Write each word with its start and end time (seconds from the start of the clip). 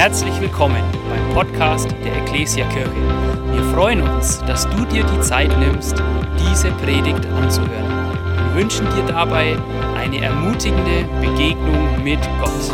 Herzlich 0.00 0.40
willkommen 0.40 0.82
beim 1.10 1.34
Podcast 1.34 1.90
der 2.02 2.22
Ecclesia 2.22 2.66
Kirche. 2.70 2.90
Wir 3.52 3.62
freuen 3.74 4.00
uns, 4.00 4.38
dass 4.46 4.66
du 4.70 4.86
dir 4.86 5.04
die 5.04 5.20
Zeit 5.20 5.50
nimmst, 5.58 5.94
diese 6.38 6.70
Predigt 6.70 7.26
anzuhören. 7.26 8.14
Wir 8.46 8.62
wünschen 8.62 8.86
dir 8.96 9.04
dabei 9.06 9.58
eine 9.94 10.22
ermutigende 10.22 11.04
Begegnung 11.20 12.02
mit 12.02 12.18
Gott. 12.40 12.72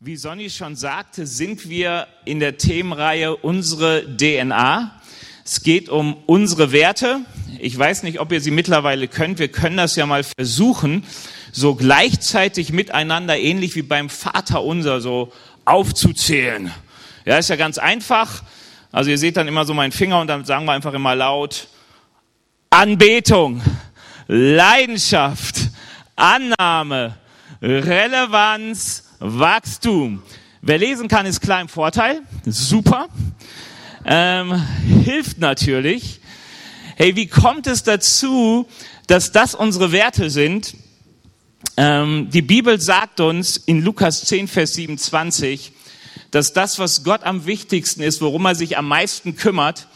Wie 0.00 0.16
Sonny 0.16 0.50
schon 0.50 0.74
sagte, 0.74 1.28
sind 1.28 1.68
wir 1.68 2.08
in 2.24 2.40
der 2.40 2.56
Themenreihe 2.56 3.36
Unsere 3.36 4.04
DNA. 4.16 5.00
Es 5.44 5.62
geht 5.62 5.88
um 5.88 6.16
unsere 6.26 6.72
Werte. 6.72 7.20
Ich 7.60 7.78
weiß 7.78 8.02
nicht, 8.02 8.18
ob 8.18 8.32
ihr 8.32 8.40
sie 8.40 8.50
mittlerweile 8.50 9.06
könnt. 9.06 9.38
Wir 9.38 9.46
können 9.46 9.76
das 9.76 9.94
ja 9.94 10.06
mal 10.06 10.24
versuchen, 10.24 11.04
so 11.52 11.74
gleichzeitig 11.74 12.72
miteinander, 12.72 13.38
ähnlich 13.38 13.76
wie 13.76 13.82
beim 13.82 14.08
Vater 14.08 14.64
unser, 14.64 15.00
so 15.00 15.32
aufzuzählen. 15.64 16.72
Ja, 17.24 17.38
ist 17.38 17.50
ja 17.50 17.56
ganz 17.56 17.78
einfach. 17.78 18.42
Also 18.90 19.10
ihr 19.10 19.18
seht 19.18 19.36
dann 19.36 19.48
immer 19.48 19.64
so 19.64 19.74
meinen 19.74 19.92
Finger 19.92 20.20
und 20.20 20.26
dann 20.26 20.44
sagen 20.44 20.64
wir 20.66 20.72
einfach 20.72 20.92
immer 20.92 21.14
laut 21.14 21.68
Anbetung, 22.70 23.62
Leidenschaft, 24.28 25.56
Annahme, 26.16 27.16
Relevanz, 27.60 29.04
Wachstum. 29.18 30.22
Wer 30.62 30.78
lesen 30.78 31.08
kann, 31.08 31.26
ist 31.26 31.40
klar 31.40 31.60
im 31.60 31.68
Vorteil. 31.68 32.22
Super. 32.44 33.08
Ähm, 34.04 34.54
hilft 35.04 35.38
natürlich. 35.38 36.20
Hey, 36.96 37.16
wie 37.16 37.26
kommt 37.26 37.66
es 37.66 37.82
dazu, 37.82 38.68
dass 39.06 39.32
das 39.32 39.54
unsere 39.54 39.92
Werte 39.92 40.30
sind? 40.30 40.74
Ähm, 41.76 42.28
die 42.30 42.42
Bibel 42.42 42.80
sagt 42.80 43.20
uns 43.20 43.56
in 43.56 43.82
Lukas 43.82 44.24
10, 44.26 44.46
Vers 44.46 44.74
27, 44.74 45.72
dass 46.30 46.52
das, 46.52 46.78
was 46.78 47.02
Gott 47.02 47.24
am 47.24 47.46
wichtigsten 47.46 48.02
ist, 48.02 48.20
worum 48.20 48.44
er 48.44 48.54
sich 48.54 48.76
am 48.76 48.88
meisten 48.88 49.36
kümmert, 49.36 49.88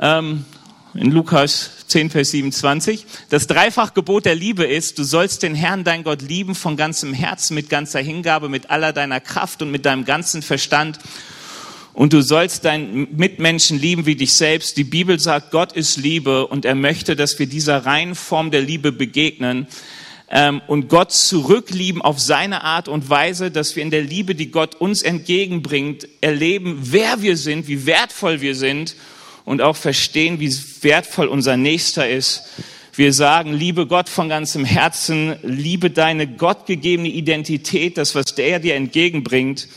ähm, 0.00 0.46
in 0.94 1.10
Lukas 1.10 1.70
10, 1.88 2.10
Vers 2.10 2.30
27, 2.30 3.06
das 3.28 3.46
Dreifachgebot 3.46 4.24
der 4.24 4.34
Liebe 4.34 4.64
ist, 4.64 4.98
du 4.98 5.04
sollst 5.04 5.42
den 5.42 5.54
Herrn, 5.54 5.84
dein 5.84 6.04
Gott, 6.04 6.22
lieben 6.22 6.54
von 6.54 6.76
ganzem 6.76 7.12
Herzen, 7.12 7.54
mit 7.54 7.68
ganzer 7.68 8.00
Hingabe, 8.00 8.48
mit 8.48 8.70
aller 8.70 8.92
deiner 8.94 9.20
Kraft 9.20 9.60
und 9.62 9.70
mit 9.70 9.84
deinem 9.84 10.04
ganzen 10.04 10.42
Verstand. 10.42 10.98
Und 11.94 12.14
du 12.14 12.22
sollst 12.22 12.64
deinen 12.64 13.16
Mitmenschen 13.16 13.78
lieben 13.78 14.06
wie 14.06 14.16
dich 14.16 14.32
selbst. 14.32 14.78
Die 14.78 14.84
Bibel 14.84 15.18
sagt, 15.18 15.50
Gott 15.50 15.72
ist 15.72 15.98
Liebe 15.98 16.46
und 16.46 16.64
er 16.64 16.74
möchte, 16.74 17.16
dass 17.16 17.38
wir 17.38 17.46
dieser 17.46 17.84
reinen 17.84 18.14
Form 18.14 18.50
der 18.50 18.62
Liebe 18.62 18.92
begegnen 18.92 19.66
und 20.66 20.88
Gott 20.88 21.12
zurücklieben 21.12 22.00
auf 22.00 22.18
seine 22.18 22.64
Art 22.64 22.88
und 22.88 23.10
Weise, 23.10 23.50
dass 23.50 23.76
wir 23.76 23.82
in 23.82 23.90
der 23.90 24.00
Liebe, 24.00 24.34
die 24.34 24.50
Gott 24.50 24.74
uns 24.74 25.02
entgegenbringt, 25.02 26.08
erleben, 26.22 26.78
wer 26.80 27.20
wir 27.20 27.36
sind, 27.36 27.68
wie 27.68 27.84
wertvoll 27.84 28.40
wir 28.40 28.54
sind 28.54 28.96
und 29.44 29.60
auch 29.60 29.76
verstehen, 29.76 30.40
wie 30.40 30.50
wertvoll 30.80 31.26
unser 31.26 31.58
Nächster 31.58 32.08
ist. 32.08 32.44
Wir 32.94 33.12
sagen, 33.12 33.52
liebe 33.52 33.86
Gott 33.86 34.08
von 34.08 34.30
ganzem 34.30 34.64
Herzen, 34.64 35.36
liebe 35.42 35.90
deine 35.90 36.26
gottgegebene 36.26 37.08
Identität, 37.08 37.98
das, 37.98 38.14
was 38.14 38.34
der 38.34 38.58
dir 38.58 38.74
entgegenbringt, 38.74 39.68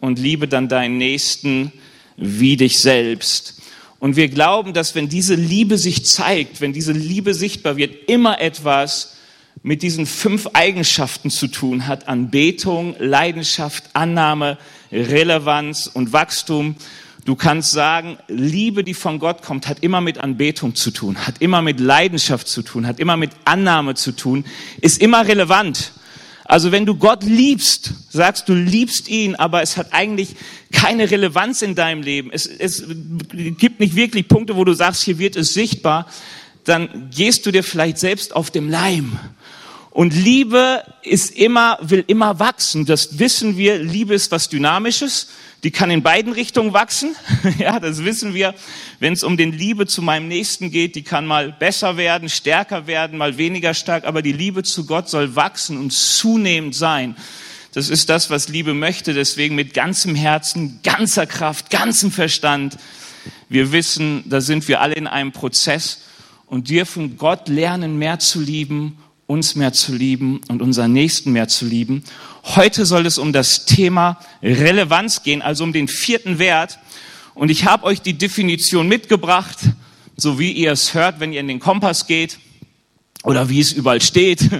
und 0.00 0.18
liebe 0.18 0.48
dann 0.48 0.68
deinen 0.68 0.98
Nächsten 0.98 1.72
wie 2.16 2.56
dich 2.56 2.80
selbst. 2.80 3.60
Und 4.00 4.16
wir 4.16 4.28
glauben, 4.28 4.72
dass 4.72 4.96
wenn 4.96 5.08
diese 5.08 5.36
Liebe 5.36 5.78
sich 5.78 6.04
zeigt, 6.04 6.60
wenn 6.60 6.72
diese 6.72 6.90
Liebe 6.90 7.34
sichtbar 7.34 7.76
wird, 7.76 8.10
immer 8.10 8.40
etwas 8.40 9.16
mit 9.62 9.82
diesen 9.82 10.06
fünf 10.06 10.48
Eigenschaften 10.54 11.30
zu 11.30 11.46
tun 11.46 11.86
hat. 11.86 12.08
Anbetung, 12.08 12.96
Leidenschaft, 12.98 13.84
Annahme, 13.92 14.58
Relevanz 14.90 15.86
und 15.86 16.12
Wachstum. 16.12 16.76
Du 17.24 17.36
kannst 17.36 17.70
sagen, 17.70 18.18
Liebe, 18.26 18.82
die 18.82 18.94
von 18.94 19.20
Gott 19.20 19.42
kommt, 19.42 19.68
hat 19.68 19.78
immer 19.80 20.00
mit 20.00 20.18
Anbetung 20.18 20.74
zu 20.74 20.90
tun, 20.90 21.24
hat 21.24 21.40
immer 21.40 21.62
mit 21.62 21.78
Leidenschaft 21.78 22.48
zu 22.48 22.62
tun, 22.62 22.86
hat 22.86 22.98
immer 22.98 23.16
mit 23.16 23.30
Annahme 23.44 23.94
zu 23.94 24.10
tun, 24.10 24.44
ist 24.80 25.00
immer 25.00 25.26
relevant. 25.28 25.92
Also 26.44 26.72
wenn 26.72 26.84
du 26.84 26.96
Gott 26.96 27.22
liebst, 27.22 27.94
sagst 28.10 28.48
du 28.48 28.54
liebst 28.54 29.08
ihn, 29.08 29.36
aber 29.36 29.62
es 29.62 29.76
hat 29.76 29.92
eigentlich 29.92 30.34
keine 30.72 31.08
Relevanz 31.08 31.62
in 31.62 31.76
deinem 31.76 32.02
Leben. 32.02 32.30
Es, 32.32 32.46
es 32.46 32.82
gibt 33.56 33.78
nicht 33.78 33.94
wirklich 33.94 34.26
Punkte, 34.26 34.56
wo 34.56 34.64
du 34.64 34.72
sagst, 34.72 35.02
hier 35.02 35.18
wird 35.18 35.36
es 35.36 35.54
sichtbar. 35.54 36.08
Dann 36.64 37.10
gehst 37.14 37.46
du 37.46 37.52
dir 37.52 37.62
vielleicht 37.62 37.98
selbst 37.98 38.34
auf 38.34 38.50
dem 38.50 38.68
Leim 38.68 39.18
und 39.92 40.14
Liebe 40.14 40.82
ist 41.02 41.36
immer, 41.36 41.78
will 41.82 42.02
immer 42.06 42.38
wachsen. 42.38 42.86
Das 42.86 43.18
wissen 43.18 43.58
wir. 43.58 43.78
Liebe 43.78 44.14
ist 44.14 44.30
was 44.30 44.48
Dynamisches. 44.48 45.28
Die 45.64 45.70
kann 45.70 45.90
in 45.90 46.02
beiden 46.02 46.32
Richtungen 46.32 46.72
wachsen. 46.72 47.14
ja, 47.58 47.78
das 47.78 48.02
wissen 48.02 48.32
wir. 48.32 48.54
Wenn 49.00 49.12
es 49.12 49.22
um 49.22 49.36
den 49.36 49.52
Liebe 49.52 49.86
zu 49.86 50.00
meinem 50.00 50.28
Nächsten 50.28 50.70
geht, 50.70 50.94
die 50.94 51.02
kann 51.02 51.26
mal 51.26 51.52
besser 51.52 51.98
werden, 51.98 52.30
stärker 52.30 52.86
werden, 52.86 53.18
mal 53.18 53.36
weniger 53.36 53.74
stark. 53.74 54.06
Aber 54.06 54.22
die 54.22 54.32
Liebe 54.32 54.62
zu 54.62 54.86
Gott 54.86 55.10
soll 55.10 55.36
wachsen 55.36 55.76
und 55.76 55.92
zunehmend 55.92 56.74
sein. 56.74 57.14
Das 57.74 57.90
ist 57.90 58.08
das, 58.08 58.30
was 58.30 58.48
Liebe 58.48 58.72
möchte. 58.72 59.12
Deswegen 59.12 59.54
mit 59.54 59.74
ganzem 59.74 60.14
Herzen, 60.14 60.80
ganzer 60.82 61.26
Kraft, 61.26 61.68
ganzem 61.68 62.10
Verstand. 62.10 62.78
Wir 63.50 63.72
wissen, 63.72 64.24
da 64.24 64.40
sind 64.40 64.68
wir 64.68 64.80
alle 64.80 64.94
in 64.94 65.06
einem 65.06 65.32
Prozess 65.32 66.00
und 66.46 66.70
dürfen 66.70 67.18
Gott 67.18 67.48
lernen, 67.48 67.98
mehr 67.98 68.18
zu 68.20 68.40
lieben 68.40 68.96
uns 69.32 69.54
mehr 69.54 69.72
zu 69.72 69.94
lieben 69.94 70.42
und 70.48 70.60
unseren 70.60 70.92
Nächsten 70.92 71.32
mehr 71.32 71.48
zu 71.48 71.64
lieben. 71.64 72.04
Heute 72.44 72.84
soll 72.84 73.06
es 73.06 73.16
um 73.16 73.32
das 73.32 73.64
Thema 73.64 74.20
Relevanz 74.42 75.22
gehen, 75.22 75.40
also 75.40 75.64
um 75.64 75.72
den 75.72 75.88
vierten 75.88 76.38
Wert. 76.38 76.78
Und 77.34 77.50
ich 77.50 77.64
habe 77.64 77.84
euch 77.84 78.02
die 78.02 78.12
Definition 78.12 78.88
mitgebracht, 78.88 79.58
so 80.16 80.38
wie 80.38 80.52
ihr 80.52 80.70
es 80.70 80.92
hört, 80.92 81.18
wenn 81.18 81.32
ihr 81.32 81.40
in 81.40 81.48
den 81.48 81.60
Kompass 81.60 82.06
geht 82.06 82.38
oder 83.24 83.48
wie 83.48 83.60
es 83.60 83.72
überall 83.72 84.02
steht. 84.02 84.50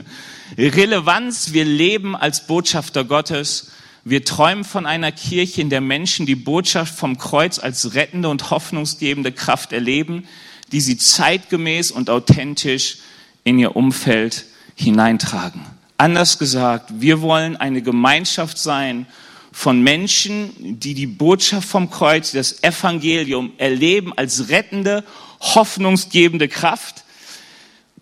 Relevanz, 0.56 1.52
wir 1.52 1.66
leben 1.66 2.16
als 2.16 2.46
Botschafter 2.46 3.04
Gottes. 3.04 3.72
Wir 4.04 4.24
träumen 4.24 4.64
von 4.64 4.86
einer 4.86 5.12
Kirche, 5.12 5.60
in 5.60 5.68
der 5.68 5.82
Menschen 5.82 6.24
die 6.24 6.34
Botschaft 6.34 6.98
vom 6.98 7.18
Kreuz 7.18 7.58
als 7.58 7.94
rettende 7.94 8.30
und 8.30 8.50
hoffnungsgebende 8.50 9.32
Kraft 9.32 9.72
erleben, 9.72 10.26
die 10.72 10.80
sie 10.80 10.96
zeitgemäß 10.96 11.90
und 11.90 12.08
authentisch 12.08 12.98
in 13.44 13.58
ihr 13.58 13.76
Umfeld 13.76 14.46
hineintragen. 14.74 15.62
Anders 15.96 16.38
gesagt, 16.38 16.90
wir 17.00 17.22
wollen 17.22 17.56
eine 17.56 17.82
Gemeinschaft 17.82 18.58
sein 18.58 19.06
von 19.52 19.82
Menschen, 19.82 20.80
die 20.80 20.94
die 20.94 21.06
Botschaft 21.06 21.68
vom 21.68 21.90
Kreuz, 21.90 22.32
das 22.32 22.62
Evangelium 22.64 23.52
erleben 23.58 24.12
als 24.16 24.48
rettende, 24.48 25.04
hoffnungsgebende 25.40 26.48
Kraft. 26.48 27.04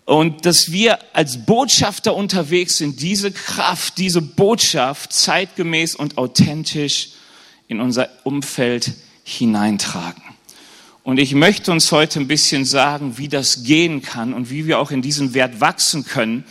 Und 0.04 0.46
dass 0.46 0.72
wir 0.72 0.98
als 1.12 1.44
Botschafter 1.44 2.14
unterwegs 2.14 2.78
sind, 2.78 3.00
diese 3.02 3.30
Kraft, 3.32 3.98
diese 3.98 4.22
Botschaft 4.22 5.12
zeitgemäß 5.12 5.94
und 5.94 6.18
authentisch 6.18 7.10
in 7.68 7.80
unser 7.80 8.08
Umfeld 8.24 8.92
hineintragen. 9.24 10.22
Und 11.10 11.18
ich 11.18 11.34
möchte 11.34 11.72
uns 11.72 11.90
heute 11.90 12.20
ein 12.20 12.28
bisschen 12.28 12.64
sagen, 12.64 13.18
wie 13.18 13.26
das 13.26 13.64
gehen 13.64 14.00
kann 14.00 14.32
und 14.32 14.48
wie 14.48 14.68
wir 14.68 14.78
auch 14.78 14.92
in 14.92 15.02
diesem 15.02 15.34
Wert 15.34 15.60
wachsen 15.60 16.04
können, 16.04 16.44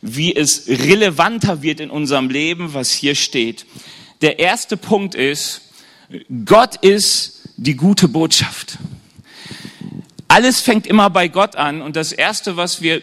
wie 0.00 0.32
es 0.32 0.68
relevanter 0.68 1.60
wird 1.60 1.80
in 1.80 1.90
unserem 1.90 2.30
Leben, 2.30 2.72
was 2.72 2.92
hier 2.92 3.16
steht. 3.16 3.66
Der 4.22 4.38
erste 4.38 4.76
Punkt 4.76 5.16
ist, 5.16 5.62
Gott 6.44 6.76
ist 6.76 7.48
die 7.56 7.74
gute 7.74 8.06
Botschaft. 8.06 8.78
Alles 10.28 10.60
fängt 10.60 10.86
immer 10.86 11.10
bei 11.10 11.26
Gott 11.26 11.56
an 11.56 11.82
und 11.82 11.96
das 11.96 12.12
erste, 12.12 12.56
was 12.56 12.80
wir, 12.80 13.02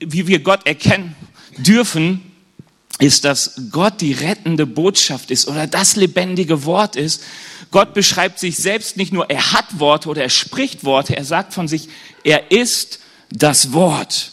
wie 0.00 0.26
wir 0.26 0.40
Gott 0.40 0.66
erkennen 0.66 1.16
dürfen, 1.56 2.20
ist, 2.98 3.24
dass 3.24 3.60
Gott 3.70 4.00
die 4.00 4.12
rettende 4.12 4.66
Botschaft 4.66 5.30
ist 5.30 5.48
oder 5.48 5.66
das 5.66 5.96
lebendige 5.96 6.64
Wort 6.64 6.96
ist. 6.96 7.22
Gott 7.70 7.92
beschreibt 7.94 8.38
sich 8.38 8.56
selbst 8.56 8.96
nicht 8.96 9.12
nur, 9.12 9.28
er 9.28 9.52
hat 9.52 9.78
Worte 9.78 10.08
oder 10.08 10.22
er 10.22 10.30
spricht 10.30 10.84
Worte, 10.84 11.16
er 11.16 11.24
sagt 11.24 11.52
von 11.52 11.68
sich, 11.68 11.88
er 12.24 12.50
ist 12.50 13.00
das 13.30 13.72
Wort. 13.72 14.32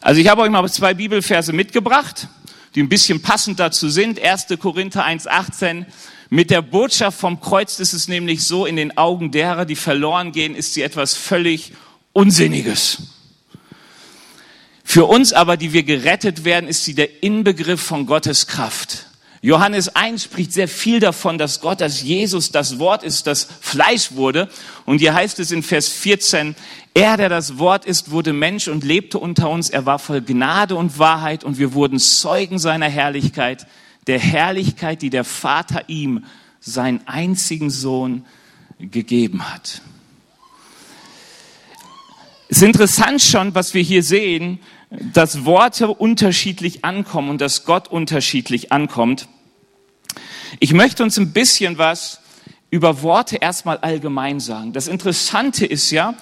Also 0.00 0.20
ich 0.20 0.28
habe 0.28 0.42
euch 0.42 0.50
mal 0.50 0.68
zwei 0.70 0.94
Bibelverse 0.94 1.52
mitgebracht, 1.52 2.26
die 2.74 2.82
ein 2.82 2.88
bisschen 2.88 3.20
passend 3.20 3.60
dazu 3.60 3.88
sind. 3.88 4.18
1. 4.18 4.46
Korinther 4.58 5.06
1.18. 5.06 5.84
Mit 6.30 6.50
der 6.50 6.62
Botschaft 6.62 7.18
vom 7.18 7.40
Kreuz 7.40 7.78
ist 7.80 7.92
es 7.92 8.08
nämlich 8.08 8.44
so, 8.44 8.64
in 8.64 8.76
den 8.76 8.96
Augen 8.96 9.30
derer, 9.30 9.64
die 9.64 9.76
verloren 9.76 10.32
gehen, 10.32 10.54
ist 10.54 10.74
sie 10.74 10.82
etwas 10.82 11.14
völlig 11.14 11.72
Unsinniges. 12.12 13.19
Für 14.90 15.04
uns 15.04 15.32
aber, 15.32 15.56
die 15.56 15.72
wir 15.72 15.84
gerettet 15.84 16.42
werden, 16.42 16.68
ist 16.68 16.84
sie 16.84 16.94
der 16.94 17.22
Inbegriff 17.22 17.80
von 17.80 18.06
Gottes 18.06 18.48
Kraft. 18.48 19.06
Johannes 19.40 19.94
1 19.94 20.24
spricht 20.24 20.52
sehr 20.52 20.66
viel 20.66 20.98
davon, 20.98 21.38
dass 21.38 21.60
Gott, 21.60 21.80
dass 21.80 22.02
Jesus 22.02 22.50
das 22.50 22.80
Wort 22.80 23.04
ist, 23.04 23.28
das 23.28 23.46
Fleisch 23.60 24.16
wurde. 24.16 24.48
Und 24.86 24.98
hier 24.98 25.14
heißt 25.14 25.38
es 25.38 25.52
in 25.52 25.62
Vers 25.62 25.86
14, 25.90 26.56
er, 26.92 27.16
der 27.16 27.28
das 27.28 27.56
Wort 27.56 27.84
ist, 27.84 28.10
wurde 28.10 28.32
Mensch 28.32 28.66
und 28.66 28.82
lebte 28.82 29.20
unter 29.20 29.48
uns. 29.48 29.70
Er 29.70 29.86
war 29.86 30.00
voll 30.00 30.22
Gnade 30.22 30.74
und 30.74 30.98
Wahrheit 30.98 31.44
und 31.44 31.56
wir 31.56 31.72
wurden 31.72 32.00
Zeugen 32.00 32.58
seiner 32.58 32.88
Herrlichkeit, 32.88 33.68
der 34.08 34.18
Herrlichkeit, 34.18 35.02
die 35.02 35.10
der 35.10 35.22
Vater 35.22 35.84
ihm, 35.86 36.24
seinen 36.58 37.06
einzigen 37.06 37.70
Sohn, 37.70 38.24
gegeben 38.80 39.52
hat. 39.52 39.82
Es 42.48 42.56
ist 42.56 42.64
interessant 42.64 43.22
schon, 43.22 43.54
was 43.54 43.72
wir 43.74 43.82
hier 43.82 44.02
sehen, 44.02 44.58
dass 44.90 45.44
Worte 45.44 45.88
unterschiedlich 45.88 46.84
ankommen 46.84 47.30
und 47.30 47.40
dass 47.40 47.64
Gott 47.64 47.88
unterschiedlich 47.88 48.72
ankommt. 48.72 49.28
Ich 50.58 50.72
möchte 50.72 51.02
uns 51.04 51.16
ein 51.16 51.32
bisschen 51.32 51.78
was 51.78 52.20
über 52.70 53.02
Worte 53.02 53.36
erstmal 53.36 53.78
allgemein 53.78 54.40
sagen. 54.40 54.72
Das 54.72 54.88
Interessante 54.88 55.64
ist 55.64 55.90
ja, 55.90 56.14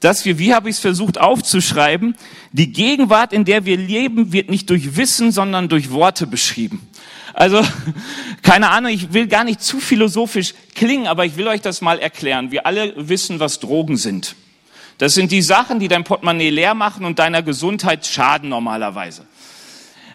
dass 0.00 0.24
wir, 0.24 0.38
wie 0.38 0.54
habe 0.54 0.68
ich 0.68 0.76
es 0.76 0.80
versucht 0.80 1.18
aufzuschreiben, 1.18 2.16
die 2.52 2.72
Gegenwart, 2.72 3.32
in 3.32 3.44
der 3.44 3.64
wir 3.64 3.76
leben, 3.76 4.32
wird 4.32 4.48
nicht 4.48 4.70
durch 4.70 4.96
Wissen, 4.96 5.32
sondern 5.32 5.68
durch 5.68 5.90
Worte 5.90 6.26
beschrieben. 6.26 6.88
Also, 7.34 7.62
keine 8.42 8.70
Ahnung, 8.70 8.92
ich 8.92 9.12
will 9.12 9.26
gar 9.26 9.44
nicht 9.44 9.60
zu 9.60 9.78
philosophisch 9.80 10.54
klingen, 10.74 11.06
aber 11.06 11.24
ich 11.24 11.36
will 11.36 11.48
euch 11.48 11.60
das 11.60 11.80
mal 11.80 11.98
erklären. 11.98 12.50
Wir 12.50 12.66
alle 12.66 13.08
wissen, 13.08 13.40
was 13.40 13.58
Drogen 13.60 13.96
sind. 13.96 14.36
Das 14.98 15.14
sind 15.14 15.30
die 15.30 15.42
Sachen, 15.42 15.78
die 15.78 15.88
dein 15.88 16.04
Portemonnaie 16.04 16.50
leer 16.50 16.74
machen 16.74 17.04
und 17.04 17.18
deiner 17.18 17.42
Gesundheit 17.42 18.06
schaden 18.06 18.48
normalerweise. 18.48 19.24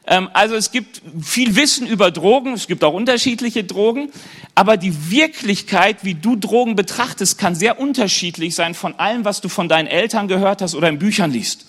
Ähm, 0.06 0.30
also 0.34 0.56
es 0.56 0.72
gibt 0.72 1.02
viel 1.22 1.56
Wissen 1.56 1.88
über 1.88 2.12
Drogen, 2.12 2.54
es 2.54 2.68
gibt 2.68 2.84
auch 2.84 2.94
unterschiedliche 2.94 3.64
Drogen, 3.64 4.10
aber 4.56 4.76
die 4.78 5.10
Wirklichkeit, 5.10 6.04
wie 6.04 6.16
du 6.16 6.36
Drogen 6.36 6.76
betrachtest, 6.76 7.38
kann 7.38 7.56
sehr 7.56 7.80
unterschiedlich 7.80 8.56
sein 8.56 8.74
von 8.74 9.00
allem, 9.00 9.24
was 9.26 9.42
du 9.42 9.50
von 9.50 9.70
deinen 9.70 9.88
Eltern 9.88 10.28
gehört 10.28 10.62
hast 10.62 10.76
oder 10.76 10.90
in 10.90 11.00
Büchern 11.00 11.32
liest. 11.32 11.66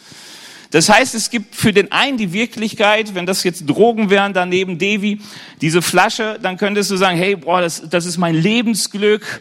Das 0.73 0.89
heißt, 0.89 1.15
es 1.15 1.31
gibt 1.31 1.55
für 1.55 1.73
den 1.73 1.93
einen 1.93 2.19
die 2.19 2.33
Wirklichkeit, 2.33 3.15
wenn 3.15 3.27
das 3.27 3.45
jetzt 3.45 3.71
Drogen 3.71 4.11
wären, 4.11 4.33
daneben 4.33 4.77
Devi, 4.77 5.21
diese 5.61 5.83
Flasche, 5.83 6.41
dann 6.43 6.57
könntest 6.57 6.91
du 6.91 6.97
sagen, 6.97 7.17
hey, 7.17 7.37
boah, 7.37 7.61
das, 7.61 7.89
das 7.89 8.07
ist 8.07 8.19
mein 8.19 8.35
Lebensglück, 8.35 9.41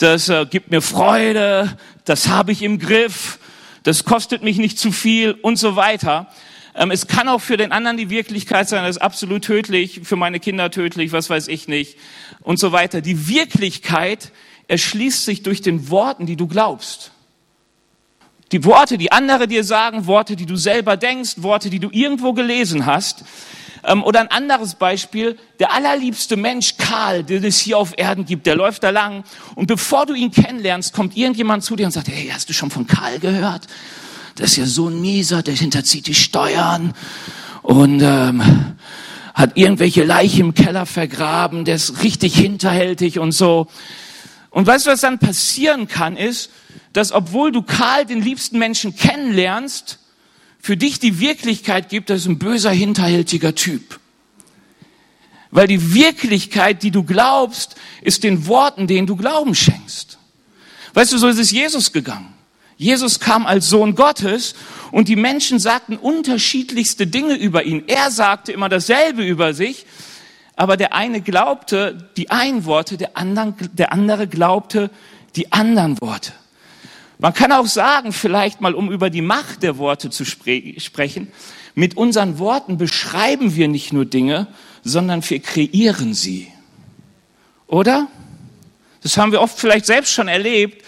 das 0.00 0.30
äh, 0.30 0.46
gibt 0.46 0.70
mir 0.70 0.80
Freude, 0.80 1.76
das 2.04 2.28
habe 2.28 2.52
ich 2.52 2.62
im 2.62 2.78
Griff, 2.78 3.38
das 3.82 4.04
kostet 4.04 4.42
mich 4.42 4.56
nicht 4.56 4.78
zu 4.78 4.92
viel 4.92 5.32
und 5.32 5.56
so 5.56 5.76
weiter. 5.76 6.26
Ähm, 6.74 6.90
es 6.90 7.06
kann 7.06 7.28
auch 7.28 7.40
für 7.40 7.58
den 7.58 7.70
anderen 7.70 7.98
die 7.98 8.08
Wirklichkeit 8.08 8.68
sein, 8.68 8.82
das 8.82 8.96
ist 8.96 9.02
absolut 9.02 9.44
tödlich, 9.44 10.00
für 10.04 10.16
meine 10.16 10.40
Kinder 10.40 10.70
tödlich, 10.70 11.12
was 11.12 11.28
weiß 11.28 11.48
ich 11.48 11.68
nicht 11.68 11.98
und 12.40 12.58
so 12.58 12.72
weiter. 12.72 13.02
Die 13.02 13.28
Wirklichkeit 13.28 14.32
erschließt 14.68 15.24
sich 15.24 15.42
durch 15.42 15.60
den 15.60 15.90
Worten, 15.90 16.24
die 16.24 16.36
du 16.36 16.46
glaubst. 16.46 17.12
Die 18.52 18.64
Worte, 18.64 18.98
die 18.98 19.12
andere 19.12 19.46
dir 19.46 19.62
sagen, 19.62 20.06
Worte, 20.06 20.34
die 20.34 20.46
du 20.46 20.56
selber 20.56 20.96
denkst, 20.96 21.34
Worte, 21.36 21.70
die 21.70 21.78
du 21.78 21.88
irgendwo 21.92 22.32
gelesen 22.32 22.86
hast. 22.86 23.24
Ähm, 23.84 24.02
oder 24.02 24.20
ein 24.20 24.28
anderes 24.28 24.74
Beispiel, 24.74 25.38
der 25.58 25.72
allerliebste 25.72 26.36
Mensch, 26.36 26.76
Karl, 26.76 27.22
den 27.22 27.44
es 27.44 27.58
hier 27.58 27.78
auf 27.78 27.92
Erden 27.96 28.26
gibt, 28.26 28.46
der 28.46 28.56
läuft 28.56 28.82
da 28.82 28.90
lang 28.90 29.24
und 29.54 29.66
bevor 29.66 30.04
du 30.04 30.14
ihn 30.14 30.30
kennenlernst, 30.30 30.92
kommt 30.92 31.16
irgendjemand 31.16 31.64
zu 31.64 31.76
dir 31.76 31.86
und 31.86 31.92
sagt, 31.92 32.08
hey, 32.08 32.30
hast 32.32 32.48
du 32.48 32.52
schon 32.52 32.70
von 32.70 32.86
Karl 32.86 33.18
gehört? 33.18 33.66
Das 34.34 34.50
ist 34.50 34.56
ja 34.56 34.66
so 34.66 34.88
ein 34.88 35.00
Mieser, 35.00 35.42
der 35.42 35.54
hinterzieht 35.54 36.06
die 36.06 36.14
Steuern 36.14 36.92
und 37.62 38.02
ähm, 38.02 38.42
hat 39.34 39.56
irgendwelche 39.56 40.04
Leichen 40.04 40.40
im 40.40 40.54
Keller 40.54 40.86
vergraben, 40.86 41.64
der 41.64 41.76
ist 41.76 42.02
richtig 42.02 42.36
hinterhältig 42.36 43.18
und 43.18 43.32
so. 43.32 43.66
Und 44.50 44.66
weißt 44.66 44.86
du, 44.86 44.90
was 44.90 45.00
dann 45.00 45.18
passieren 45.18 45.88
kann, 45.88 46.16
ist, 46.16 46.50
dass 46.92 47.12
obwohl 47.12 47.52
du 47.52 47.62
Karl, 47.62 48.04
den 48.04 48.20
liebsten 48.20 48.58
Menschen, 48.58 48.96
kennenlernst, 48.96 49.98
für 50.60 50.76
dich 50.76 50.98
die 50.98 51.20
Wirklichkeit 51.20 51.88
gibt, 51.88 52.10
das 52.10 52.22
ist 52.22 52.26
ein 52.26 52.38
böser, 52.38 52.70
hinterhältiger 52.70 53.54
Typ. 53.54 53.98
Weil 55.50 55.66
die 55.66 55.94
Wirklichkeit, 55.94 56.82
die 56.82 56.90
du 56.90 57.02
glaubst, 57.02 57.76
ist 58.02 58.24
den 58.24 58.46
Worten, 58.46 58.86
denen 58.86 59.06
du 59.06 59.16
Glauben 59.16 59.54
schenkst. 59.54 60.18
Weißt 60.94 61.12
du, 61.12 61.18
so 61.18 61.28
ist 61.28 61.38
es 61.38 61.50
Jesus 61.50 61.92
gegangen. 61.92 62.34
Jesus 62.76 63.20
kam 63.20 63.46
als 63.46 63.68
Sohn 63.68 63.94
Gottes 63.94 64.54
und 64.90 65.08
die 65.08 65.16
Menschen 65.16 65.58
sagten 65.58 65.96
unterschiedlichste 65.96 67.06
Dinge 67.06 67.34
über 67.34 67.64
ihn. 67.64 67.84
Er 67.86 68.10
sagte 68.10 68.52
immer 68.52 68.68
dasselbe 68.68 69.24
über 69.24 69.54
sich, 69.54 69.86
aber 70.60 70.76
der 70.76 70.92
eine 70.92 71.22
glaubte 71.22 72.10
die 72.18 72.30
einen 72.30 72.66
Worte, 72.66 72.98
der, 72.98 73.16
anderen, 73.16 73.54
der 73.72 73.94
andere 73.94 74.26
glaubte 74.26 74.90
die 75.34 75.52
anderen 75.52 75.98
Worte. 76.02 76.34
Man 77.18 77.32
kann 77.32 77.50
auch 77.50 77.64
sagen, 77.64 78.12
vielleicht 78.12 78.60
mal, 78.60 78.74
um 78.74 78.92
über 78.92 79.08
die 79.08 79.22
Macht 79.22 79.62
der 79.62 79.78
Worte 79.78 80.10
zu 80.10 80.26
spre 80.26 80.74
sprechen, 80.76 81.32
mit 81.74 81.96
unseren 81.96 82.38
Worten 82.38 82.76
beschreiben 82.76 83.56
wir 83.56 83.68
nicht 83.68 83.94
nur 83.94 84.04
Dinge, 84.04 84.48
sondern 84.84 85.22
wir 85.30 85.40
kreieren 85.40 86.12
sie. 86.12 86.48
Oder? 87.66 88.08
Das 89.02 89.16
haben 89.16 89.32
wir 89.32 89.40
oft 89.40 89.58
vielleicht 89.58 89.86
selbst 89.86 90.12
schon 90.12 90.28
erlebt, 90.28 90.84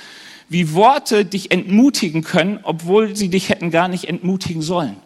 wie 0.50 0.74
Worte 0.74 1.24
dich 1.24 1.50
entmutigen 1.50 2.22
können, 2.22 2.60
obwohl 2.62 3.16
sie 3.16 3.30
dich 3.30 3.48
hätten 3.48 3.70
gar 3.70 3.88
nicht 3.88 4.04
entmutigen 4.04 4.60
sollen. 4.60 4.96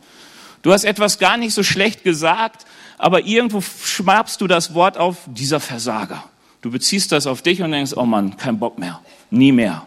Du 0.63 0.73
hast 0.73 0.83
etwas 0.83 1.21
gar 1.21 1.37
nicht 1.37 1.55
so 1.55 1.63
schlecht 1.63 2.03
gesagt, 2.03 2.67
aber 2.99 3.25
irgendwo 3.25 3.61
schmabst 3.61 4.41
du 4.41 4.47
das 4.47 4.75
Wort 4.75 4.97
auf 4.97 5.19
dieser 5.27 5.61
Versager. 5.61 6.25
Du 6.63 6.71
beziehst 6.71 7.13
das 7.13 7.27
auf 7.27 7.43
dich 7.43 7.63
und 7.63 7.73
denkst, 7.73 7.93
oh 7.97 8.07
Mann, 8.07 8.37
kein 8.37 8.59
Bock 8.59 8.79
mehr, 8.79 9.01
nie 9.31 9.53
mehr. 9.53 9.87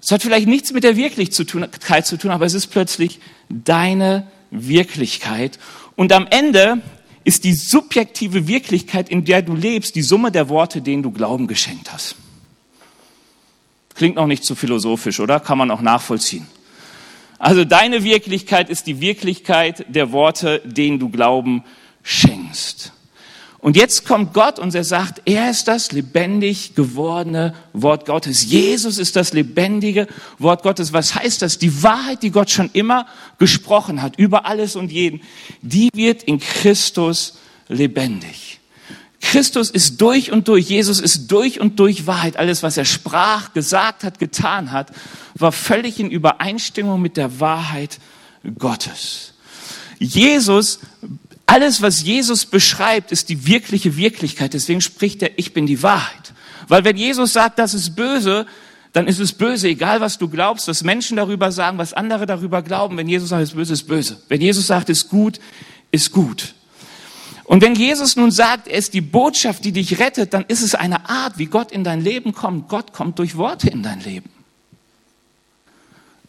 Es 0.00 0.12
hat 0.12 0.22
vielleicht 0.22 0.46
nichts 0.46 0.72
mit 0.72 0.84
der 0.84 0.96
Wirklichkeit 0.96 2.06
zu 2.06 2.16
tun, 2.16 2.30
aber 2.30 2.46
es 2.46 2.54
ist 2.54 2.68
plötzlich 2.68 3.18
deine 3.48 4.26
Wirklichkeit. 4.50 5.58
Und 5.96 6.12
am 6.12 6.26
Ende 6.28 6.80
ist 7.24 7.42
die 7.42 7.54
subjektive 7.54 8.46
Wirklichkeit, 8.46 9.08
in 9.08 9.24
der 9.24 9.42
du 9.42 9.54
lebst, 9.54 9.96
die 9.96 10.02
Summe 10.02 10.30
der 10.30 10.48
Worte, 10.48 10.80
denen 10.80 11.02
du 11.02 11.10
Glauben 11.10 11.48
geschenkt 11.48 11.92
hast. 11.92 12.14
Klingt 13.96 14.14
noch 14.16 14.28
nicht 14.28 14.44
zu 14.44 14.54
philosophisch, 14.54 15.18
oder? 15.18 15.40
Kann 15.40 15.58
man 15.58 15.70
auch 15.70 15.80
nachvollziehen. 15.80 16.46
Also 17.38 17.64
deine 17.64 18.04
Wirklichkeit 18.04 18.70
ist 18.70 18.86
die 18.86 19.00
Wirklichkeit 19.00 19.84
der 19.88 20.12
Worte, 20.12 20.62
denen 20.64 20.98
du 20.98 21.08
Glauben 21.08 21.64
schenkst. 22.02 22.92
Und 23.58 23.76
jetzt 23.76 24.06
kommt 24.06 24.32
Gott 24.32 24.58
und 24.60 24.74
er 24.74 24.84
sagt, 24.84 25.22
er 25.24 25.50
ist 25.50 25.66
das 25.66 25.90
lebendig 25.90 26.76
gewordene 26.76 27.52
Wort 27.72 28.06
Gottes. 28.06 28.44
Jesus 28.44 28.96
ist 28.96 29.16
das 29.16 29.32
lebendige 29.32 30.06
Wort 30.38 30.62
Gottes. 30.62 30.92
Was 30.92 31.16
heißt 31.16 31.42
das? 31.42 31.58
Die 31.58 31.82
Wahrheit, 31.82 32.22
die 32.22 32.30
Gott 32.30 32.50
schon 32.50 32.70
immer 32.74 33.06
gesprochen 33.38 34.02
hat, 34.02 34.18
über 34.18 34.46
alles 34.46 34.76
und 34.76 34.92
jeden, 34.92 35.20
die 35.62 35.90
wird 35.94 36.22
in 36.22 36.38
Christus 36.38 37.38
lebendig. 37.66 38.55
Christus 39.26 39.70
ist 39.70 40.00
durch 40.00 40.30
und 40.30 40.46
durch, 40.46 40.68
Jesus 40.68 41.00
ist 41.00 41.32
durch 41.32 41.60
und 41.60 41.80
durch 41.80 42.06
Wahrheit. 42.06 42.36
Alles, 42.36 42.62
was 42.62 42.76
er 42.76 42.84
sprach, 42.84 43.52
gesagt 43.52 44.04
hat, 44.04 44.20
getan 44.20 44.70
hat, 44.70 44.92
war 45.34 45.50
völlig 45.50 45.98
in 45.98 46.12
Übereinstimmung 46.12 47.02
mit 47.02 47.16
der 47.16 47.40
Wahrheit 47.40 47.98
Gottes. 48.56 49.32
Jesus, 49.98 50.78
alles, 51.44 51.82
was 51.82 52.02
Jesus 52.04 52.46
beschreibt, 52.46 53.10
ist 53.10 53.28
die 53.28 53.48
wirkliche 53.48 53.96
Wirklichkeit. 53.96 54.54
Deswegen 54.54 54.80
spricht 54.80 55.22
er, 55.22 55.36
ich 55.36 55.52
bin 55.52 55.66
die 55.66 55.82
Wahrheit. 55.82 56.32
Weil 56.68 56.84
wenn 56.84 56.96
Jesus 56.96 57.32
sagt, 57.32 57.58
das 57.58 57.74
ist 57.74 57.96
böse, 57.96 58.46
dann 58.92 59.08
ist 59.08 59.18
es 59.18 59.32
böse, 59.32 59.66
egal 59.66 60.00
was 60.00 60.18
du 60.18 60.28
glaubst, 60.28 60.68
was 60.68 60.84
Menschen 60.84 61.16
darüber 61.16 61.50
sagen, 61.50 61.78
was 61.78 61.92
andere 61.92 62.26
darüber 62.26 62.62
glauben. 62.62 62.96
Wenn 62.96 63.08
Jesus 63.08 63.30
sagt, 63.30 63.42
es 63.42 63.48
ist 63.50 63.56
böse, 63.56 63.72
ist 63.72 63.88
böse. 63.88 64.22
Wenn 64.28 64.40
Jesus 64.40 64.68
sagt, 64.68 64.88
es 64.88 65.02
ist 65.02 65.08
gut, 65.08 65.40
ist 65.90 66.12
gut. 66.12 66.54
Und 67.46 67.62
wenn 67.62 67.76
Jesus 67.76 68.16
nun 68.16 68.32
sagt, 68.32 68.66
er 68.66 68.76
ist 68.76 68.92
die 68.92 69.00
Botschaft, 69.00 69.64
die 69.64 69.72
dich 69.72 70.00
rettet, 70.00 70.34
dann 70.34 70.44
ist 70.48 70.62
es 70.62 70.74
eine 70.74 71.08
Art, 71.08 71.38
wie 71.38 71.46
Gott 71.46 71.70
in 71.70 71.84
dein 71.84 72.02
Leben 72.02 72.32
kommt. 72.32 72.68
Gott 72.68 72.92
kommt 72.92 73.20
durch 73.20 73.36
Worte 73.36 73.70
in 73.70 73.84
dein 73.84 74.00
Leben. 74.00 74.30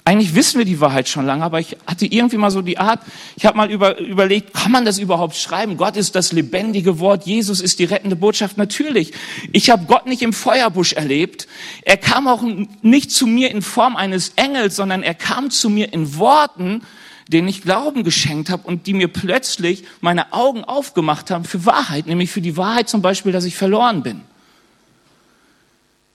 Eigentlich 0.05 0.35
wissen 0.35 0.57
wir 0.59 0.63
die 0.63 0.79
Wahrheit 0.79 1.09
schon 1.09 1.25
lange, 1.25 1.43
aber 1.43 1.59
ich 1.59 1.75
hatte 1.85 2.05
irgendwie 2.05 2.37
mal 2.37 2.51
so 2.51 2.61
die 2.61 2.77
Art, 2.77 3.01
ich 3.35 3.45
habe 3.45 3.57
mal 3.57 3.69
über, 3.69 3.97
überlegt, 3.97 4.53
kann 4.53 4.71
man 4.71 4.85
das 4.85 4.99
überhaupt 4.99 5.35
schreiben? 5.35 5.75
Gott 5.75 5.97
ist 5.97 6.15
das 6.15 6.31
lebendige 6.31 6.99
Wort, 6.99 7.25
Jesus 7.25 7.59
ist 7.59 7.79
die 7.79 7.83
rettende 7.83 8.15
Botschaft. 8.15 8.57
Natürlich, 8.57 9.11
ich 9.51 9.69
habe 9.69 9.83
Gott 9.85 10.05
nicht 10.05 10.21
im 10.21 10.31
Feuerbusch 10.31 10.93
erlebt. 10.93 11.49
Er 11.81 11.97
kam 11.97 12.29
auch 12.29 12.41
nicht 12.81 13.11
zu 13.11 13.27
mir 13.27 13.51
in 13.51 13.61
Form 13.61 13.97
eines 13.97 14.33
Engels, 14.37 14.77
sondern 14.77 15.03
er 15.03 15.13
kam 15.13 15.49
zu 15.49 15.69
mir 15.69 15.91
in 15.91 16.15
Worten, 16.17 16.83
denen 17.27 17.47
ich 17.47 17.61
Glauben 17.61 18.03
geschenkt 18.03 18.49
habe 18.49 18.67
und 18.67 18.87
die 18.87 18.93
mir 18.93 19.07
plötzlich 19.07 19.83
meine 20.01 20.33
Augen 20.33 20.63
aufgemacht 20.63 21.31
haben 21.31 21.43
für 21.43 21.65
Wahrheit, 21.65 22.07
nämlich 22.07 22.31
für 22.31 22.41
die 22.41 22.57
Wahrheit 22.57 22.89
zum 22.89 23.01
Beispiel, 23.01 23.31
dass 23.31 23.45
ich 23.45 23.55
verloren 23.55 24.03
bin. 24.03 24.21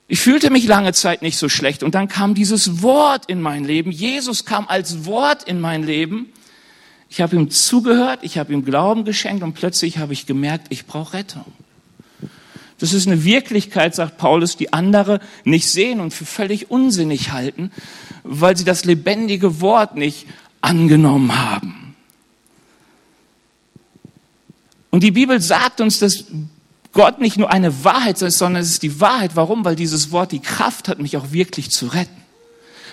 Ich 0.08 0.20
fühlte 0.20 0.50
mich 0.50 0.66
lange 0.66 0.92
Zeit 0.92 1.22
nicht 1.22 1.38
so 1.38 1.48
schlecht 1.48 1.82
und 1.82 1.94
dann 1.94 2.08
kam 2.08 2.34
dieses 2.34 2.82
Wort 2.82 3.26
in 3.26 3.40
mein 3.40 3.64
Leben. 3.64 3.90
Jesus 3.90 4.44
kam 4.44 4.68
als 4.68 5.06
Wort 5.06 5.44
in 5.44 5.60
mein 5.60 5.82
Leben. 5.84 6.26
Ich 7.08 7.20
habe 7.20 7.36
ihm 7.36 7.50
zugehört, 7.50 8.20
ich 8.22 8.38
habe 8.38 8.52
ihm 8.52 8.64
Glauben 8.64 9.04
geschenkt 9.04 9.42
und 9.42 9.54
plötzlich 9.54 9.98
habe 9.98 10.12
ich 10.12 10.26
gemerkt, 10.26 10.66
ich 10.70 10.86
brauche 10.86 11.14
Rettung. 11.14 11.46
Das 12.78 12.92
ist 12.92 13.06
eine 13.06 13.22
Wirklichkeit, 13.22 13.94
sagt 13.94 14.18
Paulus, 14.18 14.56
die 14.56 14.72
andere 14.72 15.20
nicht 15.44 15.70
sehen 15.70 16.00
und 16.00 16.12
für 16.12 16.24
völlig 16.24 16.68
unsinnig 16.68 17.30
halten, 17.30 17.70
weil 18.24 18.56
sie 18.56 18.64
das 18.64 18.84
lebendige 18.84 19.60
Wort 19.60 19.94
nicht 19.96 20.26
angenommen 20.62 21.38
haben. 21.38 21.94
Und 24.90 25.02
die 25.02 25.10
Bibel 25.10 25.40
sagt 25.40 25.80
uns, 25.80 25.98
dass 25.98 26.24
Gott 26.92 27.18
nicht 27.18 27.38
nur 27.38 27.50
eine 27.50 27.84
Wahrheit 27.84 28.20
ist, 28.20 28.38
sondern 28.38 28.62
es 28.62 28.70
ist 28.70 28.82
die 28.82 29.00
Wahrheit. 29.00 29.32
Warum? 29.34 29.64
Weil 29.64 29.76
dieses 29.76 30.12
Wort 30.12 30.32
die 30.32 30.40
Kraft 30.40 30.88
hat, 30.88 30.98
mich 30.98 31.16
auch 31.16 31.32
wirklich 31.32 31.70
zu 31.70 31.86
retten. 31.86 32.22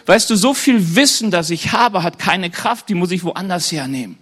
Weißt 0.05 0.29
du, 0.29 0.35
so 0.35 0.53
viel 0.53 0.95
Wissen, 0.95 1.29
das 1.29 1.49
ich 1.49 1.73
habe, 1.73 2.01
hat 2.01 2.17
keine 2.17 2.49
Kraft, 2.49 2.89
die 2.89 2.95
muss 2.95 3.11
ich 3.11 3.23
woanders 3.23 3.71
hernehmen. 3.71 4.17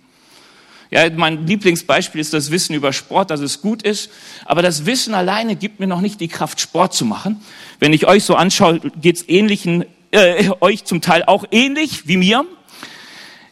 Ja, 0.89 1.09
mein 1.09 1.45
Lieblingsbeispiel 1.45 2.21
ist 2.21 2.33
das 2.33 2.49
Wissen 2.49 2.73
über 2.73 2.93
Sport, 2.93 3.29
dass 3.29 3.41
es 3.41 3.61
gut 3.61 3.83
ist. 3.83 4.09
Aber 4.45 4.61
das 4.61 4.85
Wissen 4.85 5.13
alleine 5.13 5.55
gibt 5.55 5.79
mir 5.79 5.87
noch 5.87 6.01
nicht 6.01 6.19
die 6.19 6.29
Kraft, 6.29 6.61
Sport 6.61 6.93
zu 6.93 7.05
machen. 7.05 7.41
Wenn 7.79 7.93
ich 7.93 8.07
euch 8.07 8.23
so 8.23 8.35
anschaue, 8.35 8.79
geht's 8.99 9.23
ähnlichen, 9.27 9.85
äh, 10.11 10.49
euch 10.61 10.85
zum 10.85 11.01
Teil 11.01 11.23
auch 11.25 11.45
ähnlich 11.51 12.07
wie 12.07 12.17
mir. 12.17 12.45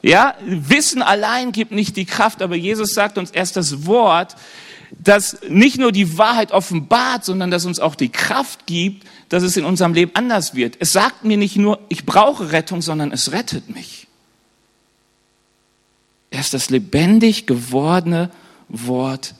Ja, 0.06 0.36
Wissen 0.46 1.02
allein 1.02 1.52
gibt 1.52 1.72
nicht 1.72 1.98
die 1.98 2.06
Kraft, 2.06 2.44
aber 2.44 2.56
Jesus 2.56 2.94
sagt 2.94 3.18
uns 3.18 3.32
erst 3.32 3.56
das 3.56 3.88
Wort, 3.88 4.36
das 4.92 5.40
nicht 5.50 5.80
nur 5.80 5.92
die 5.92 6.20
Wahrheit 6.20 6.52
offenbart, 6.52 7.26
sondern 7.26 7.50
das 7.50 7.66
uns 7.66 7.80
auch 7.80 7.96
die 7.96 8.10
Kraft 8.10 8.68
gibt, 8.68 9.08
dass 9.30 9.42
es 9.42 9.58
in 9.58 9.66
unserem 9.66 9.96
Leben 9.96 10.12
anders 10.14 10.54
wird. 10.54 10.76
Es 10.78 10.94
sagt 10.94 11.26
mir 11.26 11.38
nicht 11.38 11.56
nur, 11.56 11.80
ich 11.90 12.06
brauche 12.06 12.52
Rettung, 12.52 12.84
sondern 12.84 13.12
es 13.12 13.32
rettet 13.32 13.74
mich. 13.74 14.06
Er 16.30 16.42
ist 16.42 16.54
das 16.54 16.70
lebendig 16.70 17.48
gewordene 17.48 18.30
Wort 18.70 19.34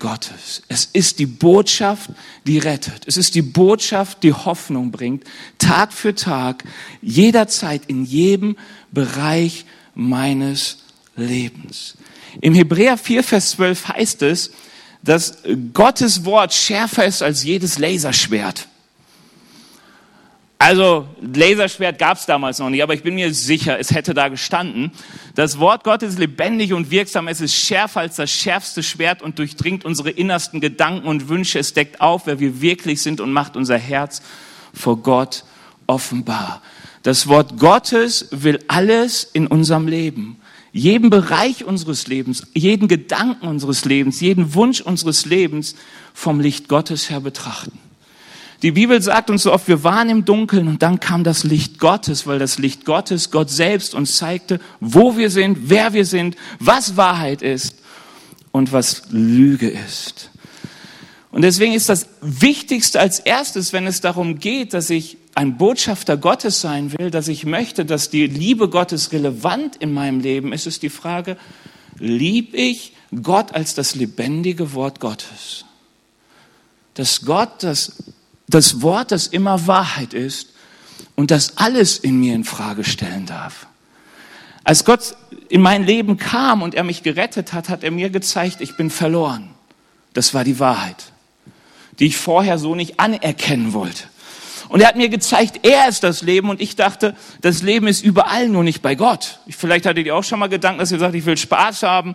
Gottes. 0.00 0.62
Es 0.66 0.86
ist 0.86 1.20
die 1.20 1.26
Botschaft, 1.26 2.10
die 2.48 2.58
rettet. 2.58 3.04
Es 3.06 3.16
ist 3.16 3.36
die 3.36 3.42
Botschaft, 3.42 4.24
die 4.24 4.32
Hoffnung 4.32 4.90
bringt, 4.90 5.22
Tag 5.58 5.92
für 5.92 6.16
Tag, 6.16 6.64
jederzeit, 7.00 7.82
in 7.86 8.04
jedem 8.04 8.56
Bereich 8.90 9.66
meines 9.94 10.78
Lebens. 11.16 11.96
Im 12.40 12.54
Hebräer 12.54 12.96
4, 12.96 13.22
Vers 13.22 13.50
12 13.52 13.88
heißt 13.88 14.22
es, 14.22 14.52
dass 15.02 15.38
Gottes 15.72 16.24
Wort 16.24 16.52
schärfer 16.52 17.04
ist 17.04 17.22
als 17.22 17.42
jedes 17.42 17.78
Laserschwert. 17.78 18.68
Also 20.62 21.08
Laserschwert 21.22 21.98
gab 21.98 22.18
es 22.18 22.26
damals 22.26 22.58
noch 22.58 22.68
nicht, 22.68 22.82
aber 22.82 22.92
ich 22.92 23.02
bin 23.02 23.14
mir 23.14 23.32
sicher, 23.32 23.78
es 23.78 23.92
hätte 23.92 24.12
da 24.12 24.28
gestanden. 24.28 24.92
Das 25.34 25.58
Wort 25.58 25.84
Gottes 25.84 26.10
ist 26.10 26.18
lebendig 26.18 26.74
und 26.74 26.90
wirksam, 26.90 27.28
es 27.28 27.40
ist 27.40 27.54
schärfer 27.54 28.00
als 28.00 28.16
das 28.16 28.30
schärfste 28.30 28.82
Schwert 28.82 29.22
und 29.22 29.38
durchdringt 29.38 29.86
unsere 29.86 30.10
innersten 30.10 30.60
Gedanken 30.60 31.08
und 31.08 31.30
Wünsche. 31.30 31.58
Es 31.58 31.72
deckt 31.72 32.02
auf, 32.02 32.26
wer 32.26 32.40
wir 32.40 32.60
wirklich 32.60 33.00
sind 33.00 33.22
und 33.22 33.32
macht 33.32 33.56
unser 33.56 33.78
Herz 33.78 34.20
vor 34.74 34.98
Gott 34.98 35.44
offenbar. 35.86 36.60
Das 37.02 37.28
Wort 37.28 37.58
Gottes 37.58 38.28
will 38.30 38.58
alles 38.68 39.24
in 39.32 39.46
unserem 39.46 39.88
Leben, 39.88 40.36
jeden 40.72 41.10
Bereich 41.10 41.64
unseres 41.64 42.06
Lebens, 42.06 42.46
jeden 42.54 42.88
Gedanken 42.88 43.46
unseres 43.46 43.84
Lebens, 43.84 44.20
jeden 44.20 44.54
Wunsch 44.54 44.80
unseres 44.80 45.24
Lebens 45.24 45.74
vom 46.12 46.40
Licht 46.40 46.68
Gottes 46.68 47.10
her 47.10 47.20
betrachten. 47.20 47.78
Die 48.62 48.72
Bibel 48.72 49.00
sagt 49.00 49.30
uns 49.30 49.44
so 49.44 49.52
oft, 49.52 49.68
wir 49.68 49.82
waren 49.84 50.10
im 50.10 50.26
Dunkeln 50.26 50.68
und 50.68 50.82
dann 50.82 51.00
kam 51.00 51.24
das 51.24 51.44
Licht 51.44 51.78
Gottes, 51.78 52.26
weil 52.26 52.38
das 52.38 52.58
Licht 52.58 52.84
Gottes, 52.84 53.30
Gott 53.30 53.48
selbst 53.48 53.94
uns 53.94 54.16
zeigte, 54.16 54.60
wo 54.80 55.16
wir 55.16 55.30
sind, 55.30 55.70
wer 55.70 55.94
wir 55.94 56.04
sind, 56.04 56.36
was 56.58 56.98
Wahrheit 56.98 57.40
ist 57.40 57.76
und 58.52 58.70
was 58.72 59.04
Lüge 59.10 59.70
ist. 59.70 60.30
Und 61.32 61.42
deswegen 61.42 61.72
ist 61.72 61.88
das 61.88 62.08
Wichtigste 62.20 63.00
als 63.00 63.18
erstes, 63.18 63.72
wenn 63.72 63.86
es 63.86 64.02
darum 64.02 64.38
geht, 64.38 64.74
dass 64.74 64.90
ich 64.90 65.16
ein 65.34 65.56
Botschafter 65.56 66.16
Gottes 66.16 66.60
sein 66.60 66.92
will, 66.98 67.10
dass 67.10 67.28
ich 67.28 67.44
möchte, 67.44 67.84
dass 67.84 68.10
die 68.10 68.26
Liebe 68.26 68.68
Gottes 68.68 69.12
relevant 69.12 69.76
in 69.76 69.92
meinem 69.92 70.20
Leben 70.20 70.52
ist, 70.52 70.66
ist 70.66 70.82
die 70.82 70.90
Frage, 70.90 71.36
lieb 71.98 72.54
ich 72.54 72.94
Gott 73.22 73.54
als 73.54 73.74
das 73.74 73.94
lebendige 73.94 74.74
Wort 74.74 75.00
Gottes? 75.00 75.64
Dass 76.94 77.24
Gott 77.24 77.62
das, 77.62 78.02
das 78.48 78.82
Wort, 78.82 79.12
das 79.12 79.28
immer 79.28 79.66
Wahrheit 79.66 80.14
ist 80.14 80.50
und 81.14 81.30
das 81.30 81.56
alles 81.58 81.98
in 81.98 82.18
mir 82.18 82.34
in 82.34 82.44
Frage 82.44 82.84
stellen 82.84 83.26
darf. 83.26 83.66
Als 84.64 84.84
Gott 84.84 85.16
in 85.48 85.62
mein 85.62 85.84
Leben 85.84 86.16
kam 86.16 86.62
und 86.62 86.74
er 86.74 86.84
mich 86.84 87.02
gerettet 87.02 87.52
hat, 87.52 87.68
hat 87.68 87.82
er 87.82 87.90
mir 87.90 88.10
gezeigt, 88.10 88.60
ich 88.60 88.76
bin 88.76 88.90
verloren. 88.90 89.50
Das 90.12 90.34
war 90.34 90.44
die 90.44 90.58
Wahrheit, 90.58 91.12
die 91.98 92.06
ich 92.06 92.16
vorher 92.16 92.58
so 92.58 92.74
nicht 92.74 93.00
anerkennen 93.00 93.72
wollte. 93.72 94.04
Und 94.70 94.80
er 94.80 94.86
hat 94.86 94.94
mir 94.94 95.08
gezeigt, 95.08 95.66
er 95.66 95.88
ist 95.88 96.04
das 96.04 96.22
Leben 96.22 96.48
und 96.48 96.60
ich 96.60 96.76
dachte, 96.76 97.16
das 97.40 97.60
Leben 97.60 97.88
ist 97.88 98.04
überall, 98.04 98.48
nur 98.48 98.62
nicht 98.62 98.82
bei 98.82 98.94
Gott. 98.94 99.40
Vielleicht 99.48 99.84
hattet 99.84 100.06
ihr 100.06 100.14
auch 100.14 100.22
schon 100.22 100.38
mal 100.38 100.48
Gedanken, 100.48 100.78
dass 100.78 100.92
ihr 100.92 101.00
sagt, 101.00 101.16
ich 101.16 101.26
will 101.26 101.36
Spaß 101.36 101.82
haben. 101.82 102.14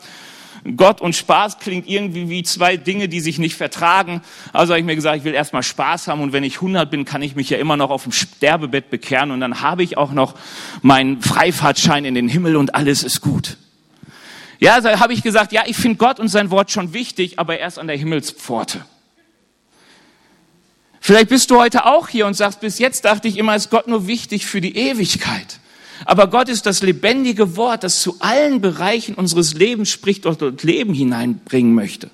Gott 0.77 1.01
und 1.01 1.17
Spaß 1.17 1.59
klingt 1.59 1.85
irgendwie 1.85 2.29
wie 2.29 2.43
zwei 2.43 2.77
Dinge, 2.77 3.09
die 3.09 3.19
sich 3.19 3.39
nicht 3.39 3.57
vertragen. 3.57 4.21
Also 4.53 4.71
habe 4.71 4.79
ich 4.79 4.85
mir 4.85 4.95
gesagt, 4.95 5.17
ich 5.17 5.25
will 5.25 5.33
erstmal 5.33 5.63
Spaß 5.63 6.07
haben 6.07 6.21
und 6.21 6.31
wenn 6.31 6.45
ich 6.45 6.55
100 6.55 6.89
bin, 6.89 7.03
kann 7.03 7.21
ich 7.21 7.35
mich 7.35 7.49
ja 7.49 7.57
immer 7.57 7.75
noch 7.75 7.89
auf 7.89 8.03
dem 8.03 8.13
Sterbebett 8.13 8.89
bekehren 8.89 9.31
und 9.31 9.41
dann 9.41 9.59
habe 9.59 9.83
ich 9.83 9.97
auch 9.97 10.13
noch 10.13 10.33
meinen 10.81 11.21
Freifahrtschein 11.21 12.05
in 12.05 12.15
den 12.15 12.29
Himmel 12.29 12.55
und 12.55 12.73
alles 12.73 13.03
ist 13.03 13.19
gut. 13.19 13.57
Ja, 14.59 14.79
da 14.79 15.01
habe 15.01 15.11
ich 15.11 15.23
gesagt, 15.23 15.51
ja, 15.51 15.63
ich 15.65 15.75
finde 15.75 15.97
Gott 15.97 16.21
und 16.21 16.29
sein 16.29 16.49
Wort 16.51 16.71
schon 16.71 16.93
wichtig, 16.93 17.37
aber 17.37 17.59
erst 17.59 17.79
an 17.79 17.87
der 17.87 17.97
Himmelspforte. 17.97 18.85
Vielleicht 21.05 21.29
bist 21.29 21.51
du 21.51 21.59
heute 21.59 21.85
auch 21.85 22.07
hier 22.07 22.25
und 22.25 22.33
sagst, 22.33 22.61
bis 22.61 22.79
jetzt 22.79 23.05
dachte 23.05 23.27
ich 23.27 23.37
immer, 23.37 23.55
ist 23.55 23.69
Gott 23.69 23.87
nur 23.87 24.07
wichtig 24.07 24.47
für 24.47 24.59
die 24.59 24.75
Ewigkeit. 24.75 25.59
Aber 26.03 26.25
Gott 26.25 26.49
ist 26.49 26.65
das 26.65 26.81
lebendige 26.81 27.57
Wort, 27.57 27.83
das 27.83 28.01
zu 28.01 28.15
allen 28.21 28.59
Bereichen 28.59 29.13
unseres 29.13 29.53
Lebens 29.53 29.91
spricht 29.91 30.25
und 30.25 30.63
Leben 30.63 30.95
hineinbringen 30.95 31.75
möchte. 31.75 32.09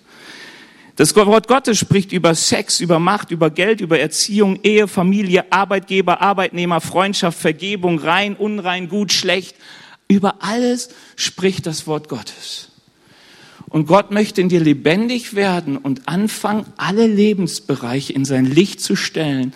Das 0.97 1.15
Wort 1.15 1.47
Gottes 1.47 1.79
spricht 1.79 2.11
über 2.11 2.35
Sex, 2.35 2.81
über 2.81 2.99
Macht, 2.99 3.31
über 3.31 3.49
Geld, 3.49 3.79
über 3.79 3.97
Erziehung, 3.97 4.59
Ehe, 4.61 4.89
Familie, 4.89 5.45
Arbeitgeber, 5.53 6.19
Arbeitnehmer, 6.19 6.81
Freundschaft, 6.81 7.39
Vergebung, 7.39 7.97
rein, 7.97 8.35
unrein, 8.35 8.89
gut, 8.89 9.13
schlecht. 9.13 9.55
Über 10.09 10.43
alles 10.43 10.89
spricht 11.15 11.65
das 11.65 11.87
Wort 11.87 12.09
Gottes. 12.09 12.70
Und 13.71 13.87
Gott 13.87 14.11
möchte 14.11 14.41
in 14.41 14.49
dir 14.49 14.59
lebendig 14.59 15.33
werden 15.33 15.77
und 15.77 16.09
anfangen, 16.09 16.65
alle 16.75 17.07
Lebensbereiche 17.07 18.11
in 18.11 18.25
sein 18.25 18.45
Licht 18.45 18.81
zu 18.81 18.97
stellen 18.97 19.53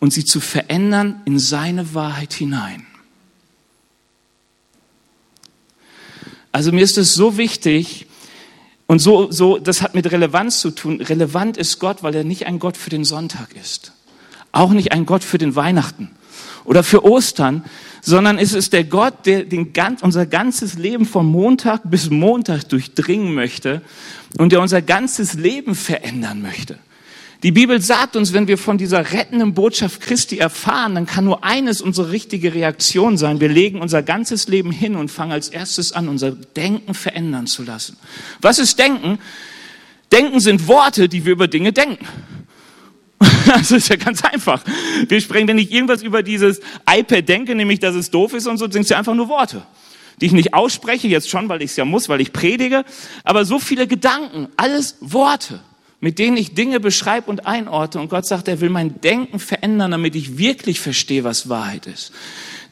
und 0.00 0.12
sie 0.12 0.24
zu 0.24 0.40
verändern 0.40 1.22
in 1.26 1.38
seine 1.38 1.94
Wahrheit 1.94 2.32
hinein. 2.32 2.84
Also 6.50 6.72
mir 6.72 6.82
ist 6.82 6.98
es 6.98 7.14
so 7.14 7.36
wichtig 7.36 8.06
und 8.88 8.98
so, 8.98 9.30
so, 9.30 9.58
das 9.58 9.80
hat 9.80 9.94
mit 9.94 10.10
Relevanz 10.10 10.58
zu 10.58 10.72
tun. 10.72 11.00
Relevant 11.00 11.56
ist 11.56 11.78
Gott, 11.78 12.02
weil 12.02 12.16
er 12.16 12.24
nicht 12.24 12.46
ein 12.46 12.58
Gott 12.58 12.76
für 12.76 12.90
den 12.90 13.04
Sonntag 13.04 13.54
ist. 13.54 13.92
Auch 14.50 14.72
nicht 14.72 14.90
ein 14.90 15.06
Gott 15.06 15.22
für 15.22 15.38
den 15.38 15.54
Weihnachten 15.54 16.10
oder 16.64 16.82
für 16.82 17.04
Ostern, 17.04 17.64
sondern 18.04 18.36
es 18.36 18.52
ist 18.52 18.72
der 18.72 18.82
Gott, 18.84 19.26
der 19.26 19.44
den 19.44 19.72
ganz, 19.72 20.02
unser 20.02 20.26
ganzes 20.26 20.74
Leben 20.74 21.06
von 21.06 21.24
Montag 21.24 21.82
bis 21.84 22.10
Montag 22.10 22.68
durchdringen 22.68 23.32
möchte 23.32 23.80
und 24.36 24.50
der 24.50 24.60
unser 24.60 24.82
ganzes 24.82 25.34
Leben 25.34 25.76
verändern 25.76 26.42
möchte. 26.42 26.78
Die 27.44 27.52
Bibel 27.52 27.80
sagt 27.80 28.14
uns, 28.16 28.32
wenn 28.32 28.48
wir 28.48 28.58
von 28.58 28.76
dieser 28.76 29.12
rettenden 29.12 29.54
Botschaft 29.54 30.00
Christi 30.00 30.38
erfahren, 30.38 30.94
dann 30.96 31.06
kann 31.06 31.24
nur 31.24 31.42
eines 31.42 31.80
unsere 31.80 32.10
richtige 32.12 32.54
Reaktion 32.54 33.16
sein. 33.16 33.40
Wir 33.40 33.48
legen 33.48 33.80
unser 33.80 34.02
ganzes 34.02 34.46
Leben 34.48 34.70
hin 34.70 34.96
und 34.96 35.10
fangen 35.10 35.32
als 35.32 35.48
erstes 35.48 35.92
an, 35.92 36.08
unser 36.08 36.32
Denken 36.32 36.94
verändern 36.94 37.46
zu 37.46 37.62
lassen. 37.62 37.96
Was 38.40 38.58
ist 38.58 38.78
Denken? 38.78 39.18
Denken 40.12 40.40
sind 40.40 40.68
Worte, 40.68 41.08
die 41.08 41.24
wir 41.24 41.32
über 41.32 41.48
Dinge 41.48 41.72
denken. 41.72 42.06
Also 43.52 43.76
ist 43.76 43.88
ja 43.88 43.96
ganz 43.96 44.24
einfach. 44.24 44.62
Wir 45.08 45.20
sprechen, 45.20 45.48
wenn 45.48 45.58
ich 45.58 45.72
irgendwas 45.72 46.02
über 46.02 46.22
dieses 46.22 46.60
iPad 46.90 47.28
denke, 47.28 47.54
nämlich, 47.54 47.80
dass 47.80 47.94
es 47.94 48.10
doof 48.10 48.34
ist 48.34 48.46
und 48.46 48.58
so, 48.58 48.70
sind 48.70 48.82
es 48.82 48.88
ja 48.88 48.98
einfach 48.98 49.14
nur 49.14 49.28
Worte, 49.28 49.62
die 50.20 50.26
ich 50.26 50.32
nicht 50.32 50.54
ausspreche, 50.54 51.08
jetzt 51.08 51.28
schon, 51.28 51.48
weil 51.48 51.62
ich 51.62 51.70
es 51.70 51.76
ja 51.76 51.84
muss, 51.84 52.08
weil 52.08 52.20
ich 52.20 52.32
predige, 52.32 52.84
aber 53.24 53.44
so 53.44 53.58
viele 53.58 53.86
Gedanken, 53.86 54.48
alles 54.56 54.96
Worte, 55.00 55.60
mit 56.00 56.18
denen 56.18 56.36
ich 56.36 56.54
Dinge 56.54 56.80
beschreibe 56.80 57.30
und 57.30 57.46
einordne. 57.46 58.00
Und 58.00 58.08
Gott 58.08 58.26
sagt, 58.26 58.48
er 58.48 58.60
will 58.60 58.70
mein 58.70 59.00
Denken 59.00 59.38
verändern, 59.38 59.92
damit 59.92 60.16
ich 60.16 60.38
wirklich 60.38 60.80
verstehe, 60.80 61.24
was 61.24 61.48
Wahrheit 61.48 61.86
ist. 61.86 62.12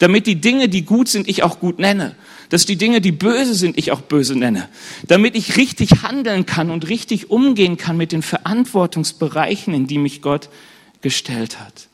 Damit 0.01 0.27
die 0.27 0.41
Dinge, 0.41 0.69
die 0.69 0.85
gut 0.85 1.09
sind, 1.09 1.29
ich 1.29 1.45
auch 1.45 1.61
gut 1.61 1.79
nenne 1.79 2.17
dass 2.51 2.67
die 2.67 2.77
Dinge, 2.77 3.01
die 3.01 3.13
böse 3.13 3.55
sind, 3.55 3.79
ich 3.79 3.93
auch 3.93 4.03
böse 4.03 4.37
nenne, 4.37 4.69
damit 5.07 5.37
ich 5.37 5.57
richtig 5.57 6.03
handeln 6.03 6.47
kann 6.47 6.71
und 6.71 6.89
richtig 6.89 7.31
umgehen 7.31 7.77
kann 7.77 7.97
mit 7.97 8.13
den 8.13 8.23
Verantwortungsbereichen, 8.23 9.73
in 9.73 9.87
die 9.87 9.99
mich 9.99 10.21
Gott 10.21 10.51
gestellt 11.01 11.61
hat. 11.61 11.89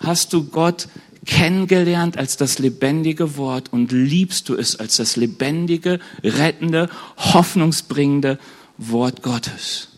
Hast 0.00 0.32
du 0.32 0.44
Gott 0.44 0.88
kennengelernt 1.26 2.16
als 2.16 2.38
das 2.38 2.58
lebendige 2.58 3.36
Wort 3.36 3.70
und 3.70 3.92
liebst 3.92 4.48
du 4.48 4.54
es 4.54 4.76
als 4.76 4.96
das 4.96 5.16
lebendige, 5.16 6.00
rettende, 6.24 6.88
hoffnungsbringende 7.18 8.38
Wort 8.78 9.22
Gottes? 9.22 9.88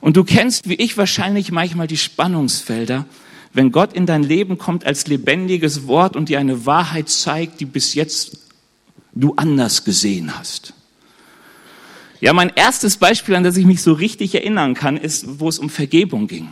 Und 0.00 0.16
du 0.16 0.24
kennst, 0.24 0.68
wie 0.68 0.74
ich 0.74 0.96
wahrscheinlich 0.96 1.52
manchmal 1.52 1.86
die 1.86 1.96
Spannungsfelder, 1.98 3.04
wenn 3.56 3.72
Gott 3.72 3.94
in 3.94 4.04
dein 4.04 4.22
Leben 4.22 4.58
kommt 4.58 4.84
als 4.84 5.06
lebendiges 5.06 5.86
Wort 5.86 6.14
und 6.14 6.28
dir 6.28 6.38
eine 6.38 6.66
Wahrheit 6.66 7.08
zeigt, 7.08 7.58
die 7.60 7.64
bis 7.64 7.94
jetzt 7.94 8.38
du 9.14 9.32
anders 9.36 9.82
gesehen 9.82 10.38
hast. 10.38 10.74
Ja, 12.20 12.34
mein 12.34 12.52
erstes 12.54 12.98
Beispiel, 12.98 13.34
an 13.34 13.44
das 13.44 13.56
ich 13.56 13.64
mich 13.64 13.80
so 13.80 13.94
richtig 13.94 14.34
erinnern 14.34 14.74
kann, 14.74 14.98
ist, 14.98 15.40
wo 15.40 15.48
es 15.48 15.58
um 15.58 15.70
Vergebung 15.70 16.26
ging. 16.26 16.48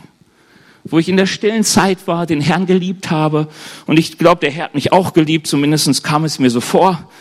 Wo 0.83 0.97
ich 0.97 1.07
in 1.07 1.15
der 1.15 1.27
stillen 1.27 1.63
Zeit 1.63 2.07
war, 2.07 2.25
den 2.25 2.41
Herrn 2.41 2.65
geliebt 2.65 3.11
habe. 3.11 3.49
Und 3.85 3.99
ich 3.99 4.17
glaube, 4.17 4.41
der 4.41 4.49
Herr 4.49 4.63
hat 4.65 4.73
mich 4.73 4.91
auch 4.91 5.13
geliebt, 5.13 5.45
zumindest 5.45 6.03
kam 6.03 6.25
es 6.25 6.39
mir 6.39 6.49
so 6.49 6.59
vor. 6.59 7.11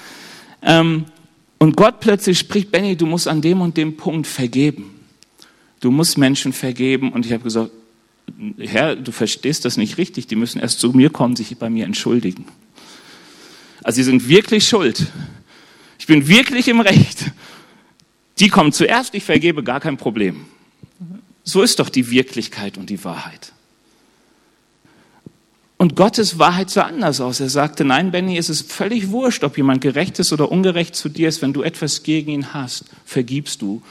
Ähm, 0.63 1.05
und 1.59 1.77
Gott 1.77 2.01
plötzlich 2.01 2.39
spricht, 2.39 2.73
Benny, 2.73 2.97
du 2.97 3.05
musst 3.05 3.29
an 3.29 3.43
dem 3.43 3.61
und 3.61 3.77
dem 3.77 3.99
Punkt 3.99 4.27
vergeben. 4.27 4.99
Du 5.81 5.91
musst 5.91 6.17
Menschen 6.17 6.55
vergeben. 6.55 7.13
Und 7.13 7.27
ich 7.27 7.33
habe 7.33 7.45
gesagt, 7.45 7.71
Herr, 8.59 8.97
du 8.97 9.13
verstehst 9.13 9.65
das 9.65 9.77
nicht 9.77 9.99
richtig. 9.99 10.27
Die 10.27 10.37
müssen 10.37 10.61
erst 10.61 10.81
zu 10.81 10.93
mir 10.93 11.11
kommen, 11.11 11.37
sich 11.37 11.57
bei 11.57 11.71
mir 11.71 11.85
entschuldigen. 11.85 12.47
Also 13.83 13.97
sie 13.97 14.05
sind 14.05 14.29
wirklich 14.29 14.67
schuld. 14.67 15.07
Ich 15.99 16.07
bin 16.07 16.27
wirklich 16.29 16.69
im 16.69 16.81
Recht. 16.81 17.33
Die 18.39 18.49
kommen 18.49 18.73
zuerst, 18.73 19.15
ich 19.15 19.25
vergebe 19.25 19.63
gar 19.63 19.81
kein 19.81 19.97
Problem. 19.97 20.47
So 21.45 21.63
ist 21.63 21.79
doch 21.79 21.89
die 21.89 22.11
Wirklichkeit 22.11 22.79
und 22.79 22.91
die 22.91 23.05
Wahrheit. 23.05 23.53
Und 25.77 25.97
Gottes 25.97 26.39
Wahrheit 26.39 26.71
sah 26.71 26.85
anders 26.85 27.21
aus. 27.21 27.41
Er 27.41 27.51
sagte, 27.51 27.85
nein, 27.85 28.11
Benny, 28.11 28.39
es 28.39 28.49
ist 28.49 28.73
völlig 28.73 29.11
wurscht, 29.11 29.45
ob 29.45 29.57
jemand 29.57 29.83
gerecht 29.83 30.19
ist 30.19 30.33
oder 30.33 30.51
ungerecht 30.51 30.97
zu 30.97 31.09
dir 31.09 31.29
ist. 31.29 31.43
Wenn 31.43 31.53
du 31.53 31.63
etwas 31.63 32.03
gegen 32.03 32.31
ihn 32.31 32.55
hast, 32.55 32.87
vergibst 33.05 33.61
du, 33.61 33.83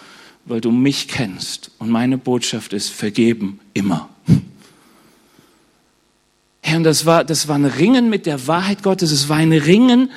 weil 0.45 0.61
du 0.61 0.71
mich 0.71 1.07
kennst. 1.07 1.71
Und 1.77 1.89
meine 1.89 2.17
Botschaft 2.17 2.73
ist, 2.73 2.89
vergeben 2.89 3.59
immer. 3.73 4.09
Herr, 6.61 6.77
und 6.77 6.83
das 6.83 7.05
war, 7.05 7.23
das 7.23 7.47
war 7.47 7.55
ein 7.55 7.65
Ringen 7.65 8.09
mit 8.09 8.25
der 8.25 8.47
Wahrheit 8.47 8.83
Gottes. 8.83 9.11
Es 9.11 9.29
war 9.29 9.37
ein 9.37 9.51
Ringen 9.51 10.09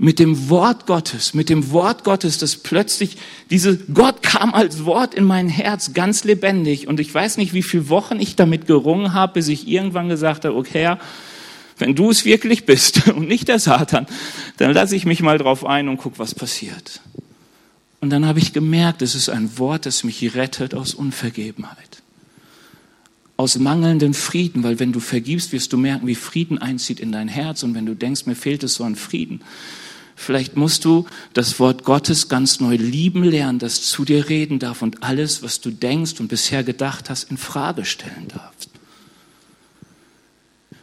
mit 0.00 0.18
dem 0.18 0.48
Wort 0.48 0.86
Gottes, 0.86 1.34
mit 1.34 1.50
dem 1.50 1.72
Wort 1.72 2.04
Gottes, 2.04 2.38
das 2.38 2.56
plötzlich, 2.56 3.18
diese, 3.50 3.76
Gott 3.76 4.22
kam 4.22 4.54
als 4.54 4.86
Wort 4.86 5.14
in 5.14 5.24
mein 5.24 5.50
Herz 5.50 5.92
ganz 5.92 6.24
lebendig. 6.24 6.88
Und 6.88 7.00
ich 7.00 7.14
weiß 7.14 7.36
nicht, 7.36 7.52
wie 7.52 7.62
viele 7.62 7.90
Wochen 7.90 8.18
ich 8.18 8.34
damit 8.34 8.66
gerungen 8.66 9.12
habe, 9.12 9.34
bis 9.34 9.48
ich 9.48 9.68
irgendwann 9.68 10.08
gesagt 10.08 10.46
habe, 10.46 10.56
okay, 10.56 10.84
Herr, 10.84 10.98
wenn 11.76 11.94
du 11.94 12.10
es 12.10 12.24
wirklich 12.24 12.64
bist 12.64 13.08
und 13.14 13.28
nicht 13.28 13.48
der 13.48 13.58
Satan, 13.58 14.06
dann 14.56 14.72
lasse 14.72 14.96
ich 14.96 15.04
mich 15.04 15.20
mal 15.20 15.36
drauf 15.36 15.66
ein 15.66 15.90
und 15.90 15.98
guck, 15.98 16.18
was 16.18 16.34
passiert. 16.34 17.02
Und 18.00 18.08
dann 18.08 18.24
habe 18.24 18.38
ich 18.38 18.54
gemerkt, 18.54 19.02
es 19.02 19.14
ist 19.14 19.28
ein 19.28 19.58
Wort, 19.58 19.84
das 19.84 20.02
mich 20.02 20.34
rettet 20.34 20.74
aus 20.74 20.94
Unvergebenheit. 20.94 21.89
Aus 23.40 23.58
mangelndem 23.58 24.12
Frieden, 24.12 24.64
weil 24.64 24.78
wenn 24.80 24.92
du 24.92 25.00
vergibst, 25.00 25.52
wirst 25.52 25.72
du 25.72 25.78
merken, 25.78 26.06
wie 26.06 26.14
Frieden 26.14 26.58
einzieht 26.58 27.00
in 27.00 27.10
dein 27.10 27.26
Herz. 27.26 27.62
Und 27.62 27.74
wenn 27.74 27.86
du 27.86 27.94
denkst, 27.94 28.26
mir 28.26 28.34
fehlt 28.34 28.62
es 28.64 28.74
so 28.74 28.84
an 28.84 28.96
Frieden, 28.96 29.40
Vielleicht 30.14 30.56
musst 30.56 30.84
du 30.84 31.06
das 31.32 31.58
Wort 31.58 31.84
Gottes 31.84 32.28
ganz 32.28 32.60
neu 32.60 32.76
lieben 32.76 33.24
lernen, 33.24 33.58
das 33.58 33.80
zu 33.80 34.04
dir 34.04 34.28
reden 34.28 34.58
darf 34.58 34.82
und 34.82 35.02
alles, 35.02 35.42
was 35.42 35.62
du 35.62 35.70
denkst 35.70 36.20
und 36.20 36.28
bisher 36.28 36.62
gedacht 36.62 37.08
hast, 37.08 37.30
in 37.30 37.38
Frage 37.38 37.86
stellen 37.86 38.28
darfst. 38.28 38.69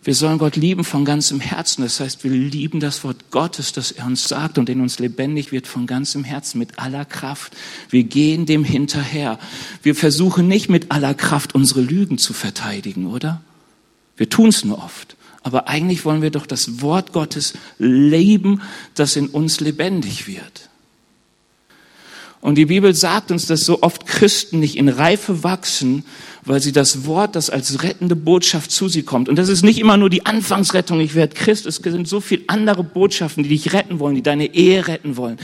Wir 0.08 0.16
sollen 0.16 0.38
Gott 0.38 0.56
lieben 0.56 0.86
von 0.86 1.04
ganzem 1.04 1.42
Herzen. 1.42 1.82
Das 1.82 2.00
heißt, 2.00 2.24
wir 2.24 2.32
lieben 2.32 2.80
das 2.80 3.04
Wort 3.04 3.30
Gottes, 3.30 3.74
das 3.74 3.92
er 3.92 4.06
uns 4.06 4.26
sagt 4.26 4.58
und 4.58 4.70
in 4.70 4.80
uns 4.80 5.00
lebendig 5.00 5.52
wird 5.52 5.68
von 5.68 5.86
ganzem 5.86 6.24
Herzen, 6.24 6.60
mit 6.60 6.80
aller 6.80 7.04
Kraft. 7.04 7.52
Wir 7.90 8.06
gehen 8.06 8.46
dem 8.46 8.64
hinterher. 8.64 9.38
Wir 9.84 9.96
versuchen 9.96 10.48
nicht 10.48 10.70
mit 10.70 10.94
aller 10.94 11.14
Kraft 11.14 11.56
unsere 11.56 11.82
Lügen 11.82 12.18
zu 12.18 12.32
verteidigen, 12.32 13.08
oder? 13.08 13.42
Wir 14.16 14.30
tun 14.30 14.48
es 14.48 14.64
nur 14.64 14.78
oft. 14.78 15.18
Aber 15.44 15.68
eigentlich 15.68 16.06
wollen 16.06 16.22
wir 16.22 16.32
doch 16.32 16.46
das 16.46 16.82
Wort 16.82 17.12
Gottes 17.12 17.56
leben, 17.78 18.62
das 18.96 19.18
in 19.18 19.28
uns 19.28 19.60
lebendig 19.60 20.26
wird. 20.26 20.70
Und 22.40 22.56
die 22.56 22.68
Bibel 22.68 22.94
sagt 22.94 23.32
uns, 23.32 23.46
dass 23.46 23.62
so 23.62 23.82
oft 23.82 24.06
Christen 24.06 24.60
nicht 24.60 24.78
in 24.78 24.88
Reife 24.88 25.44
wachsen, 25.44 26.06
weil 26.48 26.62
sie 26.62 26.72
das 26.72 27.06
Wort, 27.06 27.36
das 27.36 27.50
als 27.50 27.84
rettende 27.84 28.16
Botschaft 28.16 28.72
zu 28.72 28.88
sie 28.88 29.04
kommt. 29.04 29.30
Und 29.30 29.36
das 29.36 29.50
ist 29.50 29.64
nicht 29.64 29.80
immer 29.80 29.98
nur 29.98 30.10
die 30.10 30.26
Anfangsrettung, 30.26 31.00
ich 31.00 31.14
werde 31.14 31.36
Christ. 31.36 31.66
Es 31.66 31.76
sind 31.78 32.08
so 32.08 32.22
viele 32.22 32.44
andere 32.48 32.84
Botschaften, 32.84 33.44
die 33.44 33.50
dich 33.50 33.74
retten 33.74 34.00
wollen, 34.00 34.16
die 34.16 34.24
deine 34.24 34.54
Ehe 34.54 34.88
retten 34.88 35.18
wollen, 35.18 35.38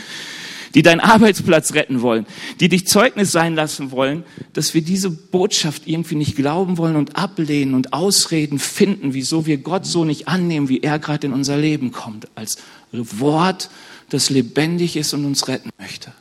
die 0.73 0.81
deinen 0.81 1.01
Arbeitsplatz 1.01 1.73
retten 1.73 2.01
wollen, 2.01 2.25
die 2.59 2.69
dich 2.69 2.87
Zeugnis 2.87 3.31
sein 3.31 3.53
lassen 3.53 3.91
wollen, 3.91 4.23
dass 4.53 4.73
wir 4.73 4.81
diese 4.81 5.09
Botschaft 5.09 5.83
irgendwie 5.87 6.15
nicht 6.15 6.35
glauben 6.35 6.77
wollen 6.77 6.95
und 6.95 7.15
ablehnen 7.15 7.73
und 7.73 7.93
Ausreden 7.93 8.59
finden, 8.59 9.13
wieso 9.13 9.45
wir 9.45 9.57
Gott 9.57 9.85
so 9.85 10.05
nicht 10.05 10.27
annehmen, 10.27 10.69
wie 10.69 10.81
er 10.81 10.99
gerade 10.99 11.27
in 11.27 11.33
unser 11.33 11.57
Leben 11.57 11.91
kommt, 11.91 12.27
als 12.35 12.57
Wort, 12.91 13.69
das 14.09 14.29
lebendig 14.29 14.95
ist 14.95 15.13
und 15.13 15.25
uns 15.25 15.47
retten 15.47 15.69
möchte. 15.77 16.13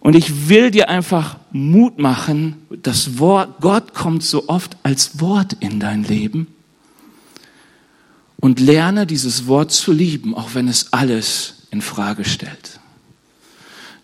Und 0.00 0.16
ich 0.16 0.48
will 0.48 0.70
dir 0.70 0.88
einfach 0.88 1.36
Mut 1.52 1.98
machen, 1.98 2.56
das 2.82 3.18
Wort, 3.18 3.60
Gott 3.60 3.94
kommt 3.94 4.22
so 4.22 4.48
oft 4.48 4.76
als 4.82 5.20
Wort 5.20 5.54
in 5.60 5.78
dein 5.78 6.04
Leben 6.04 6.48
und 8.40 8.58
lerne 8.58 9.06
dieses 9.06 9.46
Wort 9.46 9.70
zu 9.70 9.92
lieben, 9.92 10.34
auch 10.34 10.54
wenn 10.54 10.68
es 10.68 10.92
alles 10.94 11.66
in 11.70 11.82
Frage 11.82 12.24
stellt. 12.24 12.80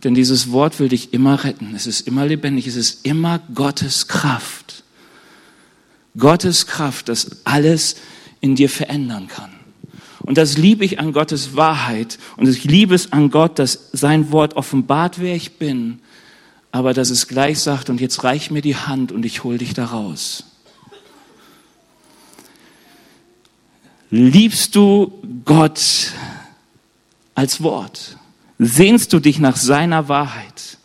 Denn 0.05 0.15
dieses 0.15 0.53
Wort 0.53 0.79
will 0.79 0.89
dich 0.89 1.15
immer 1.15 1.43
retten. 1.43 1.75
Es 1.75 1.87
ist 1.87 2.07
immer 2.07 2.27
lebendig. 2.27 2.67
Es 2.67 2.77
ist 2.77 3.07
immer 3.07 3.41
Gottes 3.55 4.07
Kraft. 4.07 4.85
Gottes 6.19 6.67
Kraft, 6.67 7.09
das 7.09 7.45
alles 7.45 7.97
in 8.41 8.55
dir 8.55 8.69
verändern 8.69 9.29
kann. 9.29 9.56
Und 10.21 10.39
das 10.39 10.57
liebe 10.57 10.85
ich 10.85 10.99
an 10.99 11.13
Gottes 11.13 11.57
Wahrheit. 11.57 12.19
Und 12.37 12.49
ich 12.49 12.65
liebe 12.65 12.95
es 12.95 13.13
an 13.13 13.31
Gott, 13.31 13.59
dass 13.59 13.91
sein 13.93 14.33
Wort 14.33 14.55
offenbart, 14.55 15.21
wer 15.21 15.35
ich 15.35 15.59
bin, 15.59 16.01
aber 16.73 16.95
dass 16.95 17.11
es 17.11 17.29
gleich 17.29 17.61
sagt, 17.61 17.91
und 17.91 18.01
jetzt 18.01 18.25
reich 18.25 18.51
mir 18.51 18.63
die 18.63 18.77
Hand 18.77 19.13
und 19.13 19.25
ich 19.25 19.45
hol 19.45 19.59
dich 19.59 19.75
da 19.75 19.87
raus. 19.87 20.45
Liebst 24.11 24.77
du 24.77 25.13
Gott 25.45 26.13
als 27.35 27.63
Wort? 27.63 28.17
Sehnst 28.59 29.13
du 29.13 29.21
dich 29.21 29.39
nach 29.39 29.57
seiner 29.57 30.09
Wahrheit? 30.09 30.79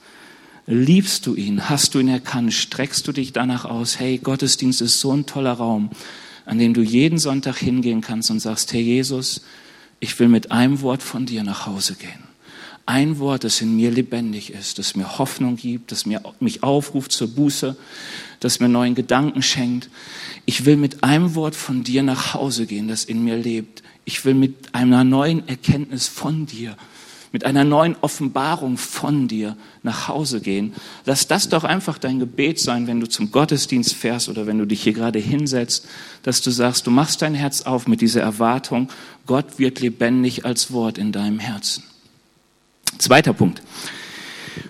Liebst 0.66 1.26
du 1.26 1.36
ihn? 1.36 1.70
Hast 1.70 1.94
du 1.94 2.00
ihn 2.00 2.08
erkannt? 2.08 2.54
Streckst 2.54 3.08
du 3.08 3.12
dich 3.12 3.34
danach 3.34 3.66
aus? 3.66 4.00
Hey, 4.00 4.18
Gottesdienst 4.18 4.82
ist 4.82 5.00
so 5.00 5.12
ein 5.12 5.26
toller 5.26 5.54
Raum, 5.54 5.90
an 6.46 6.60
dem 6.60 6.74
du 6.74 6.82
jeden 6.82 7.18
Sonntag 7.18 7.58
hingehen 7.58 8.02
kannst 8.02 8.32
und 8.32 8.40
sagst, 8.40 8.74
Herr 8.74 8.82
Jesus, 8.82 9.42
ich 10.00 10.20
will 10.20 10.28
mit 10.28 10.52
einem 10.52 10.82
Wort 10.82 11.04
von 11.04 11.26
dir 11.26 11.44
nach 11.44 11.66
Hause 11.66 11.96
gehen. 11.96 12.32
Ein 12.88 13.20
Wort, 13.20 13.44
das 13.44 13.62
in 13.62 13.76
mir 13.76 13.92
lebendig 13.92 14.52
ist, 14.52 14.80
das 14.80 14.96
mir 14.96 15.20
Hoffnung 15.20 15.56
gibt, 15.56 15.92
das 15.92 16.06
mir, 16.06 16.22
mich 16.40 16.64
aufruft 16.64 17.12
zur 17.12 17.28
Buße, 17.28 17.78
das 18.40 18.60
mir 18.60 18.70
neuen 18.70 18.96
Gedanken 18.96 19.44
schenkt. 19.44 19.90
Ich 20.46 20.66
will 20.66 20.78
mit 20.78 21.04
einem 21.04 21.36
Wort 21.36 21.56
von 21.56 21.84
dir 21.84 22.02
nach 22.02 22.34
Hause 22.34 22.66
gehen, 22.66 22.88
das 22.88 23.06
in 23.06 23.24
mir 23.24 23.38
lebt. 23.38 23.84
Ich 24.04 24.26
will 24.26 24.34
mit 24.34 24.74
einer 24.74 25.04
neuen 25.04 25.48
Erkenntnis 25.48 26.08
von 26.08 26.48
dir 26.48 26.76
mit 27.32 27.46
einer 27.46 27.64
neuen 27.64 27.96
Offenbarung 28.02 28.78
von 28.78 29.28
dir 29.28 29.56
nach 29.84 30.08
Hause 30.08 30.42
gehen. 30.42 30.74
Lass 31.06 31.28
das 31.28 31.50
doch 31.50 31.64
einfach 31.64 31.98
dein 31.98 32.20
Gebet 32.20 32.60
sein, 32.60 32.88
wenn 32.88 33.00
du 33.00 33.08
zum 33.08 33.32
Gottesdienst 33.32 33.94
fährst 33.94 34.28
oder 34.28 34.48
wenn 34.48 34.58
du 34.58 34.66
dich 34.66 34.84
hier 34.84 34.94
gerade 34.94 35.20
hinsetzt, 35.20 35.88
dass 36.24 36.42
du 36.42 36.52
sagst, 36.52 36.88
du 36.88 36.92
machst 36.92 37.22
dein 37.22 37.34
Herz 37.34 37.62
auf 37.62 37.88
mit 37.88 38.02
dieser 38.02 38.22
Erwartung, 38.22 38.90
Gott 39.26 39.60
wird 39.60 39.80
lebendig 39.80 40.46
als 40.46 40.72
Wort 40.74 40.98
in 40.98 41.12
deinem 41.12 41.40
Herzen. 41.40 41.84
Zweiter 42.98 43.34
Punkt. 43.34 43.62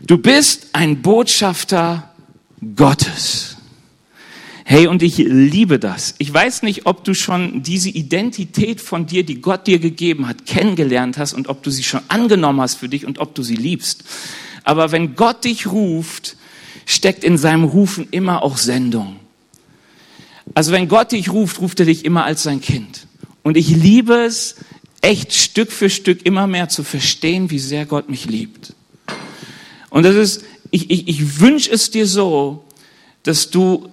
Du 0.06 0.17
bist 0.17 0.67
ein 0.74 1.02
Botschafter 1.02 2.12
Gottes. 2.76 3.50
Hey, 4.71 4.88
und 4.88 5.03
ich 5.03 5.17
liebe 5.17 5.79
das. 5.79 6.15
Ich 6.17 6.34
weiß 6.34 6.63
nicht, 6.63 6.86
ob 6.86 7.03
du 7.03 7.13
schon 7.13 7.62
diese 7.62 7.89
Identität 7.89 8.79
von 8.79 9.05
dir, 9.05 9.25
die 9.25 9.41
Gott 9.41 9.67
dir 9.67 9.79
gegeben 9.79 10.29
hat, 10.29 10.45
kennengelernt 10.45 11.17
hast 11.17 11.34
und 11.34 11.49
ob 11.49 11.62
du 11.62 11.69
sie 11.69 11.84
schon 11.84 11.99
angenommen 12.07 12.62
hast 12.62 12.75
für 12.75 12.88
dich 12.88 13.05
und 13.05 13.19
ob 13.19 13.36
du 13.36 13.43
sie 13.43 13.57
liebst. 13.57 14.05
Aber 14.63 14.93
wenn 14.93 15.17
Gott 15.17 15.43
dich 15.43 15.67
ruft, 15.67 16.38
steckt 16.86 17.25
in 17.25 17.38
seinem 17.38 17.65
Rufen 17.65 18.07
immer 18.12 18.43
auch 18.43 18.55
Sendung. 18.55 19.17
Also 20.53 20.71
wenn 20.71 20.88
Gott 20.88 21.12
dich 21.12 21.34
ruft, 21.34 21.60
ruft 21.60 21.81
er 21.81 21.86
dich 21.88 22.05
immer 22.05 22.23
als 22.23 22.43
sein 22.43 22.62
Kind. 22.62 23.07
Und 23.43 23.57
ich 23.57 23.67
liebe 23.67 24.23
es, 24.23 24.55
echt 25.01 25.34
Stück 25.34 25.73
für 25.73 25.89
Stück 25.89 26.25
immer 26.25 26.47
mehr 26.47 26.69
zu 26.69 26.84
verstehen, 26.84 27.51
wie 27.51 27.60
sehr 27.60 27.86
Gott 27.86 28.10
mich 28.10 28.23
liebt. 28.23 28.73
Und 29.89 30.03
das 30.03 30.15
ist, 30.15 30.45
ich, 30.69 30.89
ich, 30.89 31.10
ich 31.10 31.41
wünsche 31.41 31.69
es 31.71 31.91
dir 31.91 32.07
so, 32.07 32.63
dass 33.23 33.49
du 33.49 33.89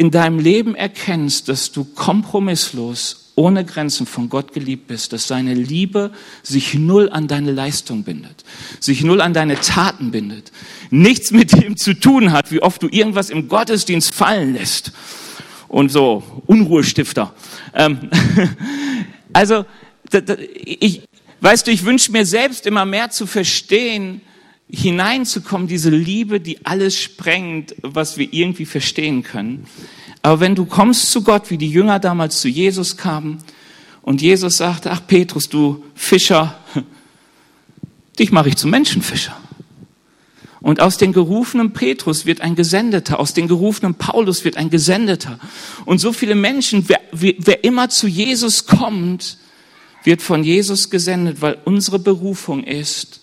in 0.00 0.10
deinem 0.10 0.38
Leben 0.38 0.74
erkennst, 0.74 1.50
dass 1.50 1.72
du 1.72 1.84
kompromisslos, 1.84 3.32
ohne 3.34 3.66
Grenzen 3.66 4.06
von 4.06 4.30
Gott 4.30 4.54
geliebt 4.54 4.86
bist, 4.86 5.12
dass 5.12 5.28
seine 5.28 5.52
Liebe 5.52 6.10
sich 6.42 6.72
null 6.72 7.10
an 7.10 7.28
deine 7.28 7.52
Leistung 7.52 8.02
bindet, 8.02 8.44
sich 8.80 9.04
null 9.04 9.20
an 9.20 9.34
deine 9.34 9.60
Taten 9.60 10.10
bindet, 10.10 10.52
nichts 10.88 11.32
mit 11.32 11.52
dem 11.52 11.76
zu 11.76 11.92
tun 11.92 12.32
hat, 12.32 12.50
wie 12.50 12.62
oft 12.62 12.82
du 12.82 12.88
irgendwas 12.88 13.28
im 13.28 13.48
Gottesdienst 13.48 14.14
fallen 14.14 14.54
lässt 14.54 14.92
und 15.68 15.90
so 15.90 16.22
Unruhestifter. 16.46 17.34
Ähm, 17.74 18.08
also 19.34 19.66
ich, 20.64 21.02
weißt 21.42 21.66
du, 21.66 21.72
ich 21.72 21.84
wünsche 21.84 22.10
mir 22.10 22.24
selbst 22.24 22.66
immer 22.66 22.86
mehr 22.86 23.10
zu 23.10 23.26
verstehen, 23.26 24.22
hineinzukommen, 24.72 25.68
diese 25.68 25.90
Liebe, 25.90 26.40
die 26.40 26.64
alles 26.64 26.96
sprengt, 26.96 27.74
was 27.82 28.16
wir 28.16 28.32
irgendwie 28.32 28.66
verstehen 28.66 29.22
können. 29.22 29.66
Aber 30.22 30.40
wenn 30.40 30.54
du 30.54 30.66
kommst 30.66 31.10
zu 31.10 31.22
Gott, 31.22 31.50
wie 31.50 31.58
die 31.58 31.70
Jünger 31.70 31.98
damals 31.98 32.40
zu 32.40 32.48
Jesus 32.48 32.96
kamen, 32.96 33.38
und 34.02 34.22
Jesus 34.22 34.56
sagte, 34.56 34.90
ach 34.90 35.06
Petrus, 35.06 35.48
du 35.48 35.84
Fischer, 35.94 36.58
dich 38.18 38.32
mache 38.32 38.48
ich 38.48 38.56
zum 38.56 38.70
Menschenfischer. 38.70 39.36
Und 40.60 40.80
aus 40.80 40.98
den 40.98 41.12
gerufenen 41.12 41.72
Petrus 41.72 42.26
wird 42.26 42.42
ein 42.42 42.54
Gesendeter, 42.54 43.18
aus 43.18 43.32
den 43.32 43.48
gerufenen 43.48 43.94
Paulus 43.94 44.44
wird 44.44 44.56
ein 44.56 44.68
Gesendeter. 44.68 45.38
Und 45.86 45.98
so 45.98 46.12
viele 46.12 46.34
Menschen, 46.34 46.88
wer, 46.88 47.00
wer 47.12 47.64
immer 47.64 47.88
zu 47.88 48.06
Jesus 48.06 48.66
kommt, 48.66 49.38
wird 50.04 50.20
von 50.20 50.44
Jesus 50.44 50.90
gesendet, 50.90 51.40
weil 51.40 51.58
unsere 51.64 51.98
Berufung 51.98 52.64
ist, 52.64 53.20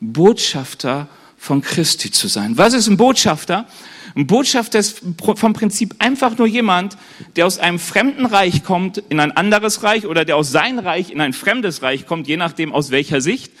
Botschafter 0.00 1.08
von 1.36 1.62
Christi 1.62 2.10
zu 2.10 2.28
sein. 2.28 2.58
Was 2.58 2.74
ist 2.74 2.88
ein 2.88 2.96
Botschafter? 2.96 3.66
Ein 4.14 4.26
Botschafter 4.26 4.78
ist 4.78 5.02
vom 5.36 5.52
Prinzip 5.52 5.94
einfach 5.98 6.36
nur 6.38 6.46
jemand, 6.46 6.96
der 7.36 7.46
aus 7.46 7.58
einem 7.58 7.78
fremden 7.78 8.26
Reich 8.26 8.64
kommt 8.64 8.98
in 8.98 9.20
ein 9.20 9.32
anderes 9.32 9.82
Reich 9.82 10.06
oder 10.06 10.24
der 10.24 10.36
aus 10.36 10.50
sein 10.50 10.78
Reich 10.78 11.10
in 11.10 11.20
ein 11.20 11.32
fremdes 11.32 11.82
Reich 11.82 12.06
kommt, 12.06 12.26
je 12.26 12.36
nachdem 12.36 12.72
aus 12.72 12.90
welcher 12.90 13.20
Sicht, 13.20 13.52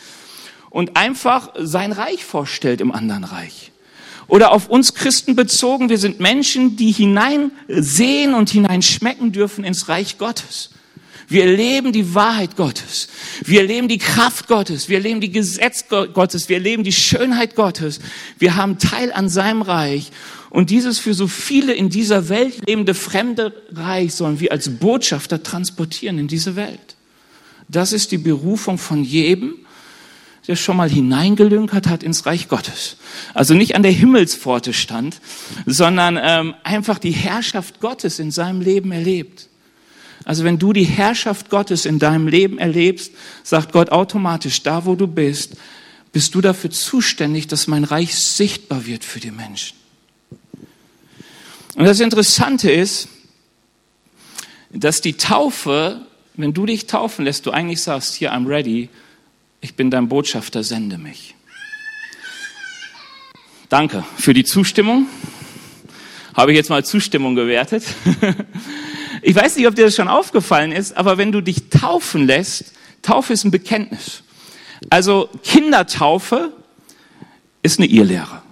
und 0.70 0.96
einfach 0.96 1.50
sein 1.56 1.92
Reich 1.92 2.24
vorstellt 2.24 2.80
im 2.80 2.92
anderen 2.92 3.24
Reich. 3.24 3.72
Oder 4.26 4.52
auf 4.52 4.68
uns 4.68 4.94
Christen 4.94 5.34
bezogen, 5.36 5.88
wir 5.88 5.98
sind 5.98 6.20
Menschen, 6.20 6.76
die 6.76 6.92
hineinsehen 6.92 8.34
und 8.34 8.50
hineinschmecken 8.50 9.32
dürfen 9.32 9.64
ins 9.64 9.88
Reich 9.88 10.18
Gottes. 10.18 10.70
Wir 11.28 11.44
erleben 11.44 11.92
die 11.92 12.14
Wahrheit 12.14 12.56
Gottes. 12.56 13.08
Wir 13.44 13.60
erleben 13.60 13.86
die 13.86 13.98
Kraft 13.98 14.48
Gottes. 14.48 14.88
Wir 14.88 14.96
erleben 14.96 15.20
die 15.20 15.30
Gesetz 15.30 15.84
Gottes. 15.88 16.48
Wir 16.48 16.56
erleben 16.56 16.84
die 16.84 16.92
Schönheit 16.92 17.54
Gottes. 17.54 18.00
Wir 18.38 18.56
haben 18.56 18.78
Teil 18.78 19.12
an 19.12 19.28
seinem 19.28 19.60
Reich. 19.60 20.10
Und 20.48 20.70
dieses 20.70 20.98
für 20.98 21.12
so 21.12 21.28
viele 21.28 21.74
in 21.74 21.90
dieser 21.90 22.30
Welt 22.30 22.66
lebende 22.66 22.94
fremde 22.94 23.52
Reich 23.72 24.14
sollen 24.14 24.40
wir 24.40 24.52
als 24.52 24.70
Botschafter 24.70 25.42
transportieren 25.42 26.18
in 26.18 26.28
diese 26.28 26.56
Welt. 26.56 26.96
Das 27.68 27.92
ist 27.92 28.10
die 28.12 28.18
Berufung 28.18 28.78
von 28.78 29.04
jedem, 29.04 29.54
der 30.46 30.56
schon 30.56 30.78
mal 30.78 30.88
hineingelünkert 30.88 31.86
hat 31.86 32.02
ins 32.02 32.24
Reich 32.24 32.48
Gottes. 32.48 32.96
Also 33.34 33.52
nicht 33.52 33.74
an 33.76 33.82
der 33.82 33.92
Himmelspforte 33.92 34.72
stand, 34.72 35.20
sondern 35.66 36.18
ähm, 36.20 36.54
einfach 36.64 36.98
die 36.98 37.10
Herrschaft 37.10 37.80
Gottes 37.80 38.18
in 38.18 38.30
seinem 38.30 38.62
Leben 38.62 38.90
erlebt. 38.90 39.47
Also 40.28 40.44
wenn 40.44 40.58
du 40.58 40.74
die 40.74 40.84
Herrschaft 40.84 41.48
Gottes 41.48 41.86
in 41.86 41.98
deinem 41.98 42.28
Leben 42.28 42.58
erlebst, 42.58 43.12
sagt 43.44 43.72
Gott 43.72 43.88
automatisch, 43.88 44.62
da 44.62 44.84
wo 44.84 44.94
du 44.94 45.06
bist, 45.06 45.56
bist 46.12 46.34
du 46.34 46.42
dafür 46.42 46.70
zuständig, 46.70 47.46
dass 47.46 47.66
mein 47.66 47.82
Reich 47.82 48.14
sichtbar 48.14 48.84
wird 48.84 49.04
für 49.04 49.20
die 49.20 49.30
Menschen. 49.30 49.74
Und 51.76 51.86
das 51.86 52.00
Interessante 52.00 52.70
ist, 52.70 53.08
dass 54.68 55.00
die 55.00 55.14
Taufe, 55.14 56.06
wenn 56.34 56.52
du 56.52 56.66
dich 56.66 56.86
taufen 56.86 57.24
lässt, 57.24 57.46
du 57.46 57.50
eigentlich 57.50 57.80
sagst, 57.80 58.14
hier, 58.14 58.34
I'm 58.34 58.46
ready, 58.46 58.90
ich 59.62 59.76
bin 59.76 59.90
dein 59.90 60.10
Botschafter, 60.10 60.62
sende 60.62 60.98
mich. 60.98 61.36
Danke 63.70 64.04
für 64.18 64.34
die 64.34 64.44
Zustimmung. 64.44 65.06
Habe 66.34 66.52
ich 66.52 66.56
jetzt 66.56 66.68
mal 66.68 66.84
Zustimmung 66.84 67.34
gewertet. 67.34 67.82
Ich 69.22 69.34
weiß 69.34 69.56
nicht, 69.56 69.66
ob 69.66 69.74
dir 69.74 69.84
das 69.84 69.96
schon 69.96 70.08
aufgefallen 70.08 70.72
ist, 70.72 70.96
aber 70.96 71.18
wenn 71.18 71.32
du 71.32 71.40
dich 71.40 71.68
taufen 71.70 72.26
lässt, 72.26 72.72
Taufe 73.02 73.32
ist 73.32 73.44
ein 73.44 73.50
Bekenntnis. 73.50 74.22
Also 74.90 75.28
Kindertaufe 75.42 76.52
ist 77.62 77.78
eine 77.78 77.88
Irrlehre, 77.88 78.42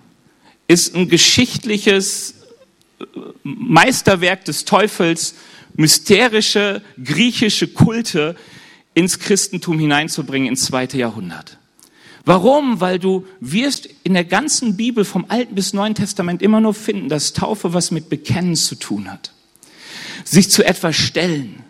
ist 0.67 0.95
ein 0.95 1.09
geschichtliches 1.09 2.35
Meisterwerk 3.43 4.45
des 4.45 4.65
Teufels, 4.65 5.35
mysterische 5.75 6.83
griechische 7.03 7.69
Kulte 7.69 8.35
ins 8.95 9.19
Christentum 9.19 9.79
hineinzubringen 9.79 10.49
ins 10.49 10.65
zweite 10.65 10.99
Jahrhundert. 10.99 11.59
Warum? 12.25 12.81
Weil 12.81 12.99
du 12.99 13.27
wirst 13.41 13.89
in 14.03 14.15
der 14.15 14.25
ganzen 14.25 14.77
Bibel 14.77 15.05
vom 15.05 15.27
Alten 15.29 15.55
bis 15.55 15.75
Neuen 15.75 15.95
Testament 15.95 16.43
immer 16.43 16.61
nur 16.61 16.75
finden, 16.75 17.09
dass 17.09 17.35
Taufe 17.35 17.73
was 17.73 17.93
mit 17.93 18.09
Bekennen 18.09 18.57
zu 18.57 18.75
tun 18.75 19.11
hat 19.13 19.33
sich 20.29 20.51
zu 20.51 20.65
etwas 20.65 20.97
stellen, 20.97 21.63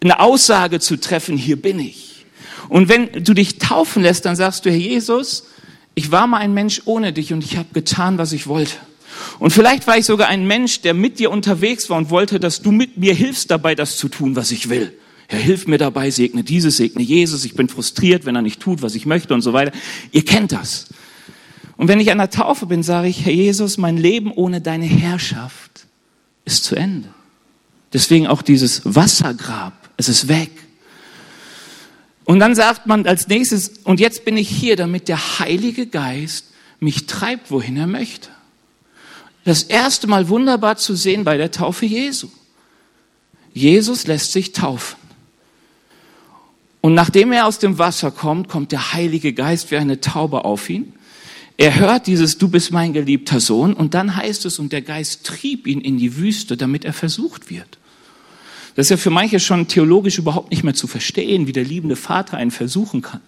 eine 0.00 0.20
Aussage 0.20 0.80
zu 0.80 0.96
treffen, 0.96 1.36
hier 1.36 1.60
bin 1.60 1.78
ich. 1.78 2.26
Und 2.68 2.88
wenn 2.88 3.24
du 3.24 3.34
dich 3.34 3.58
taufen 3.58 4.02
lässt, 4.02 4.24
dann 4.24 4.36
sagst 4.36 4.64
du, 4.64 4.70
Herr 4.70 4.76
Jesus, 4.76 5.44
ich 5.94 6.10
war 6.10 6.26
mal 6.26 6.38
ein 6.38 6.54
Mensch 6.54 6.82
ohne 6.84 7.12
dich 7.12 7.32
und 7.32 7.44
ich 7.44 7.56
habe 7.56 7.68
getan, 7.72 8.18
was 8.18 8.32
ich 8.32 8.46
wollte. 8.46 8.76
Und 9.38 9.52
vielleicht 9.52 9.86
war 9.86 9.96
ich 9.96 10.06
sogar 10.06 10.28
ein 10.28 10.46
Mensch, 10.46 10.80
der 10.80 10.94
mit 10.94 11.18
dir 11.18 11.30
unterwegs 11.30 11.88
war 11.88 11.98
und 11.98 12.10
wollte, 12.10 12.40
dass 12.40 12.62
du 12.62 12.72
mit 12.72 12.96
mir 12.96 13.14
hilfst 13.14 13.50
dabei, 13.50 13.74
das 13.74 13.96
zu 13.96 14.08
tun, 14.08 14.34
was 14.34 14.50
ich 14.50 14.68
will. 14.68 14.92
Herr, 15.28 15.38
hilf 15.38 15.66
mir 15.66 15.78
dabei, 15.78 16.10
segne 16.10 16.42
dieses, 16.42 16.76
segne 16.76 17.02
Jesus. 17.02 17.44
Ich 17.44 17.54
bin 17.54 17.68
frustriert, 17.68 18.26
wenn 18.26 18.36
er 18.36 18.42
nicht 18.42 18.60
tut, 18.60 18.82
was 18.82 18.94
ich 18.94 19.06
möchte 19.06 19.34
und 19.34 19.42
so 19.42 19.52
weiter. 19.52 19.72
Ihr 20.10 20.24
kennt 20.24 20.52
das. 20.52 20.88
Und 21.76 21.88
wenn 21.88 22.00
ich 22.00 22.10
an 22.10 22.18
der 22.18 22.30
Taufe 22.30 22.66
bin, 22.66 22.82
sage 22.82 23.08
ich, 23.08 23.24
Herr 23.24 23.32
Jesus, 23.32 23.78
mein 23.78 23.96
Leben 23.96 24.32
ohne 24.32 24.60
deine 24.60 24.86
Herrschaft 24.86 25.86
ist 26.44 26.64
zu 26.64 26.74
Ende. 26.74 27.13
Deswegen 27.94 28.26
auch 28.26 28.42
dieses 28.42 28.82
Wassergrab. 28.84 29.88
Es 29.96 30.08
ist 30.08 30.28
weg. 30.28 30.50
Und 32.24 32.40
dann 32.40 32.54
sagt 32.54 32.86
man 32.86 33.06
als 33.06 33.28
nächstes, 33.28 33.68
und 33.84 34.00
jetzt 34.00 34.24
bin 34.24 34.36
ich 34.36 34.48
hier, 34.48 34.76
damit 34.76 35.08
der 35.08 35.38
Heilige 35.38 35.86
Geist 35.86 36.46
mich 36.80 37.06
treibt, 37.06 37.50
wohin 37.50 37.76
er 37.76 37.86
möchte. 37.86 38.28
Das 39.44 39.62
erste 39.62 40.06
Mal 40.06 40.28
wunderbar 40.28 40.76
zu 40.76 40.96
sehen 40.96 41.22
bei 41.22 41.36
der 41.36 41.50
Taufe 41.50 41.86
Jesu. 41.86 42.28
Jesus 43.52 44.06
lässt 44.06 44.32
sich 44.32 44.52
taufen. 44.52 44.98
Und 46.80 46.94
nachdem 46.94 47.30
er 47.32 47.46
aus 47.46 47.60
dem 47.60 47.78
Wasser 47.78 48.10
kommt, 48.10 48.48
kommt 48.48 48.72
der 48.72 48.92
Heilige 48.92 49.32
Geist 49.32 49.70
wie 49.70 49.76
eine 49.76 50.00
Taube 50.00 50.44
auf 50.44 50.68
ihn. 50.68 50.94
Er 51.56 51.76
hört 51.76 52.08
dieses 52.08 52.38
Du 52.38 52.48
bist 52.48 52.72
mein 52.72 52.92
geliebter 52.92 53.38
Sohn 53.38 53.74
und 53.74 53.94
dann 53.94 54.16
heißt 54.16 54.44
es, 54.46 54.58
und 54.58 54.72
der 54.72 54.82
Geist 54.82 55.24
trieb 55.24 55.66
ihn 55.66 55.80
in 55.80 55.98
die 55.98 56.16
Wüste, 56.16 56.56
damit 56.56 56.84
er 56.84 56.92
versucht 56.92 57.48
wird. 57.48 57.78
Das 58.74 58.86
ist 58.86 58.90
ja 58.90 58.96
für 58.96 59.10
manche 59.10 59.38
schon 59.40 59.68
theologisch 59.68 60.18
überhaupt 60.18 60.50
nicht 60.50 60.64
mehr 60.64 60.74
zu 60.74 60.86
verstehen, 60.86 61.46
wie 61.46 61.52
der 61.52 61.64
liebende 61.64 61.96
Vater 61.96 62.36
einen 62.36 62.50
versuchen 62.50 63.02
kann. 63.02 63.20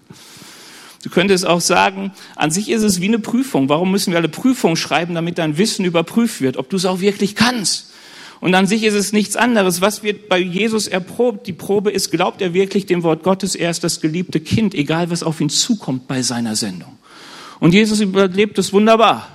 Du 1.02 1.11
könntest 1.11 1.46
auch 1.46 1.61
sagen, 1.61 2.12
an 2.35 2.50
sich 2.50 2.68
ist 2.68 2.82
es 2.82 3.00
wie 3.00 3.06
eine 3.06 3.20
Prüfung. 3.20 3.68
Warum 3.68 3.92
müssen 3.92 4.11
wir 4.11 4.18
alle 4.18 4.28
Prüfungen 4.28 4.76
schreiben, 4.76 5.14
damit 5.14 5.38
dein 5.38 5.56
Wissen 5.56 5.85
überprüft 5.85 6.40
wird, 6.40 6.56
ob 6.56 6.68
du 6.68 6.76
es 6.76 6.85
auch 6.85 7.00
wirklich 7.00 7.37
kannst? 7.37 7.92
Und 8.40 8.54
an 8.54 8.66
sich 8.66 8.82
ist 8.82 8.94
es 8.94 9.12
nichts 9.12 9.37
anderes. 9.37 9.80
Was 9.80 10.02
wird 10.02 10.28
bei 10.28 10.38
Jesus 10.38 10.88
erprobt? 10.88 11.46
Die 11.46 11.52
Probe 11.52 11.90
ist, 11.90 12.11
glaubt 12.11 12.42
er 12.42 12.54
wirklich 12.54 12.87
dem 12.87 13.02
Wort 13.02 13.22
Gottes? 13.22 13.54
Er 13.54 13.70
ist 13.70 13.85
das 13.85 14.00
geliebte 14.00 14.40
Kind, 14.40 14.74
egal 14.74 15.11
was 15.11 15.22
auf 15.22 15.40
ihn 15.40 15.48
zukommt 15.48 16.09
bei 16.09 16.22
seiner 16.22 16.56
Sendung. 16.56 16.98
Und 17.61 17.72
Jesus 17.72 18.00
überlebt 18.00 18.59
es 18.59 18.72
wunderbar. 18.72 19.28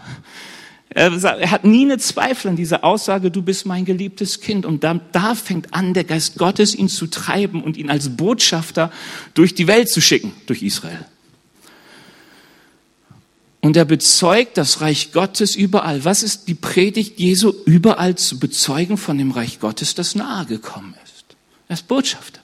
Er 0.94 1.52
hat 1.52 1.64
nie 1.64 1.86
eine 1.86 1.98
Zweifel 2.00 2.50
an 2.50 2.56
dieser 2.58 2.84
Aussage, 2.84 3.32
du 3.32 3.42
bist 3.42 3.66
mein 3.66 3.86
geliebtes 3.86 4.42
Kind. 4.42 4.66
Und 4.66 4.84
da, 4.84 5.00
da 5.14 5.36
fängt 5.36 5.74
an, 5.74 5.94
der 5.94 6.04
Geist 6.04 6.38
Gottes 6.38 6.76
ihn 6.76 6.90
zu 6.90 7.08
treiben 7.08 7.64
und 7.64 7.78
ihn 7.78 7.90
als 7.90 8.10
Botschafter 8.10 8.92
durch 9.34 9.56
die 9.56 9.68
Welt 9.68 9.90
zu 9.90 10.02
schicken, 10.02 10.34
durch 10.48 10.64
Israel. 10.64 11.06
Und 13.62 13.78
er 13.78 13.86
bezeugt 13.86 14.58
das 14.58 14.82
Reich 14.82 15.14
Gottes 15.14 15.56
überall. 15.56 16.04
Was 16.04 16.24
ist 16.24 16.50
die 16.50 16.56
Predigt 16.56 17.20
Jesu? 17.20 17.54
Überall 17.66 18.16
zu 18.16 18.40
bezeugen 18.40 18.98
von 18.98 19.18
dem 19.18 19.32
Reich 19.32 19.60
Gottes, 19.60 19.96
das 19.96 20.16
nahe 20.16 20.46
gekommen 20.46 20.96
ist. 21.06 21.38
Er 21.70 21.76
ist 21.76 21.88
Botschafter. 21.88 22.42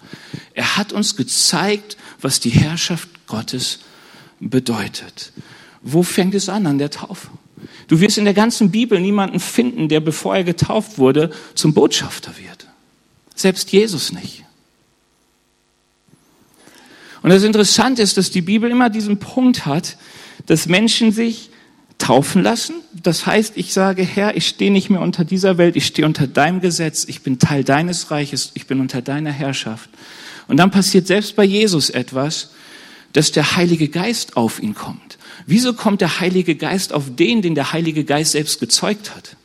Er 0.54 0.78
hat 0.78 0.94
uns 0.94 1.18
gezeigt, 1.18 1.98
was 2.22 2.40
die 2.40 2.52
Herrschaft 2.52 3.10
Gottes 3.28 3.80
bedeutet. 4.40 5.34
Wo 5.82 6.02
fängt 6.02 6.34
es 6.34 6.48
an? 6.48 6.66
An 6.66 6.78
der 6.78 6.92
Taufe. 6.92 7.28
Du 7.88 8.00
wirst 8.00 8.18
in 8.18 8.26
der 8.26 8.34
ganzen 8.34 8.72
Bibel 8.72 9.00
niemanden 9.00 9.40
finden, 9.40 9.90
der 9.90 10.00
bevor 10.00 10.36
er 10.36 10.44
getauft 10.44 10.98
wurde, 10.98 11.32
zum 11.56 11.74
Botschafter 11.74 12.34
wird. 12.38 12.68
Selbst 13.36 13.72
Jesus 13.72 14.12
nicht. 14.12 14.44
Und 17.22 17.30
das 17.30 17.44
Interessante 17.44 18.02
ist, 18.02 18.18
dass 18.18 18.30
die 18.30 18.42
Bibel 18.42 18.70
immer 18.70 18.90
diesen 18.90 19.20
Punkt 19.20 19.66
hat, 19.66 19.98
dass 20.46 20.68
Menschen 20.68 21.12
sich 21.12 21.50
taufen 21.98 22.44
lassen. 22.44 22.76
Das 22.94 23.26
heißt, 23.26 23.54
ich 23.56 23.74
sage, 23.74 24.04
Herr, 24.04 24.36
ich 24.38 24.48
stehe 24.48 24.72
nicht 24.72 24.90
mehr 24.90 25.02
unter 25.02 25.26
dieser 25.26 25.58
Welt, 25.58 25.76
ich 25.76 25.88
stehe 25.88 26.06
unter 26.06 26.28
deinem 26.28 26.62
Gesetz, 26.62 27.06
ich 27.08 27.22
bin 27.22 27.40
Teil 27.40 27.64
deines 27.64 28.12
Reiches, 28.12 28.52
ich 28.54 28.68
bin 28.68 28.80
unter 28.80 29.02
deiner 29.02 29.32
Herrschaft. 29.32 29.90
Und 30.48 30.58
dann 30.58 30.72
passiert 30.72 31.08
selbst 31.08 31.36
bei 31.36 31.44
Jesus 31.44 31.90
etwas, 31.90 32.52
dass 33.18 33.32
der 33.32 33.56
Heilige 33.56 33.88
Geist 33.88 34.38
auf 34.38 34.62
ihn 34.62 34.76
kommt. 34.76 35.18
Wieso 35.48 35.74
kommt 35.74 36.02
der 36.02 36.20
Heilige 36.20 36.54
Geist 36.54 36.94
auf 36.94 37.06
den, 37.16 37.42
den 37.42 37.56
der 37.56 37.74
Heilige 37.74 38.04
Geist 38.04 38.34
selbst 38.34 38.60
gezeugt 38.60 39.16
hat? 39.16 39.36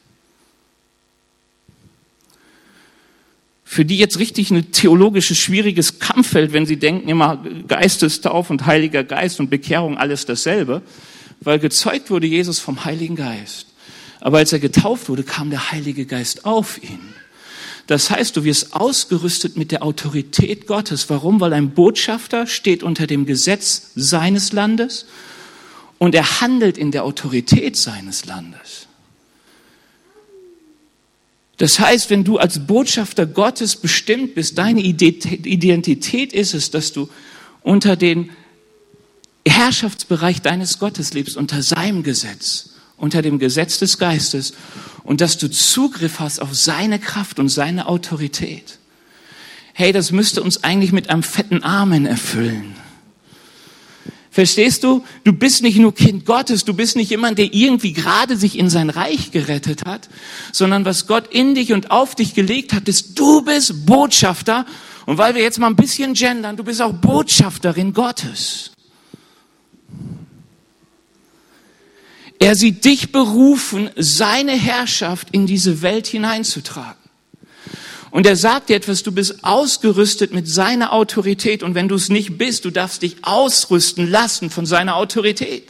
Für 3.65 3.87
die 3.87 3.97
jetzt 3.97 4.19
richtig 4.19 4.51
ein 4.51 4.73
theologisches, 4.73 5.39
schwieriges 5.39 6.01
Kampffeld, 6.01 6.53
wenn 6.53 6.67
sie 6.67 6.77
denken 6.77 7.09
immer 7.09 7.43
Geistestauf 7.67 8.51
und 8.51 8.67
Heiliger 8.67 9.05
Geist 9.05 9.41
und 9.41 9.49
Bekehrung 9.49 9.97
alles 9.97 10.27
dasselbe, 10.27 10.83
weil 11.41 11.59
gezeugt 11.59 12.11
wurde 12.11 12.27
Jesus 12.27 12.59
vom 12.59 12.85
Heiligen 12.85 13.17
Geist. 13.17 13.69
Aber 14.21 14.37
als 14.37 14.53
er 14.53 14.59
getauft 14.59 15.09
wurde, 15.09 15.23
kam 15.23 15.49
der 15.49 15.73
Heilige 15.73 16.05
Geist 16.05 16.45
auf 16.45 16.77
ihn. 16.83 17.12
Das 17.87 18.11
heißt, 18.11 18.37
du 18.37 18.45
wirst 18.45 18.75
ausgerüstet 18.75 19.57
mit 19.57 19.73
der 19.73 19.83
Autorität 19.83 20.67
Gottes. 20.67 21.11
Warum? 21.11 21.41
Weil 21.41 21.53
ein 21.53 21.71
Botschafter 21.71 22.47
steht 22.47 22.83
unter 22.83 23.07
dem 23.07 23.27
Gesetz 23.27 23.91
seines 23.95 24.53
Landes 24.53 25.07
und 25.99 26.15
er 26.15 26.41
handelt 26.41 26.79
in 26.79 26.91
der 26.91 27.05
Autorität 27.05 27.77
seines 27.77 28.25
Landes. 28.25 28.87
Das 31.59 31.79
heißt, 31.79 32.11
wenn 32.11 32.25
du 32.25 32.39
als 32.39 32.67
Botschafter 32.67 33.27
Gottes 33.27 33.77
bestimmt 33.77 34.35
bist, 34.35 34.59
deine 34.59 34.81
Identität 34.81 36.33
ist 36.33 36.55
es, 36.55 36.71
dass 36.71 36.93
du 36.93 37.09
unter 37.63 37.95
den 37.95 38.31
Herrschaftsbereich 39.47 40.41
deines 40.41 40.79
Gottes 40.79 41.15
lebst, 41.15 41.37
unter 41.37 41.63
seinem 41.63 42.03
Gesetz, 42.03 42.71
unter 43.03 43.21
dem 43.21 43.41
Gesetz 43.41 43.81
des 43.81 43.99
Geistes 43.99 44.55
und 45.03 45.21
dass 45.21 45.37
du 45.37 45.51
Zugriff 45.51 46.21
hast 46.21 46.41
auf 46.41 46.55
seine 46.55 47.01
Kraft 47.01 47.41
und 47.41 47.49
seine 47.49 47.89
Autorität. 47.89 48.79
Hey, 49.73 49.91
das 49.91 50.13
müsste 50.13 50.41
uns 50.41 50.63
eigentlich 50.63 50.93
mit 50.93 51.11
einem 51.11 51.25
fetten 51.25 51.65
Amen 51.65 52.07
erfüllen. 52.07 52.77
Verstehst 54.31 54.85
du? 54.85 55.05
Du 55.25 55.33
bist 55.33 55.63
nicht 55.63 55.79
nur 55.79 55.93
Kind 55.93 56.25
Gottes, 56.27 56.65
du 56.65 56.75
bist 56.75 56.95
nicht 56.95 57.11
jemand, 57.11 57.39
der 57.39 57.53
irgendwie 57.53 57.93
gerade 57.93 58.37
sich 58.37 58.57
in 58.57 58.71
sein 58.71 58.89
Reich 58.89 59.33
gerettet 59.33 59.85
hat, 59.85 60.09
sondern 60.53 60.85
was 60.85 61.09
Gott 61.09 61.27
in 61.27 61.57
dich 61.57 61.73
und 61.73 61.91
auf 61.91 62.15
dich 62.15 62.35
gelegt 62.35 62.73
hat, 62.73 62.87
ist, 62.87 63.19
du 63.19 63.43
bist 63.43 63.85
Botschafter. 63.85 64.65
Und 65.07 65.19
weil 65.19 65.35
wir 65.35 65.43
jetzt 65.43 65.59
mal 65.59 65.67
ein 65.67 65.75
bisschen 65.75 66.15
gendern, 66.15 66.57
du 66.57 66.63
bist 66.63 66.81
auch 66.81 66.93
Botschafterin 66.93 67.95
Gottes. 67.95 68.71
Er 72.43 72.57
sieht 72.57 72.85
dich 72.85 73.13
berufen, 73.13 73.91
seine 73.95 74.51
Herrschaft 74.51 75.29
in 75.31 75.47
diese 75.47 75.81
Welt 75.81 76.09
hineinzutragen. 76.09 76.99
Und 78.11 78.27
er 78.27 78.35
sagt 78.35 78.69
dir 78.69 78.75
etwas, 78.75 79.05
du 79.05 79.13
bist 79.13 79.45
ausgerüstet 79.45 80.35
mit 80.35 80.49
seiner 80.49 80.93
Autorität. 80.93 81.63
Und 81.63 81.77
wenn 81.77 81.87
du 81.87 81.95
es 81.95 82.09
nicht 82.09 82.39
bist, 82.39 82.65
du 82.65 82.73
darfst 82.73 83.03
dich 83.03 83.19
ausrüsten 83.23 84.11
lassen 84.11 84.51
von 84.51 84.67
seiner 84.67 84.97
Autorität. 84.97 85.69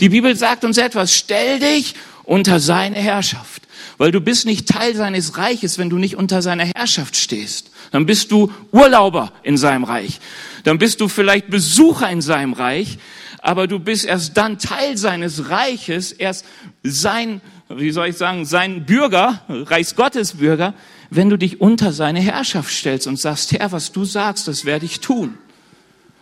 Die 0.00 0.08
Bibel 0.08 0.34
sagt 0.34 0.64
uns 0.64 0.76
etwas, 0.76 1.14
stell 1.14 1.60
dich 1.60 1.94
unter 2.24 2.58
seine 2.58 2.96
Herrschaft. 2.96 3.62
Weil 3.96 4.10
du 4.10 4.20
bist 4.20 4.44
nicht 4.44 4.68
Teil 4.68 4.96
seines 4.96 5.38
Reiches, 5.38 5.78
wenn 5.78 5.88
du 5.88 5.98
nicht 5.98 6.16
unter 6.16 6.42
seiner 6.42 6.64
Herrschaft 6.64 7.14
stehst. 7.14 7.70
Dann 7.92 8.06
bist 8.06 8.32
du 8.32 8.50
Urlauber 8.72 9.32
in 9.44 9.56
seinem 9.56 9.84
Reich. 9.84 10.18
Dann 10.64 10.78
bist 10.78 11.00
du 11.00 11.06
vielleicht 11.06 11.48
Besucher 11.48 12.10
in 12.10 12.22
seinem 12.22 12.54
Reich. 12.54 12.98
Aber 13.42 13.66
du 13.66 13.78
bist 13.78 14.04
erst 14.04 14.36
dann 14.36 14.58
Teil 14.58 14.96
seines 14.96 15.48
Reiches, 15.50 16.12
erst 16.12 16.44
sein, 16.82 17.40
wie 17.68 17.90
soll 17.90 18.08
ich 18.08 18.16
sagen, 18.16 18.44
sein 18.44 18.86
Bürger, 18.86 19.42
Reichsgottesbürger, 19.48 20.74
wenn 21.10 21.30
du 21.30 21.36
dich 21.36 21.60
unter 21.60 21.92
seine 21.92 22.20
Herrschaft 22.20 22.72
stellst 22.72 23.06
und 23.06 23.18
sagst, 23.18 23.52
Herr, 23.52 23.72
was 23.72 23.92
du 23.92 24.04
sagst, 24.04 24.48
das 24.48 24.64
werde 24.64 24.86
ich 24.86 25.00
tun. 25.00 25.38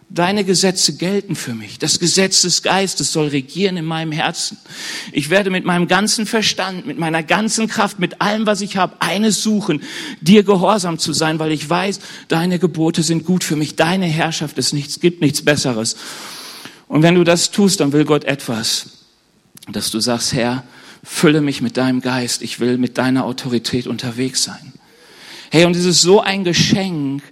Deine 0.09 0.45
Gesetze 0.45 0.97
gelten 0.97 1.35
für 1.35 1.53
mich. 1.53 1.81
Das 1.81 1.99
Gesetz 1.99 2.43
des 2.43 2.63
Geistes 2.63 3.13
soll 3.13 3.27
regieren 3.27 3.77
in 3.77 3.85
meinem 3.85 4.13
Herzen. 4.13 4.57
Ich 5.11 5.31
werde 5.31 5.51
mit 5.51 5.65
meinem 5.65 5.89
ganzen 5.89 6.27
Verstand, 6.27 6.87
mit 6.87 6.97
meiner 6.97 7.25
ganzen 7.25 7.67
Kraft, 7.67 7.99
mit 7.99 8.21
allem, 8.21 8.47
was 8.47 8.61
ich 8.61 8.77
habe, 8.77 8.95
eines 9.01 9.43
suchen, 9.43 9.83
dir 10.21 10.45
gehorsam 10.45 11.01
zu 11.01 11.13
sein, 11.13 11.41
weil 11.41 11.51
ich 11.51 11.69
weiß, 11.69 11.99
deine 12.29 12.61
Gebote 12.61 13.03
sind 13.03 13.25
gut 13.25 13.43
für 13.43 13.57
mich. 13.57 13.75
Deine 13.75 14.07
Herrschaft 14.07 14.59
ist 14.59 14.73
nichts, 14.73 15.01
gibt 15.01 15.23
nichts 15.23 15.45
Besseres. 15.45 15.97
Und 16.89 17.03
wenn 17.03 17.15
du 17.15 17.25
das 17.25 17.51
tust, 17.51 17.81
dann 17.81 17.93
will 17.93 18.05
Gott 18.05 18.25
etwas, 18.25 19.05
dass 19.69 19.91
du 19.91 20.01
sagst, 20.01 20.33
Herr, 20.33 20.65
fülle 21.03 21.41
mich 21.41 21.61
mit 21.61 21.77
deinem 21.77 22.01
Geist. 22.01 22.43
Ich 22.43 22.61
will 22.61 22.79
mit 22.79 22.99
deiner 22.99 23.25
Autorität 23.25 23.87
unterwegs 23.87 24.43
sein. 24.43 24.73
Hey, 25.51 25.65
und 25.65 25.77
es 25.77 25.85
ist 25.85 26.03
so 26.03 26.21
ein 26.21 26.45
Geschenk. 26.45 27.23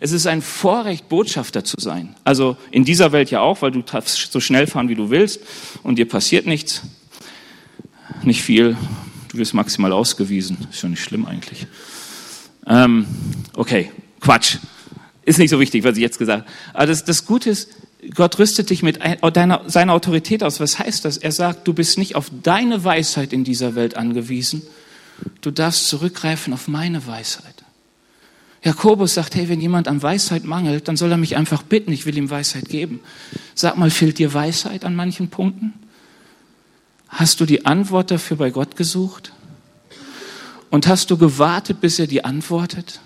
Es 0.00 0.12
ist 0.12 0.26
ein 0.26 0.42
Vorrecht, 0.42 1.08
Botschafter 1.08 1.64
zu 1.64 1.76
sein. 1.78 2.14
Also 2.24 2.56
in 2.70 2.84
dieser 2.84 3.12
Welt 3.12 3.30
ja 3.30 3.40
auch, 3.40 3.62
weil 3.62 3.70
du 3.70 3.82
darfst 3.82 4.32
so 4.32 4.40
schnell 4.40 4.66
fahren, 4.66 4.88
wie 4.88 4.94
du 4.94 5.10
willst 5.10 5.40
und 5.82 5.96
dir 5.96 6.06
passiert 6.06 6.46
nichts. 6.46 6.82
Nicht 8.22 8.42
viel. 8.42 8.76
Du 9.28 9.38
wirst 9.38 9.54
maximal 9.54 9.92
ausgewiesen. 9.92 10.58
Ist 10.70 10.80
schon 10.80 10.90
nicht 10.90 11.02
schlimm 11.02 11.26
eigentlich. 11.26 11.66
Ähm, 12.66 13.06
okay, 13.54 13.90
Quatsch. 14.20 14.58
Ist 15.22 15.38
nicht 15.38 15.50
so 15.50 15.58
wichtig, 15.58 15.84
was 15.84 15.96
ich 15.96 16.02
jetzt 16.02 16.18
gesagt 16.18 16.42
habe. 16.42 16.52
Aber 16.74 16.86
das, 16.86 17.04
das 17.04 17.24
Gute 17.24 17.50
ist, 17.50 17.70
Gott 18.14 18.38
rüstet 18.38 18.70
dich 18.70 18.82
mit 18.82 18.98
deiner, 19.00 19.62
seiner 19.66 19.92
Autorität 19.92 20.42
aus. 20.42 20.60
Was 20.60 20.78
heißt 20.78 21.04
das? 21.04 21.16
Er 21.16 21.32
sagt, 21.32 21.66
du 21.66 21.72
bist 21.72 21.98
nicht 21.98 22.16
auf 22.16 22.30
deine 22.42 22.84
Weisheit 22.84 23.32
in 23.32 23.44
dieser 23.44 23.74
Welt 23.74 23.96
angewiesen. 23.96 24.62
Du 25.40 25.50
darfst 25.50 25.88
zurückgreifen 25.88 26.52
auf 26.52 26.68
meine 26.68 27.06
Weisheit. 27.06 27.54
Jakobus 28.62 29.14
sagt, 29.14 29.34
hey, 29.34 29.48
wenn 29.48 29.60
jemand 29.60 29.88
an 29.88 30.02
Weisheit 30.02 30.44
mangelt, 30.44 30.88
dann 30.88 30.96
soll 30.96 31.10
er 31.10 31.18
mich 31.18 31.36
einfach 31.36 31.62
bitten, 31.62 31.92
ich 31.92 32.06
will 32.06 32.16
ihm 32.16 32.30
Weisheit 32.30 32.68
geben. 32.68 33.00
Sag 33.54 33.76
mal, 33.76 33.90
fehlt 33.90 34.18
dir 34.18 34.32
Weisheit 34.32 34.84
an 34.84 34.96
manchen 34.96 35.28
Punkten? 35.28 35.74
Hast 37.08 37.40
du 37.40 37.46
die 37.46 37.66
Antwort 37.66 38.10
dafür 38.10 38.38
bei 38.38 38.50
Gott 38.50 38.74
gesucht? 38.76 39.32
Und 40.70 40.88
hast 40.88 41.10
du 41.10 41.18
gewartet, 41.18 41.80
bis 41.80 41.98
er 41.98 42.06
dir 42.06 42.24
antwortet? 42.24 43.00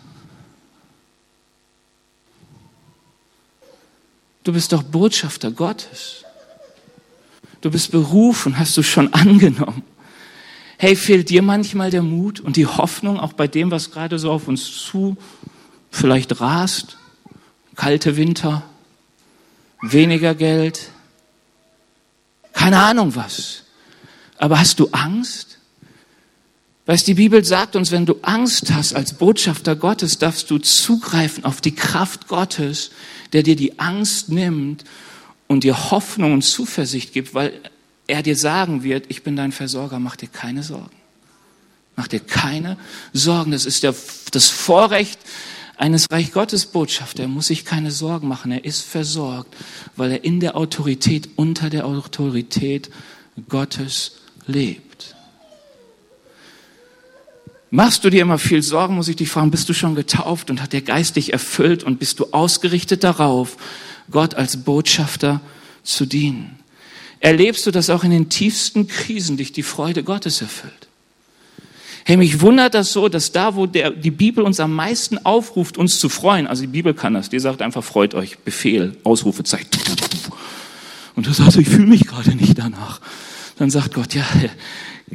Du 4.49 4.55
bist 4.55 4.73
doch 4.73 4.83
Botschafter 4.83 5.51
Gottes. 5.51 6.25
Du 7.61 7.71
bist 7.71 7.91
berufen, 7.91 8.59
hast 8.59 8.79
du 8.79 8.83
schon 8.83 9.13
angenommen. 9.13 9.83
Hey, 10.79 10.97
fehlt 10.97 11.29
dir 11.29 11.43
manchmal 11.43 11.91
der 11.91 12.01
Mut 12.01 12.41
und 12.41 12.57
die 12.57 12.65
Hoffnung, 12.65 13.21
auch 13.21 13.35
bei 13.35 13.47
dem, 13.47 13.71
was 13.71 13.91
gerade 13.91 14.19
so 14.19 14.33
auf 14.33 14.49
uns 14.49 14.65
zu 14.65 15.19
vielleicht 15.91 16.41
rast? 16.41 16.97
Kalte 17.77 18.17
Winter, 18.17 18.63
weniger 19.83 20.35
Geld, 20.35 20.93
keine 22.55 22.79
Ahnung 22.79 23.15
was. 23.17 23.65
Aber 24.39 24.59
hast 24.59 24.81
du 24.81 24.89
Angst? 24.93 25.58
Weißt, 26.89 27.07
die 27.07 27.13
Bibel 27.13 27.45
sagt 27.45 27.77
uns, 27.77 27.93
wenn 27.93 28.07
du 28.07 28.15
Angst 28.23 28.73
hast 28.73 28.95
als 28.95 29.13
Botschafter 29.13 29.77
Gottes, 29.77 30.17
darfst 30.17 30.51
du 30.51 30.57
zugreifen 30.57 31.45
auf 31.45 31.61
die 31.61 31.75
Kraft 31.75 32.29
Gottes, 32.29 32.93
der 33.35 33.43
dir 33.43 33.57
die 33.57 33.79
Angst 33.79 34.31
nimmt 34.31 34.85
und 35.49 35.65
dir 35.65 35.91
Hoffnung 35.91 36.33
und 36.33 36.41
Zuversicht 36.41 37.13
gibt, 37.13 37.35
weil 37.35 37.53
er 38.07 38.23
dir 38.23 38.37
sagen 38.37 38.85
wird, 38.85 39.05
ich 39.11 39.23
bin 39.23 39.37
dein 39.37 39.53
Versorger, 39.53 39.99
mach 39.99 40.17
dir 40.17 40.29
keine 40.29 40.63
Sorgen. 40.63 40.97
Mach 41.95 42.09
dir 42.09 42.21
keine 42.21 42.79
Sorgen. 43.13 43.51
Das 43.51 43.67
ist 43.67 43.83
der, 43.83 43.95
das 44.33 44.49
Vorrecht 44.49 45.21
eines 45.77 46.07
Reich 46.11 46.33
Gottes 46.33 46.65
Botschafter. 46.65 47.25
Er 47.25 47.29
muss 47.29 47.49
sich 47.49 47.67
keine 47.67 47.91
Sorgen 47.91 48.29
machen. 48.29 48.51
Er 48.51 48.65
ist 48.65 48.81
versorgt, 48.81 49.55
weil 49.95 50.13
er 50.13 50.25
in 50.25 50.41
der 50.41 50.57
Autorität, 50.57 51.29
unter 51.37 51.69
der 51.69 51.85
Autorität 51.85 52.89
Gottes 53.47 54.13
lebt. 54.47 54.88
Machst 57.71 58.03
du 58.05 58.11
dir 58.11 58.23
immer 58.23 58.39
viel 58.39 58.63
Sorgen, 58.63 58.95
muss 58.95 59.09
ich 59.09 59.17
dich 59.17 59.29
fragen, 59.29 59.51
bist 59.51 59.69
du 59.69 59.75
schon 59.75 59.95
getauft 59.95 60.51
und 60.51 60.63
hat 60.63 60.73
der 60.73 60.81
Geist 60.81 61.17
dich 61.17 61.33
erfüllt 61.33 61.85
und 61.85 61.99
bist 61.99 62.19
du 62.19 62.27
ausgerichtet 62.33 63.05
darauf, 63.05 63.57
Gott 64.11 64.35
als 64.35 64.65
Botschafter 64.65 65.41
zu 65.83 66.07
dienen? 66.07 66.59
Erlebst 67.21 67.67
du, 67.67 67.71
dass 67.71 67.91
auch 67.91 68.05
in 68.05 68.11
den 68.11 68.29
tiefsten 68.29 68.87
Krisen 68.87 69.37
dich 69.37 69.53
die 69.53 69.63
Freude 69.63 70.03
Gottes 70.03 70.41
erfüllt? 70.41 70.89
Hey, 72.05 72.17
mich 72.17 72.41
wundert 72.41 72.73
das 72.73 72.93
so, 72.95 73.11
dass 73.11 73.33
da, 73.33 73.55
wo 73.55 73.67
der, 73.67 73.91
die 73.91 74.11
Bibel 74.11 74.43
uns 74.43 74.61
am 74.61 74.75
meisten 74.75 75.19
aufruft, 75.27 75.77
uns 75.77 75.99
zu 75.99 76.09
freuen, 76.09 76.47
also 76.47 76.63
die 76.63 76.69
Bibel 76.69 76.95
kann 76.95 77.13
das, 77.13 77.29
die 77.29 77.39
sagt 77.39 77.61
einfach, 77.61 77.85
freut 77.85 78.15
euch, 78.15 78.39
Befehl, 78.39 78.97
Ausrufezeichen. 79.05 79.69
Und 81.17 81.27
du 81.27 81.33
sagst, 81.35 81.59
ich 81.59 81.69
fühle 81.69 81.87
mich 81.87 82.07
gerade 82.07 82.35
nicht 82.35 82.57
danach. 82.57 83.03
Dann 83.59 83.71
sagt 83.71 83.93
Gott, 83.93 84.15
ja, 84.15 84.25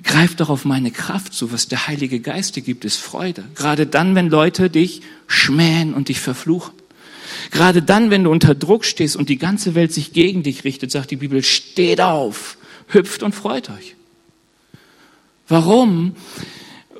greif 0.02 0.36
doch 0.36 0.50
auf 0.50 0.66
meine 0.66 0.92
Kraft 0.92 1.34
zu. 1.34 1.52
Was 1.52 1.68
der 1.68 1.88
Heilige 1.88 2.20
Geist 2.20 2.56
dir 2.56 2.62
gibt, 2.62 2.86
ist 2.86 2.98
Freude. 2.98 3.44
Gerade 3.56 3.86
dann, 3.86 4.16
wenn 4.16 4.30
Leute 4.30 4.70
dich 4.70 5.02
schmähen 5.28 5.94
und 5.94 6.10
dich 6.10 6.20
verfluchen. 6.20 6.74
Gerade 7.52 7.82
dann, 7.82 8.10
wenn 8.10 8.24
du 8.24 8.32
unter 8.32 8.56
Druck 8.56 8.86
stehst 8.86 9.16
und 9.16 9.30
die 9.30 9.38
ganze 9.38 9.76
Welt 9.76 9.94
sich 9.94 10.14
gegen 10.14 10.44
dich 10.44 10.64
richtet, 10.64 10.92
sagt 10.92 11.12
die 11.12 11.16
Bibel, 11.16 11.44
steht 11.44 12.02
auf, 12.02 12.58
hüpft 12.88 13.24
und 13.24 13.34
freut 13.34 13.70
euch. 13.70 13.96
Warum? 15.48 16.16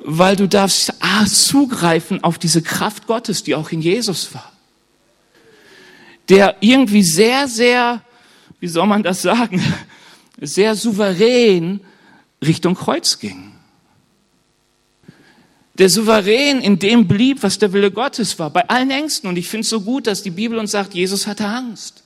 Weil 0.04 0.36
du 0.36 0.46
darfst 0.46 0.92
ah, 1.00 1.24
zugreifen 1.26 2.22
auf 2.22 2.38
diese 2.38 2.62
Kraft 2.62 3.06
Gottes, 3.06 3.42
die 3.42 3.54
auch 3.54 3.70
in 3.70 3.80
Jesus 3.80 4.34
war. 4.34 4.52
Der 6.28 6.56
irgendwie 6.60 7.02
sehr, 7.02 7.48
sehr, 7.48 8.02
wie 8.60 8.68
soll 8.68 8.86
man 8.86 9.02
das 9.02 9.22
sagen, 9.22 9.62
sehr 10.40 10.74
souverän 10.74 11.80
Richtung 12.46 12.74
Kreuz 12.74 13.18
ging. 13.18 13.52
Der 15.76 15.88
Souverän 15.88 16.60
in 16.60 16.78
dem 16.78 17.08
blieb, 17.08 17.42
was 17.42 17.58
der 17.58 17.72
Wille 17.72 17.90
Gottes 17.90 18.38
war, 18.38 18.50
bei 18.50 18.68
allen 18.68 18.90
Ängsten. 18.90 19.28
Und 19.28 19.36
ich 19.36 19.48
finde 19.48 19.62
es 19.62 19.70
so 19.70 19.80
gut, 19.80 20.06
dass 20.06 20.22
die 20.22 20.30
Bibel 20.30 20.58
uns 20.58 20.70
sagt, 20.70 20.94
Jesus 20.94 21.26
hatte 21.26 21.46
Angst. 21.46 22.04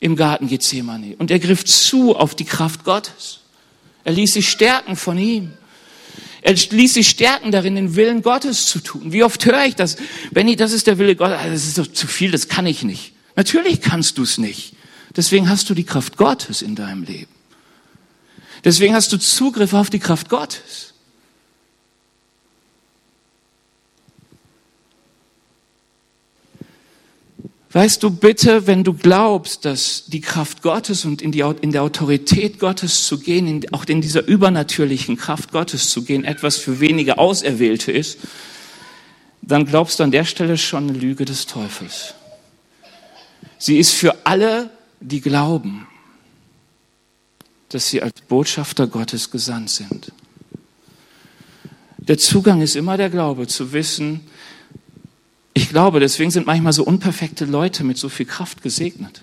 im 0.00 0.16
Garten 0.16 0.48
Gethsemane. 0.48 1.16
Und 1.16 1.30
er 1.30 1.38
griff 1.38 1.64
zu 1.64 2.14
auf 2.14 2.34
die 2.34 2.44
Kraft 2.44 2.84
Gottes. 2.84 3.40
Er 4.04 4.12
ließ 4.12 4.34
sich 4.34 4.50
stärken 4.50 4.96
von 4.96 5.16
ihm. 5.16 5.54
Er 6.42 6.52
ließ 6.52 6.92
sich 6.92 7.08
stärken 7.08 7.50
darin, 7.50 7.74
den 7.74 7.96
Willen 7.96 8.20
Gottes 8.20 8.66
zu 8.66 8.80
tun. 8.80 9.14
Wie 9.14 9.24
oft 9.24 9.46
höre 9.46 9.64
ich 9.64 9.76
das? 9.76 9.96
Benny, 10.30 10.56
das 10.56 10.72
ist 10.72 10.86
der 10.86 10.98
Wille 10.98 11.16
Gottes. 11.16 11.38
Ah, 11.40 11.48
das 11.48 11.66
ist 11.66 11.78
doch 11.78 11.86
zu 11.86 12.06
viel, 12.06 12.30
das 12.30 12.48
kann 12.48 12.66
ich 12.66 12.82
nicht. 12.82 13.14
Natürlich 13.34 13.80
kannst 13.80 14.18
du 14.18 14.24
es 14.24 14.36
nicht. 14.36 14.74
Deswegen 15.16 15.48
hast 15.48 15.70
du 15.70 15.74
die 15.74 15.84
Kraft 15.84 16.18
Gottes 16.18 16.60
in 16.60 16.74
deinem 16.74 17.04
Leben. 17.04 17.33
Deswegen 18.64 18.94
hast 18.94 19.12
du 19.12 19.18
Zugriff 19.18 19.74
auf 19.74 19.90
die 19.90 19.98
Kraft 19.98 20.28
Gottes. 20.28 20.94
Weißt 27.74 28.04
du, 28.04 28.10
bitte, 28.10 28.68
wenn 28.68 28.84
du 28.84 28.94
glaubst, 28.94 29.64
dass 29.64 30.04
die 30.06 30.20
Kraft 30.20 30.62
Gottes 30.62 31.04
und 31.04 31.20
in, 31.20 31.32
die, 31.32 31.40
in 31.60 31.72
der 31.72 31.82
Autorität 31.82 32.60
Gottes 32.60 33.04
zu 33.04 33.18
gehen, 33.18 33.48
in, 33.48 33.72
auch 33.72 33.84
in 33.86 34.00
dieser 34.00 34.24
übernatürlichen 34.28 35.16
Kraft 35.16 35.50
Gottes 35.50 35.90
zu 35.90 36.04
gehen, 36.04 36.24
etwas 36.24 36.56
für 36.56 36.78
wenige 36.78 37.18
Auserwählte 37.18 37.90
ist, 37.90 38.20
dann 39.42 39.66
glaubst 39.66 39.98
du 39.98 40.04
an 40.04 40.12
der 40.12 40.24
Stelle 40.24 40.56
schon 40.56 40.88
eine 40.88 40.96
Lüge 40.96 41.24
des 41.24 41.46
Teufels. 41.46 42.14
Sie 43.58 43.76
ist 43.78 43.90
für 43.90 44.24
alle, 44.24 44.70
die 45.00 45.20
glauben, 45.20 45.88
dass 47.74 47.88
sie 47.88 48.02
als 48.02 48.20
Botschafter 48.20 48.86
Gottes 48.86 49.30
gesandt 49.32 49.68
sind. 49.68 50.12
Der 51.98 52.18
Zugang 52.18 52.60
ist 52.60 52.76
immer 52.76 52.96
der 52.96 53.10
Glaube, 53.10 53.48
zu 53.48 53.72
wissen, 53.72 54.20
ich 55.54 55.68
glaube, 55.68 56.00
deswegen 56.00 56.30
sind 56.30 56.46
manchmal 56.46 56.72
so 56.72 56.84
unperfekte 56.84 57.44
Leute 57.44 57.84
mit 57.84 57.96
so 57.96 58.08
viel 58.08 58.26
Kraft 58.26 58.62
gesegnet. 58.62 59.22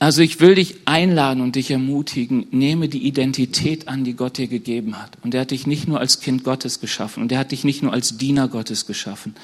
Also 0.00 0.22
ich 0.22 0.40
will 0.40 0.54
dich 0.54 0.76
einladen 0.86 1.42
und 1.42 1.56
dich 1.56 1.70
ermutigen, 1.70 2.46
nehme 2.50 2.88
die 2.88 3.06
Identität 3.06 3.86
an, 3.86 4.02
die 4.02 4.14
Gott 4.14 4.38
dir 4.38 4.48
gegeben 4.48 5.00
hat. 5.00 5.18
Und 5.22 5.34
er 5.34 5.42
hat 5.42 5.50
dich 5.50 5.66
nicht 5.66 5.86
nur 5.86 6.00
als 6.00 6.20
Kind 6.20 6.42
Gottes 6.42 6.80
geschaffen 6.80 7.22
und 7.22 7.30
er 7.30 7.38
hat 7.38 7.52
dich 7.52 7.64
nicht 7.64 7.82
nur 7.82 7.92
als 7.92 8.16
Diener 8.16 8.48
Gottes 8.48 8.86
geschaffen. 8.86 9.34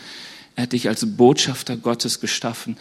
Er 0.56 0.64
hat 0.64 0.72
dich 0.72 0.88
als 0.88 1.16
Botschafter 1.16 1.76
Gottes 1.76 2.20
geschaffen. 2.20 2.76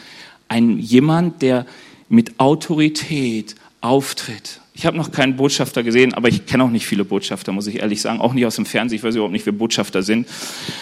Ein 0.47 0.79
jemand, 0.79 1.41
der 1.41 1.65
mit 2.09 2.39
Autorität 2.39 3.55
auftritt 3.81 4.59
ich 4.77 4.85
habe 4.85 4.97
noch 4.97 5.09
keinen 5.09 5.37
Botschafter 5.37 5.83
gesehen, 5.83 6.13
aber 6.13 6.27
ich 6.27 6.45
kenne 6.45 6.65
auch 6.65 6.69
nicht 6.69 6.85
viele 6.85 7.05
Botschafter, 7.05 7.53
muss 7.53 7.65
ich 7.65 7.79
ehrlich 7.79 8.01
sagen. 8.01 8.19
Auch 8.19 8.33
nicht 8.33 8.45
aus 8.45 8.57
dem 8.57 8.65
Fernsehen. 8.65 8.97
Ich 8.97 9.03
weiß 9.03 9.15
überhaupt 9.15 9.31
nicht, 9.31 9.45
wer 9.45 9.53
Botschafter 9.53 10.03
sind. 10.03 10.27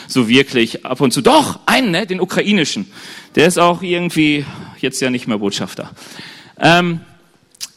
So 0.08 0.28
wirklich 0.28 0.84
ab 0.84 1.00
und 1.00 1.14
zu. 1.14 1.22
Doch, 1.22 1.60
einen, 1.68 1.92
ne? 1.92 2.08
den 2.08 2.20
ukrainischen. 2.20 2.88
Der 3.36 3.46
ist 3.46 3.60
auch 3.60 3.84
irgendwie 3.84 4.46
jetzt 4.80 5.00
ja 5.00 5.12
nicht 5.12 5.28
mehr 5.28 5.38
Botschafter. 5.38 5.92
Ähm, 6.60 7.02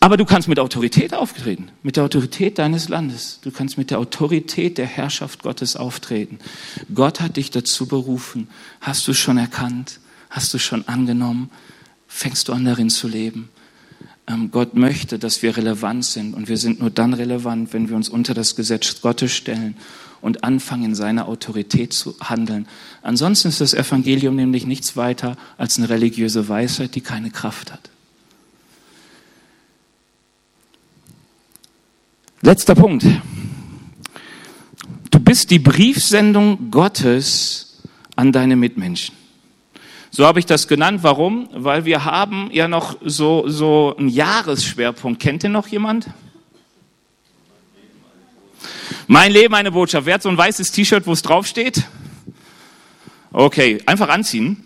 aber 0.07 0.17
du 0.17 0.25
kannst 0.25 0.47
mit 0.47 0.61
Autorität 0.61 1.15
auftreten. 1.15 1.69
Mit 1.83 1.97
der 1.97 2.05
Autorität 2.05 2.61
deines 2.61 2.89
Landes. 2.89 3.41
Du 3.43 3.51
kannst 3.51 3.77
mit 3.77 3.91
der 3.91 3.99
Autorität 3.99 4.79
der 4.79 4.87
Herrschaft 4.87 5.43
Gottes 5.43 5.75
auftreten. 5.75 6.39
Gott 6.95 7.21
hat 7.21 7.37
dich 7.37 7.51
dazu 7.51 7.87
berufen. 7.87 8.47
Hast 8.81 9.09
du 9.09 9.15
schon 9.15 9.37
erkannt? 9.37 9.99
Hast 10.31 10.55
du 10.55 10.59
schon 10.59 10.87
angenommen? 10.87 11.51
Fängst 12.07 12.47
du 12.47 12.53
an 12.53 12.65
darin 12.65 12.89
zu 12.89 13.09
leben? 13.09 13.49
Ähm, 14.29 14.53
Gott 14.53 14.75
möchte, 14.75 15.19
dass 15.19 15.43
wir 15.43 15.57
relevant 15.57 16.05
sind. 16.05 16.35
Und 16.35 16.49
wir 16.49 16.57
sind 16.57 16.79
nur 16.79 16.91
dann 16.91 17.13
relevant, 17.13 17.73
wenn 17.73 17.89
wir 17.89 17.97
uns 17.97 18.09
unter 18.09 18.33
das 18.33 18.55
Gesetz 18.55 19.01
Gottes 19.01 19.33
stellen 19.33 19.77
und 20.21 20.45
anfangen, 20.45 20.85
in 20.85 20.95
seiner 20.95 21.27
Autorität 21.27 21.93
zu 21.93 22.15
handeln. 22.21 22.69
Ansonsten 23.03 23.49
ist 23.49 23.61
das 23.61 23.75
Evangelium 23.75 24.37
nämlich 24.37 24.67
nichts 24.67 24.97
weiter 24.97 25.37
als 25.59 25.79
eine 25.79 25.89
religiöse 25.89 26.49
Weisheit, 26.49 26.95
die 26.95 27.01
keine 27.01 27.33
Kraft 27.33 27.73
hat. 27.73 27.91
Letzter 32.43 32.75
Punkt. 32.75 33.05
Du 35.11 35.19
bist 35.19 35.51
die 35.51 35.59
Briefsendung 35.59 36.71
Gottes 36.71 37.83
an 38.15 38.31
deine 38.31 38.57
Mitmenschen. 38.57 39.15
So 40.11 40.27
habe 40.27 40.39
ich 40.39 40.45
das 40.45 40.69
genannt. 40.69 41.01
Warum? 41.03 41.49
Weil 41.53 41.87
wir 41.87 42.05
haben 42.05 42.51
ja 42.53 42.69
noch 42.69 42.99
so, 43.03 43.49
so 43.49 43.97
einen 43.99 44.11
Jahresschwerpunkt. 44.11 45.21
Kennt 45.21 45.45
ihr 45.45 45.49
noch 45.49 45.69
jemand? 45.69 46.09
Mein 49.07 49.33
Leben 49.33 49.55
eine 49.55 49.73
Botschaft. 49.73 50.07
Wer 50.07 50.15
hat 50.15 50.23
so 50.23 50.29
ein 50.29 50.37
weißes 50.37 50.73
T-Shirt, 50.73 51.07
wo 51.07 51.13
es 51.13 51.23
draufsteht? 51.23 51.85
Okay, 53.33 53.83
einfach 53.87 54.11
anziehen. 54.11 54.63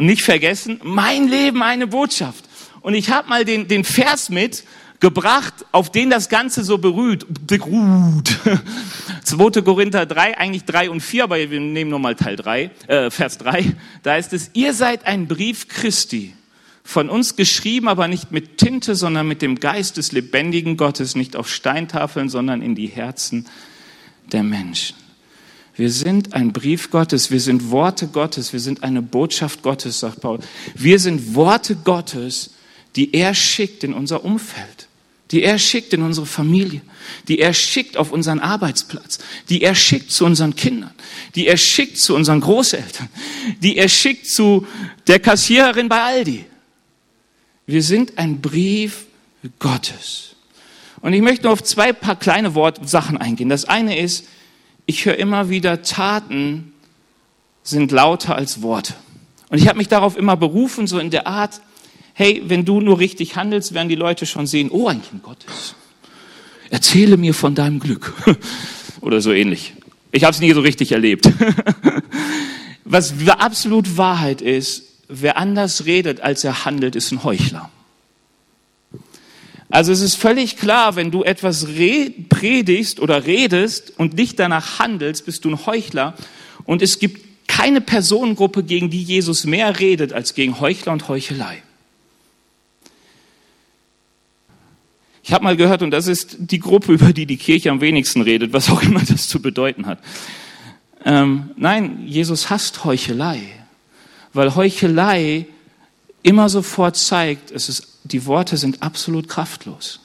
Nicht 0.00 0.22
vergessen, 0.22 0.80
mein 0.82 1.28
Leben 1.28 1.62
eine 1.62 1.86
Botschaft. 1.86 2.44
Und 2.80 2.94
ich 2.94 3.10
habe 3.10 3.28
mal 3.28 3.44
den, 3.44 3.68
den 3.68 3.84
Vers 3.84 4.30
mit, 4.30 4.64
gebracht, 5.04 5.66
auf 5.70 5.92
den 5.92 6.08
das 6.08 6.30
Ganze 6.30 6.64
so 6.64 6.78
berührt, 6.78 7.26
beruht. 7.46 8.38
2. 9.24 9.60
Korinther 9.60 10.06
3, 10.06 10.38
eigentlich 10.38 10.64
3 10.64 10.88
und 10.88 11.02
4, 11.02 11.24
aber 11.24 11.36
wir 11.36 11.60
nehmen 11.60 11.90
nochmal 11.90 12.14
Teil 12.14 12.36
3, 12.36 12.70
äh, 12.86 13.10
Vers 13.10 13.36
3. 13.36 13.76
Da 14.02 14.16
ist 14.16 14.32
es, 14.32 14.50
ihr 14.54 14.72
seid 14.72 15.06
ein 15.06 15.28
Brief 15.28 15.68
Christi, 15.68 16.32
von 16.84 17.10
uns 17.10 17.36
geschrieben, 17.36 17.86
aber 17.86 18.08
nicht 18.08 18.32
mit 18.32 18.56
Tinte, 18.56 18.94
sondern 18.94 19.28
mit 19.28 19.42
dem 19.42 19.60
Geist 19.60 19.98
des 19.98 20.12
lebendigen 20.12 20.78
Gottes, 20.78 21.16
nicht 21.16 21.36
auf 21.36 21.50
Steintafeln, 21.50 22.30
sondern 22.30 22.62
in 22.62 22.74
die 22.74 22.86
Herzen 22.86 23.46
der 24.32 24.42
Menschen. 24.42 24.96
Wir 25.76 25.90
sind 25.90 26.32
ein 26.32 26.54
Brief 26.54 26.90
Gottes, 26.90 27.30
wir 27.30 27.40
sind 27.40 27.70
Worte 27.70 28.06
Gottes, 28.06 28.54
wir 28.54 28.60
sind 28.60 28.82
eine 28.82 29.02
Botschaft 29.02 29.60
Gottes, 29.60 30.00
sagt 30.00 30.22
Paul. 30.22 30.38
Wir 30.74 30.98
sind 30.98 31.34
Worte 31.34 31.76
Gottes, 31.76 32.54
die 32.96 33.12
er 33.12 33.34
schickt 33.34 33.84
in 33.84 33.92
unser 33.92 34.24
Umfeld 34.24 34.88
die 35.34 35.42
er 35.42 35.58
schickt 35.58 35.92
in 35.92 36.02
unsere 36.02 36.26
Familie, 36.26 36.80
die 37.26 37.40
er 37.40 37.52
schickt 37.52 37.96
auf 37.96 38.12
unseren 38.12 38.38
Arbeitsplatz, 38.38 39.18
die 39.48 39.62
er 39.62 39.74
schickt 39.74 40.12
zu 40.12 40.24
unseren 40.24 40.54
Kindern, 40.54 40.92
die 41.34 41.48
er 41.48 41.56
schickt 41.56 41.98
zu 41.98 42.14
unseren 42.14 42.40
Großeltern, 42.40 43.08
die 43.60 43.76
er 43.76 43.88
schickt 43.88 44.28
zu 44.28 44.64
der 45.08 45.18
Kassiererin 45.18 45.88
bei 45.88 46.00
Aldi. 46.00 46.44
Wir 47.66 47.82
sind 47.82 48.16
ein 48.16 48.40
Brief 48.40 49.06
Gottes. 49.58 50.36
Und 51.00 51.14
ich 51.14 51.20
möchte 51.20 51.46
nur 51.46 51.52
auf 51.52 51.64
zwei 51.64 51.92
paar 51.92 52.16
kleine 52.16 52.54
Wortsachen 52.54 53.16
eingehen. 53.16 53.48
Das 53.48 53.64
eine 53.64 53.98
ist, 53.98 54.28
ich 54.86 55.04
höre 55.04 55.16
immer 55.16 55.48
wieder, 55.48 55.82
Taten 55.82 56.74
sind 57.64 57.90
lauter 57.90 58.36
als 58.36 58.62
Worte. 58.62 58.94
Und 59.48 59.58
ich 59.58 59.66
habe 59.66 59.78
mich 59.78 59.88
darauf 59.88 60.16
immer 60.16 60.36
berufen, 60.36 60.86
so 60.86 61.00
in 61.00 61.10
der 61.10 61.26
Art, 61.26 61.60
hey, 62.14 62.42
wenn 62.46 62.64
du 62.64 62.80
nur 62.80 62.98
richtig 62.98 63.36
handelst, 63.36 63.74
werden 63.74 63.88
die 63.88 63.96
Leute 63.96 64.24
schon 64.24 64.46
sehen, 64.46 64.70
oh, 64.70 64.88
ein 64.88 65.02
Kind 65.02 65.22
Gottes. 65.22 65.74
Erzähle 66.70 67.16
mir 67.16 67.34
von 67.34 67.54
deinem 67.54 67.80
Glück. 67.80 68.14
Oder 69.00 69.20
so 69.20 69.32
ähnlich. 69.32 69.74
Ich 70.12 70.24
habe 70.24 70.32
es 70.32 70.40
nie 70.40 70.52
so 70.52 70.60
richtig 70.60 70.92
erlebt. 70.92 71.28
Was 72.84 73.14
absolut 73.28 73.96
Wahrheit 73.96 74.40
ist, 74.40 74.84
wer 75.08 75.36
anders 75.36 75.86
redet, 75.86 76.20
als 76.20 76.44
er 76.44 76.64
handelt, 76.64 76.96
ist 76.96 77.10
ein 77.12 77.24
Heuchler. 77.24 77.70
Also 79.68 79.90
es 79.90 80.00
ist 80.00 80.14
völlig 80.14 80.56
klar, 80.56 80.94
wenn 80.94 81.10
du 81.10 81.24
etwas 81.24 81.66
predigst 82.28 83.00
oder 83.00 83.26
redest 83.26 83.92
und 83.98 84.14
nicht 84.14 84.38
danach 84.38 84.78
handelst, 84.78 85.26
bist 85.26 85.44
du 85.44 85.50
ein 85.50 85.66
Heuchler. 85.66 86.14
Und 86.64 86.80
es 86.80 87.00
gibt 87.00 87.48
keine 87.48 87.80
Personengruppe, 87.80 88.62
gegen 88.62 88.90
die 88.90 89.02
Jesus 89.02 89.44
mehr 89.44 89.80
redet, 89.80 90.12
als 90.12 90.34
gegen 90.34 90.60
Heuchler 90.60 90.92
und 90.92 91.08
Heuchelei. 91.08 91.62
Ich 95.26 95.32
habe 95.32 95.42
mal 95.42 95.56
gehört, 95.56 95.80
und 95.80 95.90
das 95.90 96.06
ist 96.06 96.36
die 96.38 96.60
Gruppe, 96.60 96.92
über 96.92 97.12
die 97.14 97.24
die 97.24 97.38
Kirche 97.38 97.70
am 97.70 97.80
wenigsten 97.80 98.20
redet, 98.20 98.52
was 98.52 98.70
auch 98.70 98.82
immer 98.82 99.00
das 99.00 99.26
zu 99.26 99.40
bedeuten 99.40 99.86
hat. 99.86 99.98
Ähm, 101.04 101.50
nein, 101.56 102.06
Jesus 102.06 102.50
hasst 102.50 102.84
Heuchelei, 102.84 103.40
weil 104.32 104.54
Heuchelei 104.54 105.46
immer 106.22 106.48
sofort 106.48 106.96
zeigt, 106.96 107.50
es 107.50 107.68
ist, 107.68 107.98
die 108.04 108.26
Worte 108.26 108.56
sind 108.56 108.82
absolut 108.82 109.28
kraftlos. 109.28 110.00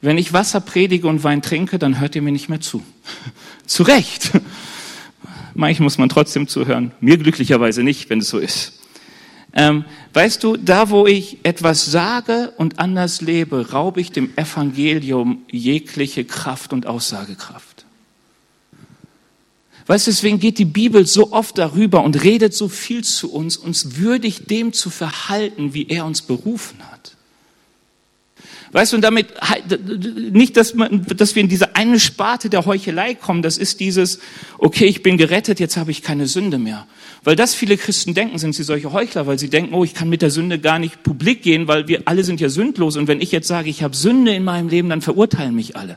Wenn 0.00 0.18
ich 0.18 0.34
Wasser 0.34 0.60
predige 0.60 1.08
und 1.08 1.24
Wein 1.24 1.40
trinke, 1.40 1.78
dann 1.78 1.98
hört 1.98 2.14
ihr 2.14 2.22
mir 2.22 2.32
nicht 2.32 2.50
mehr 2.50 2.60
zu. 2.60 2.82
zu 3.66 3.84
Recht. 3.84 4.32
Manchmal 5.54 5.84
muss 5.84 5.98
man 5.98 6.10
trotzdem 6.10 6.46
zuhören. 6.46 6.92
Mir 7.00 7.16
glücklicherweise 7.16 7.82
nicht, 7.82 8.10
wenn 8.10 8.18
es 8.18 8.28
so 8.28 8.38
ist. 8.38 8.83
Ähm, 9.56 9.84
weißt 10.12 10.42
du, 10.42 10.56
da 10.56 10.90
wo 10.90 11.06
ich 11.06 11.38
etwas 11.44 11.86
sage 11.86 12.52
und 12.56 12.80
anders 12.80 13.20
lebe, 13.20 13.70
raube 13.70 14.00
ich 14.00 14.10
dem 14.10 14.36
Evangelium 14.36 15.42
jegliche 15.50 16.24
Kraft 16.24 16.72
und 16.72 16.86
Aussagekraft. 16.86 17.84
Weißt 19.86 20.06
du, 20.06 20.10
deswegen 20.10 20.40
geht 20.40 20.58
die 20.58 20.64
Bibel 20.64 21.06
so 21.06 21.32
oft 21.32 21.58
darüber 21.58 22.02
und 22.02 22.24
redet 22.24 22.54
so 22.54 22.68
viel 22.68 23.04
zu 23.04 23.32
uns, 23.32 23.56
uns 23.56 23.96
würdig 23.96 24.46
dem 24.46 24.72
zu 24.72 24.90
verhalten, 24.90 25.74
wie 25.74 25.88
er 25.88 26.06
uns 26.06 26.22
berufen 26.22 26.78
hat. 26.90 26.93
Weißt 28.74 28.90
du, 28.90 28.96
und 28.96 29.02
damit, 29.02 29.28
nicht, 30.32 30.56
dass, 30.56 30.74
man, 30.74 31.06
dass 31.06 31.36
wir 31.36 31.42
in 31.42 31.48
diese 31.48 31.76
eine 31.76 32.00
Sparte 32.00 32.50
der 32.50 32.66
Heuchelei 32.66 33.14
kommen, 33.14 33.40
das 33.40 33.56
ist 33.56 33.78
dieses, 33.78 34.18
okay, 34.58 34.86
ich 34.86 35.00
bin 35.00 35.16
gerettet, 35.16 35.60
jetzt 35.60 35.76
habe 35.76 35.92
ich 35.92 36.02
keine 36.02 36.26
Sünde 36.26 36.58
mehr. 36.58 36.84
Weil 37.22 37.36
das 37.36 37.54
viele 37.54 37.76
Christen 37.76 38.14
denken, 38.14 38.36
sind 38.38 38.52
sie 38.52 38.64
solche 38.64 38.92
Heuchler, 38.92 39.28
weil 39.28 39.38
sie 39.38 39.48
denken, 39.48 39.74
oh, 39.74 39.84
ich 39.84 39.94
kann 39.94 40.08
mit 40.08 40.22
der 40.22 40.30
Sünde 40.30 40.58
gar 40.58 40.80
nicht 40.80 41.04
publik 41.04 41.42
gehen, 41.42 41.68
weil 41.68 41.86
wir 41.86 42.02
alle 42.06 42.24
sind 42.24 42.40
ja 42.40 42.48
sündlos. 42.48 42.96
Und 42.96 43.06
wenn 43.06 43.20
ich 43.20 43.30
jetzt 43.30 43.46
sage, 43.46 43.70
ich 43.70 43.84
habe 43.84 43.94
Sünde 43.94 44.34
in 44.34 44.42
meinem 44.42 44.68
Leben, 44.68 44.88
dann 44.88 45.02
verurteilen 45.02 45.54
mich 45.54 45.76
alle. 45.76 45.96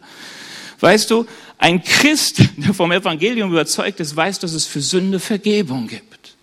Weißt 0.80 1.10
du, 1.10 1.26
ein 1.58 1.82
Christ, 1.82 2.44
der 2.58 2.76
vom 2.76 2.92
Evangelium 2.92 3.50
überzeugt 3.50 4.00
ist, 4.02 4.16
weiß, 4.16 4.38
dass 4.38 4.54
es 4.54 4.68
für 4.68 4.82
Sünde 4.82 5.20
Vergebung 5.20 5.88
gibt. 5.88 6.36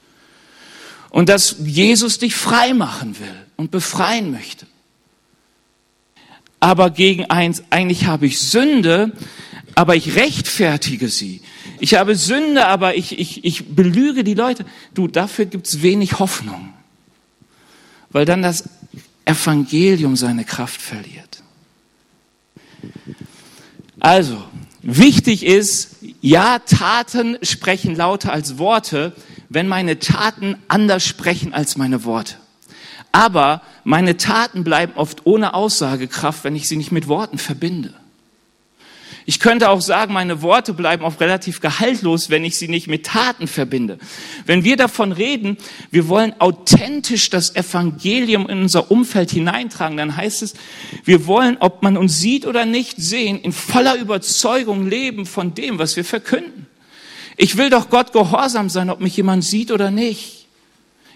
Und 1.11 1.29
dass 1.29 1.55
Jesus 1.65 2.19
dich 2.19 2.35
frei 2.35 2.75
machen 2.75 3.17
will 3.21 3.37
und 3.55 3.71
befreien 3.71 4.33
möchte 4.33 4.67
aber 6.65 6.89
gegen 6.89 7.27
eins, 7.27 7.63
eigentlich 7.69 8.07
habe 8.07 8.25
ich 8.25 8.41
Sünde, 8.41 9.13
aber 9.75 9.97
ich 9.97 10.17
rechtfertige 10.17 11.11
sie. 11.11 11.43
Ich 11.79 11.93
habe 11.93 12.17
Sünde, 12.17 12.67
aber 12.69 12.97
ich, 12.97 13.19
ich, 13.19 13.45
ich 13.45 13.75
belüge 13.75 14.25
die 14.25 14.33
Leute. 14.33 14.65
Du, 14.95 15.07
dafür 15.07 15.45
gibt's 15.45 15.83
wenig 15.83 16.21
Hoffnung, 16.21 16.73
weil 18.09 18.25
dann 18.25 18.41
das 18.41 18.65
Evangelium 19.27 20.17
seine 20.17 20.47
Kraft 20.47 20.81
verliert. 20.81 21.43
Also, 24.01 24.43
wichtig 24.81 25.45
ist, 25.45 25.97
ja, 26.23 26.61
Taten 26.61 27.37
sprechen 27.43 27.95
lauter 27.95 28.33
als 28.33 28.57
Worte, 28.57 29.13
wenn 29.51 29.69
meine 29.69 29.99
Taten 29.99 30.57
anders 30.69 31.07
sprechen 31.07 31.53
als 31.53 31.77
meine 31.77 32.05
Worte. 32.05 32.37
Aber 33.15 33.63
meine 33.85 34.17
Taten 34.17 34.65
bleiben 34.65 34.95
oft 34.97 35.25
ohne 35.25 35.55
Aussagekraft, 35.55 36.43
wenn 36.43 36.57
ich 36.57 36.67
sie 36.67 36.75
nicht 36.75 36.91
mit 36.91 37.07
Worten 37.07 37.39
verbinde. 37.39 37.95
Ich 39.25 39.39
könnte 39.39 39.71
auch 39.71 39.81
sagen, 39.81 40.13
meine 40.13 40.43
Worte 40.43 40.75
bleiben 40.75 41.05
oft 41.05 41.21
relativ 41.21 41.61
gehaltlos, 41.61 42.29
wenn 42.29 42.45
ich 42.45 42.57
sie 42.57 42.67
nicht 42.67 42.89
mit 42.89 43.07
Taten 43.07 43.47
verbinde. 43.47 44.01
Wenn 44.47 44.65
wir 44.65 44.77
davon 44.77 45.13
reden, 45.13 45.59
wir 45.93 46.09
wollen 46.09 46.35
authentisch 46.41 47.31
das 47.31 47.55
Evangelium 47.55 48.49
in 48.49 48.63
unser 48.63 48.91
Umfeld 48.91 49.31
hineintragen, 49.31 49.97
dann 49.97 50.17
heißt 50.17 50.43
es, 50.43 50.55
wir 51.05 51.29
wollen, 51.29 51.57
ob 51.61 51.85
man 51.85 51.97
uns 51.97 52.19
sieht 52.19 52.45
oder 52.47 52.67
nicht 52.67 52.97
sehen, 52.97 53.39
in 53.39 53.53
voller 53.53 53.95
Überzeugung 53.95 54.89
leben 54.89 55.25
von 55.25 55.55
dem, 55.55 55.79
was 55.79 55.95
wir 55.95 56.05
verkünden. 56.05 56.67
Ich 57.37 57.57
will 57.57 57.71
doch 57.71 57.91
Gott 57.91 58.13
gehorsam 58.13 58.69
sein, 58.69 58.91
ob 58.91 59.01
mich 59.01 59.17
jemand 59.17 59.45
sieht 59.45 59.71
oder 59.71 59.93
nicht. 59.93 60.44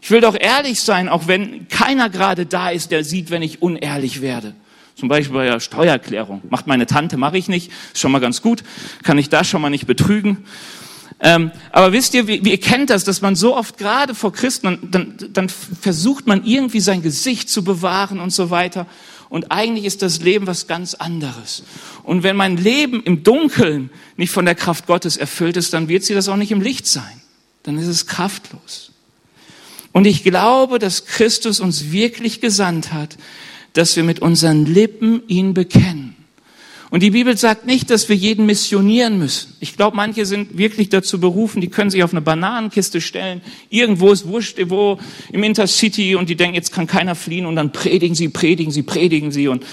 Ich 0.01 0.11
will 0.11 0.20
doch 0.20 0.36
ehrlich 0.38 0.80
sein, 0.80 1.09
auch 1.09 1.26
wenn 1.26 1.68
keiner 1.68 2.11
gerade 2.11 2.46
da 2.46 2.70
ist, 2.70 2.90
der 2.90 3.05
sieht, 3.05 3.30
wenn 3.30 3.42
ich 3.42 3.62
unehrlich 3.62 4.20
werde. 4.20 4.55
Zum 4.94 5.09
Beispiel 5.09 5.36
bei 5.36 5.46
der 5.46 5.61
Steuererklärung. 5.61 6.42
Macht 6.51 6.66
meine 6.66 6.86
Tante, 6.86 7.16
mache 7.16 7.38
ich 7.38 7.49
nicht. 7.49 7.70
Ist 7.92 8.01
schon 8.01 8.11
mal 8.11 8.18
ganz 8.18 8.42
gut. 8.42 8.64
Kann 9.05 9.16
ich 9.16 9.28
da 9.28 9.44
schon 9.44 9.62
mal 9.62 9.70
nicht 9.70 9.86
betrügen. 9.86 10.44
Ähm, 11.20 11.51
aber 11.72 11.92
wisst 11.92 12.14
ihr, 12.14 12.26
wie, 12.26 12.36
ihr 12.36 12.61
kennt 12.61 12.90
das, 12.90 13.05
dass 13.05 13.20
man 13.20 13.34
so 13.34 13.57
oft 13.57 13.78
gerade 13.78 14.14
vor 14.14 14.32
Christen, 14.32 14.88
dann, 14.90 15.16
dann 15.32 15.49
versucht 15.49 16.26
man 16.26 16.44
irgendwie 16.44 16.80
sein 16.80 17.03
Gesicht 17.03 17.49
zu 17.49 17.64
bewahren 17.64 18.20
und 18.20 18.30
so 18.30 18.51
weiter. 18.51 18.86
Und 19.28 19.51
eigentlich 19.51 19.84
ist 19.84 20.03
das 20.03 20.20
Leben 20.20 20.46
was 20.46 20.66
ganz 20.66 20.94
anderes. 20.94 21.64
Und 22.03 22.22
wenn 22.22 22.36
mein 22.36 22.57
Leben 22.57 23.03
im 23.03 23.22
Dunkeln 23.22 23.90
nicht 24.16 24.32
von 24.32 24.44
der 24.44 24.55
Kraft 24.55 24.86
Gottes 24.86 25.16
erfüllt 25.16 25.57
ist, 25.57 25.72
dann 25.74 25.88
wird 25.88 26.05
sie 26.05 26.14
das 26.14 26.28
auch 26.28 26.36
nicht 26.36 26.53
im 26.53 26.61
Licht 26.61 26.86
sein. 26.86 27.20
Dann 27.64 27.78
ist 27.78 27.88
es 27.88 28.07
kraftlos. 28.07 28.92
Und 29.93 30.07
ich 30.07 30.22
glaube, 30.22 30.78
dass 30.78 31.07
Christus 31.07 31.61
uns 31.61 31.91
wirklich 31.91 32.41
gesandt 32.41 32.93
hat, 32.93 33.16
dass 33.72 33.97
wir 33.97 34.05
mit 34.05 34.20
unseren 34.20 34.66
Lippen 34.66 35.22
ihn 35.28 35.55
bekennen. 35.55 36.14
Und 36.91 37.03
die 37.03 37.11
Bibel 37.11 37.36
sagt 37.36 37.66
nicht, 37.66 37.91
dass 37.91 38.09
wir 38.09 38.16
jeden 38.16 38.47
missionieren 38.47 39.18
müssen. 39.18 39.55
Ich 39.61 39.76
glaube, 39.76 39.97
manche 39.97 40.24
sind 40.24 40.57
wirklich 40.57 40.89
dazu 40.89 41.20
berufen, 41.20 41.61
die 41.61 41.68
können 41.68 41.91
sich 41.91 42.03
auf 42.03 42.12
eine 42.12 42.22
Bananenkiste 42.22 43.03
stellen. 43.03 43.43
Irgendwo 43.68 44.11
ist 44.11 44.26
wurscht, 44.26 44.59
wo 44.68 44.99
im 45.30 45.43
Intercity 45.43 46.14
und 46.14 46.30
die 46.30 46.36
denken, 46.36 46.55
jetzt 46.55 46.72
kann 46.72 46.86
keiner 46.86 47.14
fliehen 47.14 47.45
und 47.45 47.57
dann 47.57 47.72
predigen 47.72 48.14
sie, 48.14 48.28
predigen 48.28 48.72
sie, 48.72 48.82
predigen 48.82 49.32
sie 49.32 49.49
und 49.49 49.64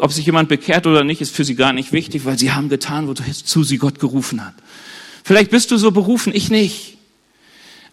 ob 0.00 0.12
sich 0.12 0.26
jemand 0.26 0.48
bekehrt 0.48 0.86
oder 0.86 1.04
nicht, 1.04 1.20
ist 1.20 1.34
für 1.34 1.44
sie 1.44 1.54
gar 1.54 1.72
nicht 1.72 1.92
wichtig, 1.92 2.24
weil 2.24 2.38
sie 2.38 2.52
haben 2.52 2.68
getan, 2.68 3.06
wozu 3.06 3.62
sie 3.64 3.78
Gott 3.78 4.00
gerufen 4.00 4.44
hat. 4.44 4.54
Vielleicht 5.24 5.50
bist 5.50 5.70
du 5.70 5.76
so 5.76 5.92
berufen, 5.92 6.32
ich 6.34 6.50
nicht. 6.50 6.97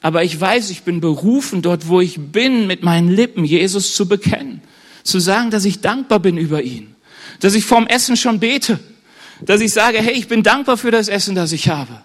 Aber 0.01 0.23
ich 0.23 0.39
weiß, 0.39 0.69
ich 0.69 0.83
bin 0.83 1.01
berufen, 1.01 1.61
dort 1.61 1.87
wo 1.87 2.01
ich 2.01 2.19
bin, 2.19 2.67
mit 2.67 2.83
meinen 2.83 3.09
Lippen 3.09 3.43
Jesus 3.43 3.95
zu 3.95 4.07
bekennen. 4.07 4.61
Zu 5.03 5.19
sagen, 5.19 5.51
dass 5.51 5.65
ich 5.65 5.81
dankbar 5.81 6.19
bin 6.19 6.37
über 6.37 6.61
ihn. 6.61 6.95
Dass 7.39 7.55
ich 7.55 7.65
vorm 7.65 7.87
Essen 7.87 8.17
schon 8.17 8.39
bete. 8.39 8.79
Dass 9.41 9.61
ich 9.61 9.73
sage, 9.73 9.99
hey, 9.99 10.13
ich 10.13 10.27
bin 10.27 10.43
dankbar 10.43 10.77
für 10.77 10.91
das 10.91 11.07
Essen, 11.07 11.35
das 11.35 11.51
ich 11.51 11.69
habe. 11.69 12.01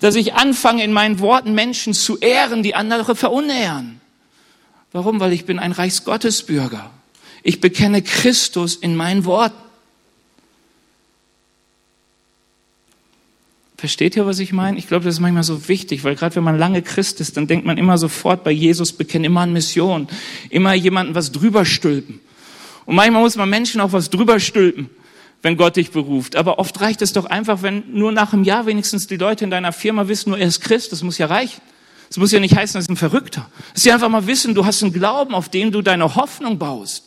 Dass 0.00 0.14
ich 0.14 0.34
anfange, 0.34 0.84
in 0.84 0.92
meinen 0.92 1.20
Worten 1.20 1.54
Menschen 1.54 1.94
zu 1.94 2.18
ehren, 2.18 2.62
die 2.62 2.74
andere 2.74 3.14
verunehren. 3.14 4.00
Warum? 4.92 5.20
Weil 5.20 5.32
ich 5.32 5.44
bin 5.44 5.58
ein 5.58 5.72
Reichsgottesbürger. 5.72 6.90
Ich 7.42 7.60
bekenne 7.60 8.02
Christus 8.02 8.76
in 8.76 8.96
meinen 8.96 9.24
Worten. 9.24 9.67
Versteht 13.78 14.16
ihr, 14.16 14.26
was 14.26 14.40
ich 14.40 14.52
meine? 14.52 14.76
Ich 14.76 14.88
glaube, 14.88 15.04
das 15.04 15.14
ist 15.14 15.20
manchmal 15.20 15.44
so 15.44 15.68
wichtig, 15.68 16.02
weil 16.02 16.16
gerade 16.16 16.34
wenn 16.34 16.42
man 16.42 16.58
lange 16.58 16.82
Christ 16.82 17.20
ist, 17.20 17.36
dann 17.36 17.46
denkt 17.46 17.64
man 17.64 17.78
immer 17.78 17.96
sofort 17.96 18.42
bei 18.42 18.50
Jesus 18.50 18.92
bekennen, 18.92 19.26
immer 19.26 19.42
an 19.42 19.52
Mission, 19.52 20.08
immer 20.50 20.74
jemanden 20.74 21.14
was 21.14 21.30
drüber 21.30 21.64
stülpen. 21.64 22.18
Und 22.86 22.96
manchmal 22.96 23.22
muss 23.22 23.36
man 23.36 23.48
Menschen 23.48 23.80
auch 23.80 23.92
was 23.92 24.10
drüber 24.10 24.40
stülpen, 24.40 24.90
wenn 25.42 25.56
Gott 25.56 25.76
dich 25.76 25.92
beruft. 25.92 26.34
Aber 26.34 26.58
oft 26.58 26.80
reicht 26.80 27.02
es 27.02 27.12
doch 27.12 27.26
einfach, 27.26 27.62
wenn 27.62 27.84
nur 27.92 28.10
nach 28.10 28.32
einem 28.32 28.42
Jahr 28.42 28.66
wenigstens 28.66 29.06
die 29.06 29.16
Leute 29.16 29.44
in 29.44 29.50
deiner 29.52 29.70
Firma 29.70 30.08
wissen, 30.08 30.30
nur 30.30 30.40
er 30.40 30.48
ist 30.48 30.60
Christ, 30.60 30.90
das 30.90 31.04
muss 31.04 31.16
ja 31.18 31.26
reichen. 31.26 31.62
Das 32.08 32.16
muss 32.16 32.32
ja 32.32 32.40
nicht 32.40 32.56
heißen, 32.56 32.76
dass 32.76 32.86
ist 32.86 32.90
ein 32.90 32.96
Verrückter. 32.96 33.48
Dass 33.74 33.84
sie 33.84 33.92
einfach 33.92 34.08
mal 34.08 34.26
wissen, 34.26 34.56
du 34.56 34.66
hast 34.66 34.82
einen 34.82 34.92
Glauben, 34.92 35.36
auf 35.36 35.50
den 35.50 35.70
du 35.70 35.82
deine 35.82 36.16
Hoffnung 36.16 36.58
baust. 36.58 37.04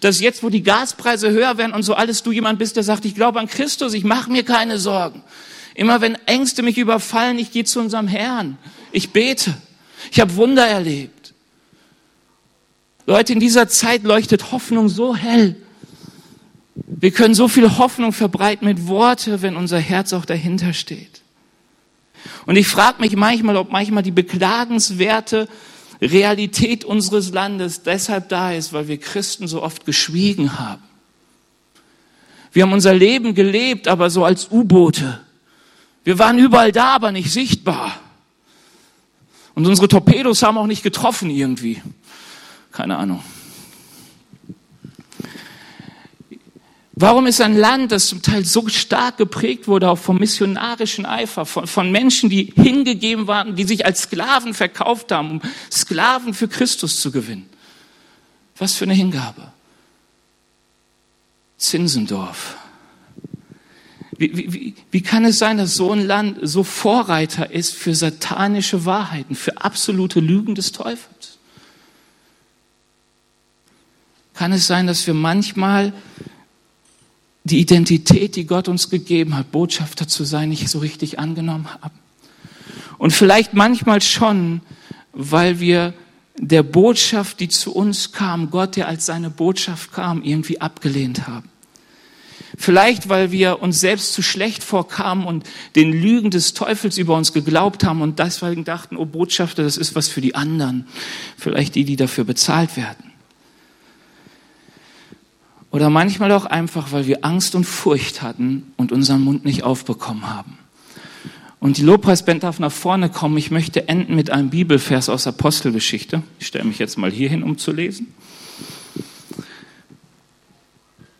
Dass 0.00 0.20
jetzt, 0.20 0.42
wo 0.42 0.48
die 0.48 0.62
Gaspreise 0.62 1.30
höher 1.32 1.58
werden 1.58 1.74
und 1.74 1.82
so 1.82 1.92
alles, 1.92 2.22
du 2.22 2.32
jemand 2.32 2.58
bist, 2.58 2.76
der 2.76 2.82
sagt, 2.82 3.04
ich 3.04 3.14
glaube 3.14 3.40
an 3.40 3.48
Christus, 3.48 3.92
ich 3.92 4.04
mache 4.04 4.30
mir 4.30 4.44
keine 4.44 4.78
Sorgen. 4.78 5.22
Immer 5.74 6.00
wenn 6.00 6.14
Ängste 6.26 6.62
mich 6.62 6.78
überfallen, 6.78 7.38
ich 7.38 7.50
gehe 7.50 7.64
zu 7.64 7.80
unserem 7.80 8.06
Herrn. 8.06 8.56
Ich 8.92 9.10
bete. 9.10 9.54
Ich 10.12 10.20
habe 10.20 10.36
Wunder 10.36 10.66
erlebt. 10.66 11.34
Leute, 13.06 13.32
in 13.32 13.40
dieser 13.40 13.68
Zeit 13.68 14.04
leuchtet 14.04 14.52
Hoffnung 14.52 14.88
so 14.88 15.14
hell. 15.14 15.56
Wir 16.74 17.10
können 17.10 17.34
so 17.34 17.48
viel 17.48 17.76
Hoffnung 17.76 18.12
verbreiten 18.12 18.66
mit 18.66 18.86
Worte, 18.86 19.42
wenn 19.42 19.56
unser 19.56 19.78
Herz 19.78 20.12
auch 20.12 20.24
dahinter 20.24 20.72
steht. 20.72 21.22
Und 22.46 22.56
ich 22.56 22.66
frage 22.66 23.00
mich 23.00 23.16
manchmal, 23.16 23.56
ob 23.56 23.70
manchmal 23.70 24.02
die 24.02 24.10
beklagenswerte 24.10 25.48
Realität 26.00 26.84
unseres 26.84 27.32
Landes 27.32 27.82
deshalb 27.82 28.28
da 28.28 28.52
ist, 28.52 28.72
weil 28.72 28.88
wir 28.88 28.98
Christen 28.98 29.48
so 29.48 29.62
oft 29.62 29.84
geschwiegen 29.84 30.58
haben. 30.58 30.82
Wir 32.52 32.62
haben 32.62 32.72
unser 32.72 32.94
Leben 32.94 33.34
gelebt, 33.34 33.88
aber 33.88 34.10
so 34.10 34.24
als 34.24 34.50
U-Boote. 34.50 35.20
Wir 36.04 36.18
waren 36.18 36.38
überall 36.38 36.70
da, 36.70 36.94
aber 36.94 37.12
nicht 37.12 37.32
sichtbar. 37.32 37.98
Und 39.54 39.66
unsere 39.66 39.88
Torpedos 39.88 40.42
haben 40.42 40.58
auch 40.58 40.66
nicht 40.66 40.82
getroffen 40.82 41.30
irgendwie. 41.30 41.82
Keine 42.70 42.96
Ahnung. 42.96 43.22
Warum 46.96 47.26
ist 47.26 47.40
ein 47.40 47.56
Land, 47.56 47.90
das 47.90 48.06
zum 48.06 48.22
Teil 48.22 48.44
so 48.44 48.68
stark 48.68 49.16
geprägt 49.16 49.66
wurde, 49.66 49.90
auch 49.90 49.98
vom 49.98 50.18
missionarischen 50.18 51.06
Eifer, 51.06 51.44
von, 51.44 51.66
von, 51.66 51.90
Menschen, 51.90 52.30
die 52.30 52.52
hingegeben 52.54 53.26
waren, 53.26 53.56
die 53.56 53.64
sich 53.64 53.84
als 53.84 54.02
Sklaven 54.02 54.54
verkauft 54.54 55.10
haben, 55.10 55.30
um 55.32 55.42
Sklaven 55.72 56.34
für 56.34 56.46
Christus 56.46 57.00
zu 57.00 57.10
gewinnen? 57.10 57.48
Was 58.58 58.74
für 58.74 58.84
eine 58.84 58.94
Hingabe. 58.94 59.52
Zinsendorf. 61.56 62.56
Wie, 64.16 64.52
wie, 64.52 64.74
wie 64.90 65.00
kann 65.00 65.24
es 65.24 65.38
sein, 65.38 65.58
dass 65.58 65.74
so 65.74 65.90
ein 65.90 66.06
Land 66.06 66.38
so 66.42 66.62
Vorreiter 66.62 67.50
ist 67.50 67.74
für 67.74 67.94
satanische 67.94 68.84
Wahrheiten, 68.84 69.34
für 69.34 69.62
absolute 69.62 70.20
Lügen 70.20 70.54
des 70.54 70.72
Teufels? 70.72 71.38
Kann 74.34 74.52
es 74.52 74.66
sein, 74.66 74.86
dass 74.86 75.06
wir 75.06 75.14
manchmal 75.14 75.92
die 77.44 77.60
Identität, 77.60 78.36
die 78.36 78.46
Gott 78.46 78.68
uns 78.68 78.90
gegeben 78.90 79.36
hat, 79.36 79.52
Botschafter 79.52 80.08
zu 80.08 80.24
sein, 80.24 80.48
nicht 80.48 80.68
so 80.68 80.78
richtig 80.78 81.18
angenommen 81.18 81.68
haben? 81.68 81.98
Und 82.98 83.12
vielleicht 83.12 83.54
manchmal 83.54 84.00
schon, 84.00 84.60
weil 85.12 85.60
wir 85.60 85.94
der 86.36 86.62
Botschaft, 86.62 87.40
die 87.40 87.48
zu 87.48 87.72
uns 87.74 88.12
kam, 88.12 88.50
Gott, 88.50 88.76
der 88.76 88.88
als 88.88 89.06
seine 89.06 89.30
Botschaft 89.30 89.92
kam, 89.92 90.22
irgendwie 90.22 90.60
abgelehnt 90.60 91.26
haben. 91.26 91.48
Vielleicht, 92.56 93.08
weil 93.08 93.32
wir 93.32 93.60
uns 93.62 93.80
selbst 93.80 94.12
zu 94.12 94.22
schlecht 94.22 94.62
vorkamen 94.62 95.26
und 95.26 95.44
den 95.76 95.92
Lügen 95.92 96.30
des 96.30 96.54
Teufels 96.54 96.98
über 96.98 97.16
uns 97.16 97.32
geglaubt 97.32 97.84
haben 97.84 98.02
und 98.02 98.18
deswegen 98.18 98.64
dachten, 98.64 98.96
oh 98.96 99.06
Botschafter, 99.06 99.62
das 99.62 99.76
ist 99.76 99.94
was 99.94 100.08
für 100.08 100.20
die 100.20 100.34
anderen. 100.34 100.86
Vielleicht 101.36 101.74
die, 101.74 101.84
die 101.84 101.96
dafür 101.96 102.24
bezahlt 102.24 102.76
werden. 102.76 103.12
Oder 105.70 105.90
manchmal 105.90 106.30
auch 106.30 106.44
einfach, 106.44 106.92
weil 106.92 107.08
wir 107.08 107.24
Angst 107.24 107.56
und 107.56 107.64
Furcht 107.64 108.22
hatten 108.22 108.72
und 108.76 108.92
unseren 108.92 109.22
Mund 109.22 109.44
nicht 109.44 109.64
aufbekommen 109.64 110.32
haben. 110.32 110.56
Und 111.58 111.78
die 111.78 111.82
Lobpreisband 111.82 112.44
darf 112.44 112.60
nach 112.60 112.70
vorne 112.70 113.08
kommen. 113.08 113.38
Ich 113.38 113.50
möchte 113.50 113.88
enden 113.88 114.14
mit 114.14 114.30
einem 114.30 114.50
Bibelvers 114.50 115.08
aus 115.08 115.26
Apostelgeschichte. 115.26 116.22
Ich 116.38 116.46
stelle 116.46 116.66
mich 116.66 116.78
jetzt 116.78 116.98
mal 116.98 117.10
hier 117.10 117.28
hin, 117.28 117.42
um 117.42 117.58
zu 117.58 117.72
lesen. 117.72 118.14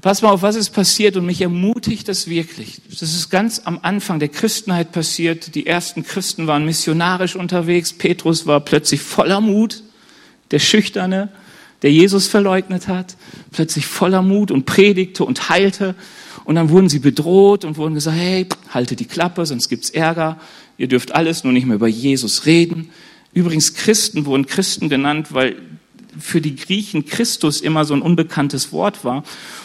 Pass 0.05 0.21
mal 0.21 0.33
auf, 0.33 0.43
was 0.43 0.55
ist 0.55 0.69
passiert 0.69 1.17
und 1.17 1.25
mich 1.25 1.41
ermutigt 1.41 2.11
das 2.11 2.29
wirklich. 2.29 2.83
Das 2.91 3.01
ist 3.01 3.31
ganz 3.31 3.63
am 3.65 3.79
Anfang 3.81 4.19
der 4.19 4.29
Christenheit 4.29 4.93
passiert. 4.93 5.55
Die 5.55 5.67
ersten 5.67 6.05
Christen 6.05 6.47
waren 6.47 6.67
missionarisch 6.67 7.37
unterwegs. 7.37 7.95
Petrus 7.95 8.47
war 8.47 8.61
plötzlich 8.61 9.01
voller 9.01 9.41
Mut, 9.41 9.83
der 10.51 10.59
Schüchterne, 10.59 11.31
der 11.81 11.91
Jesus 11.91 12.27
verleugnet 12.27 12.87
hat, 12.87 13.17
plötzlich 13.51 13.87
voller 13.87 14.21
Mut 14.21 14.51
und 14.51 14.67
predigte 14.67 15.25
und 15.25 15.49
heilte. 15.49 15.95
Und 16.45 16.57
dann 16.57 16.69
wurden 16.69 16.91
sie 16.91 16.99
bedroht 16.99 17.65
und 17.65 17.79
wurden 17.79 17.95
gesagt, 17.95 18.19
hey, 18.19 18.47
halte 18.75 18.97
die 18.97 19.07
Klappe, 19.07 19.47
sonst 19.47 19.71
gibt's 19.71 19.89
Ärger. 19.89 20.39
Ihr 20.77 20.89
dürft 20.89 21.15
alles, 21.15 21.45
nur 21.45 21.55
nicht 21.55 21.65
mehr 21.65 21.77
über 21.77 21.89
Jesus 21.89 22.45
reden. 22.45 22.91
Übrigens, 23.33 23.73
Christen 23.73 24.27
wurden 24.27 24.45
Christen 24.45 24.91
genannt, 24.91 25.29
weil 25.31 25.57
für 26.19 26.41
die 26.41 26.57
Griechen 26.57 27.07
Christus 27.07 27.61
immer 27.61 27.85
so 27.85 27.95
ein 27.95 28.03
unbekanntes 28.03 28.71
Wort 28.71 29.05
war. 29.05 29.25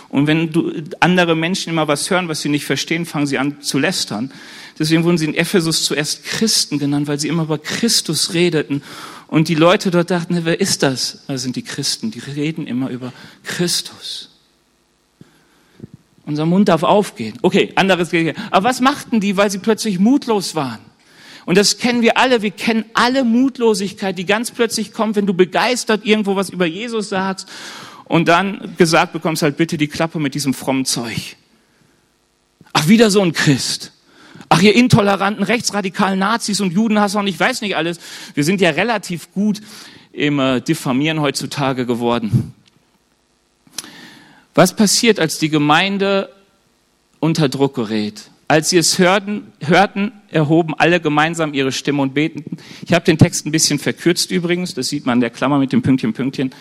Und 0.10 0.26
wenn 0.26 0.52
du, 0.52 0.72
andere 1.00 1.36
Menschen 1.36 1.70
immer 1.70 1.88
was 1.88 2.10
hören, 2.10 2.28
was 2.28 2.42
sie 2.42 2.50
nicht 2.50 2.66
verstehen, 2.66 3.06
fangen 3.06 3.28
sie 3.28 3.38
an 3.38 3.62
zu 3.62 3.78
lästern. 3.78 4.32
Deswegen 4.78 5.04
wurden 5.04 5.18
sie 5.18 5.26
in 5.26 5.36
Ephesus 5.36 5.86
zuerst 5.86 6.24
Christen 6.24 6.80
genannt, 6.80 7.08
weil 7.08 7.20
sie 7.20 7.28
immer 7.28 7.44
über 7.44 7.60
Christus 7.60 8.34
redeten. 8.34 8.82
Und 9.28 9.48
die 9.48 9.56
Leute 9.56 9.92
dort 9.92 10.10
dachten, 10.10 10.40
wer 10.46 10.60
ist 10.60 10.82
das? 10.82 11.24
Das 11.28 11.44
sind 11.44 11.56
die 11.56 11.62
Christen, 11.62 12.10
die 12.10 12.20
reden 12.20 12.66
immer 12.66 12.90
über 12.90 13.14
Christus. 13.44 14.30
Unser 16.26 16.46
Mund 16.46 16.70
darf 16.70 16.84
aufgehen. 16.84 17.38
Okay, 17.44 17.72
anderes. 17.76 18.10
Aber 18.50 18.68
was 18.68 18.82
machten 18.82 19.20
die, 19.20 19.38
weil 19.38 19.52
sie 19.52 19.60
plötzlich 19.60 20.00
mutlos 20.00 20.56
waren? 20.56 20.80
Und 21.46 21.58
das 21.58 21.78
kennen 21.78 22.02
wir 22.02 22.18
alle. 22.18 22.42
Wir 22.42 22.52
kennen 22.52 22.86
alle 22.94 23.24
Mutlosigkeit, 23.24 24.18
die 24.18 24.26
ganz 24.26 24.52
plötzlich 24.52 24.94
kommt, 24.94 25.16
wenn 25.16 25.26
du 25.26 25.34
begeistert 25.34 26.06
irgendwo 26.06 26.36
was 26.36 26.50
über 26.50 26.66
Jesus 26.66 27.10
sagst 27.10 27.48
und 28.10 28.28
dann 28.28 28.76
gesagt 28.76 29.14
bekommst 29.14 29.44
halt 29.44 29.56
bitte 29.56 29.78
die 29.78 29.88
Klappe 29.88 30.20
mit 30.20 30.34
diesem 30.34 30.54
frommen 30.54 30.84
Zeug. 30.84 31.38
Ach, 32.74 32.88
wieder 32.88 33.12
so 33.12 33.22
ein 33.22 33.34
Christ. 33.34 33.94
Ach, 34.50 34.62
ihr 34.62 34.76
intoleranten, 34.76 35.44
rechtsradikalen 35.44 36.18
Nazis 36.18 36.60
und 36.60 36.74
Judenhasser 36.74 37.20
und 37.20 37.28
ich 37.28 37.40
weiß 37.40 37.62
nicht 37.62 37.78
alles. 37.78 38.00
Wir 38.34 38.44
sind 38.44 38.62
ja 38.62 38.72
relativ 38.72 39.32
gut 39.32 39.62
im 40.12 40.40
äh, 40.40 40.60
Diffamieren 40.60 41.22
heutzutage 41.22 41.86
geworden. 41.86 42.56
Was 44.56 44.76
passiert, 44.76 45.20
als 45.20 45.38
die 45.38 45.50
Gemeinde 45.50 46.34
unter 47.20 47.48
Druck 47.48 47.76
gerät? 47.76 48.32
Als 48.48 48.72
sie 48.72 48.78
es 48.78 48.98
hörten, 48.98 49.52
hörten, 49.60 50.14
erhoben 50.32 50.74
alle 50.76 51.00
gemeinsam 51.00 51.54
ihre 51.54 51.72
Stimme 51.72 52.02
und 52.02 52.16
beteten. 52.16 52.58
Ich 52.84 52.94
habe 52.94 53.06
den 53.06 53.20
Text 53.20 53.46
ein 53.46 53.52
bisschen 53.52 53.78
verkürzt 53.78 54.32
übrigens, 54.32 54.74
das 54.74 54.88
sieht 54.88 55.06
man 55.06 55.18
in 55.18 55.22
der 55.22 55.30
Klammer 55.30 55.60
mit 55.60 55.72
dem 55.72 55.84
Pünktchen, 55.84 56.14
Pünktchen 56.14 56.52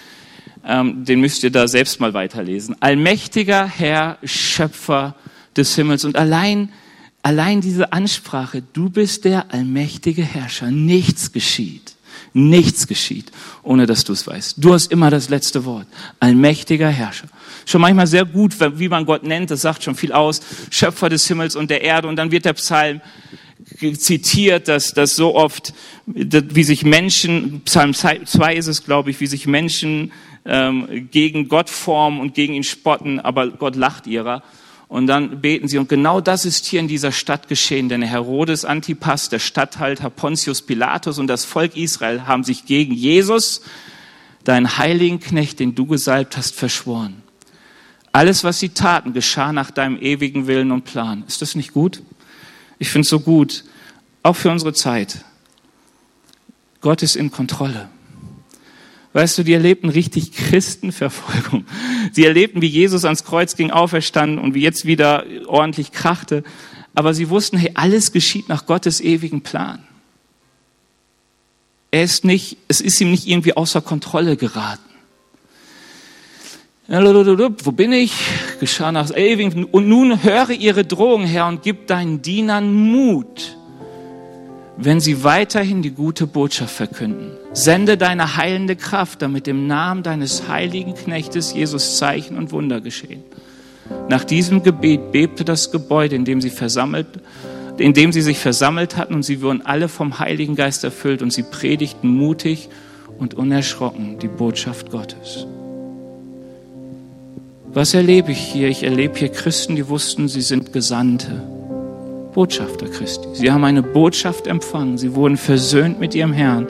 ähm, 0.69 1.05
den 1.05 1.21
müsst 1.21 1.43
ihr 1.43 1.51
da 1.51 1.67
selbst 1.67 1.99
mal 1.99 2.13
weiterlesen. 2.13 2.77
Allmächtiger 2.81 3.67
Herr, 3.67 4.19
Schöpfer 4.23 5.17
des 5.57 5.75
Himmels. 5.75 6.05
Und 6.05 6.17
allein, 6.17 6.71
allein 7.23 7.63
diese 7.63 7.93
Ansprache, 7.95 8.63
du 8.75 8.91
bist 8.91 9.25
der 9.25 9.53
allmächtige 9.53 10.23
Herrscher. 10.23 10.71
Nichts 10.71 11.33
geschieht. 11.33 11.95
Nichts 12.35 12.87
geschieht, 12.87 13.33
ohne 13.63 13.87
dass 13.87 14.05
du 14.05 14.13
es 14.13 14.27
weißt. 14.27 14.57
Du 14.59 14.75
hast 14.75 14.93
immer 14.93 15.11
das 15.11 15.31
letzte 15.31 15.65
Wort. 15.65 15.87
Allmächtiger 16.21 16.91
Herrscher. 16.91 17.29
Schon 17.65 17.81
manchmal 17.81 18.07
sehr 18.07 18.27
gut, 18.27 18.55
wie 18.79 18.89
man 18.91 19.07
Gott 19.07 19.23
nennt, 19.23 19.51
das 19.51 19.63
sagt 19.63 19.83
schon 19.83 19.95
viel 19.95 20.13
aus. 20.13 20.43
Schöpfer 20.71 21.09
des 21.09 21.27
Himmels 21.27 21.57
und 21.57 21.71
der 21.71 21.81
Erde. 21.81 22.09
Und 22.09 22.17
dann 22.17 22.31
wird 22.31 22.45
der 22.45 22.53
Psalm 22.53 23.01
zitiert, 23.99 24.69
dass 24.69 24.93
das 24.93 25.17
so 25.17 25.35
oft, 25.35 25.73
wie 26.07 26.65
sich 26.65 26.85
Menschen, 26.85 27.63
Psalm 27.65 27.95
2 27.95 28.55
ist 28.55 28.67
es, 28.67 28.85
glaube 28.85 29.11
ich, 29.11 29.21
wie 29.21 29.27
sich 29.27 29.47
Menschen 29.47 30.13
ähm, 30.45 31.09
gegen 31.11 31.49
Gott 31.49 31.71
formen 31.71 32.21
und 32.21 32.35
gegen 32.35 32.55
ihn 32.55 32.65
spotten, 32.65 33.21
aber 33.21 33.49
Gott 33.49 33.77
lacht 33.77 34.07
ihrer. 34.07 34.43
Und 34.89 35.07
dann 35.07 35.43
beten 35.43 35.69
sie. 35.69 35.77
Und 35.77 35.89
genau 35.89 36.21
das 36.21 36.47
ist 36.47 36.65
hier 36.65 36.81
in 36.81 36.89
dieser 36.89 37.13
Stadt 37.13 37.49
geschehen. 37.49 37.91
Denn 37.91 38.01
Herodes 38.01 38.65
Antipas, 38.65 39.29
der 39.29 39.39
Statthalter 39.39 40.09
Pontius 40.09 40.63
Pilatus 40.63 41.19
und 41.19 41.27
das 41.27 41.45
Volk 41.45 41.77
Israel 41.77 42.27
haben 42.27 42.43
sich 42.43 42.65
gegen 42.65 42.95
Jesus, 42.95 43.61
deinen 44.45 44.79
heiligen 44.79 45.21
Knecht, 45.21 45.61
den 45.61 45.75
du 45.75 45.85
gesalbt 45.85 46.39
hast, 46.39 46.55
verschworen. 46.55 47.23
Alles, 48.13 48.45
was 48.45 48.59
sie 48.59 48.71
taten, 48.71 49.13
geschah 49.13 49.53
nach 49.53 49.71
deinem 49.71 50.01
ewigen 50.01 50.47
Willen 50.47 50.73
und 50.73 50.85
Plan. 50.85 51.23
Ist 51.29 51.43
das 51.43 51.55
nicht 51.55 51.75
gut? 51.75 52.03
Ich 52.79 52.89
finde 52.89 53.05
es 53.05 53.11
so 53.11 53.21
gut, 53.21 53.65
auch 54.23 54.37
für 54.37 54.51
unsere 54.51 54.73
Zeit. 54.73 55.25
Gott 56.81 57.03
ist 57.03 57.17
in 57.17 57.31
Kontrolle. 57.31 57.91
Weißt 59.19 59.37
du, 59.37 59.43
die 59.43 59.53
erlebten 59.53 59.89
richtig 59.89 60.31
Christenverfolgung. 60.31 61.65
Sie 62.13 62.25
erlebten, 62.25 62.63
wie 62.63 62.69
Jesus 62.69 63.05
ans 63.05 63.25
Kreuz 63.25 63.57
ging, 63.57 63.73
auferstanden 63.73 64.39
und 64.39 64.55
wie 64.55 64.61
jetzt 64.61 64.85
wieder 64.85 65.25
ordentlich 65.49 65.91
krachte. 65.91 66.45
Aber 66.95 67.13
sie 67.15 67.29
wussten, 67.29 67.57
hey, 67.57 67.73
alles 67.75 68.13
geschieht 68.13 68.49
nach 68.49 68.65
Gottes 68.65 69.01
ewigen 69.01 69.41
Plan. 69.41 69.83
Er 71.91 72.05
ist 72.05 72.25
nicht, 72.25 72.59
es 72.69 72.81
ist 72.81 73.01
ihm 73.01 73.11
nicht 73.11 73.27
irgendwie 73.27 73.57
außer 73.57 73.81
Kontrolle 73.81 74.37
geraten. 74.37 74.89
Wo 76.87 77.73
bin 77.73 77.91
ich? 77.93 78.13
Geschah 78.61 78.93
nach 78.93 79.11
ewigen. 79.17 79.65
Und 79.65 79.89
nun 79.89 80.23
höre 80.23 80.51
ihre 80.51 80.85
Drohung, 80.85 81.25
Herr, 81.25 81.49
und 81.49 81.65
gib 81.65 81.89
deinen 81.89 82.23
Dienern 82.23 82.73
Mut 82.73 83.57
wenn 84.81 85.01
sie 85.01 85.25
weiterhin 85.25 85.83
die 85.83 85.91
gute 85.91 86.29
Botschaft 86.29 86.73
verkünden. 86.73 87.33
Sende 87.53 87.97
deine 87.97 88.37
heilende 88.37 88.77
Kraft, 88.77 89.23
damit 89.23 89.49
im 89.49 89.67
Namen 89.67 90.05
deines 90.05 90.47
heiligen 90.49 90.95
Knechtes 90.95 91.53
Jesus 91.53 91.99
Zeichen 91.99 92.39
und 92.39 92.53
Wunder 92.53 92.81
geschehen. 92.81 93.25
Nach 94.09 94.23
diesem 94.23 94.63
Gebet 94.63 95.11
bebte 95.11 95.45
das 95.45 95.73
Gebäude, 95.73 96.15
in 96.15 96.25
dem 96.25 96.41
sie 96.41 96.51
versammelt, 96.51 97.09
in 97.77 97.93
dem 97.93 98.13
sie 98.13 98.23
sich 98.23 98.39
versammelt 98.39 98.97
hatten, 98.97 99.15
und 99.15 99.25
sie 99.25 99.43
wurden 99.43 99.67
alle 99.67 99.89
vom 99.89 100.21
Heiligen 100.21 100.55
Geist 100.55 100.85
erfüllt, 100.85 101.23
und 101.23 101.33
sie 101.33 101.43
predigten 101.43 102.09
mutig 102.09 102.69
und 103.19 103.35
unerschrocken 103.35 104.21
die 104.21 104.29
Botschaft 104.29 104.93
Gottes. 104.93 105.45
Was 107.73 107.95
erlebe 107.95 108.31
ich 108.31 108.39
hier? 108.39 108.69
Ich 108.69 108.85
erlebe 108.85 109.19
hier 109.19 109.29
Christen, 109.31 109.75
die 109.75 109.89
wussten, 109.89 110.29
sie 110.29 110.41
sind 110.41 110.73
Gesandte 110.73 111.58
Botschafter 112.39 112.87
Christi. 112.87 113.27
Sie 113.33 113.51
haben 113.51 113.65
eine 113.65 113.83
Botschaft 113.83 114.47
empfangen. 114.47 114.97
Sie 114.97 115.17
wurden 115.17 115.37
versöhnt 115.37 115.99
mit 115.99 116.15
ihrem 116.15 116.33
Herrn. 116.33 116.69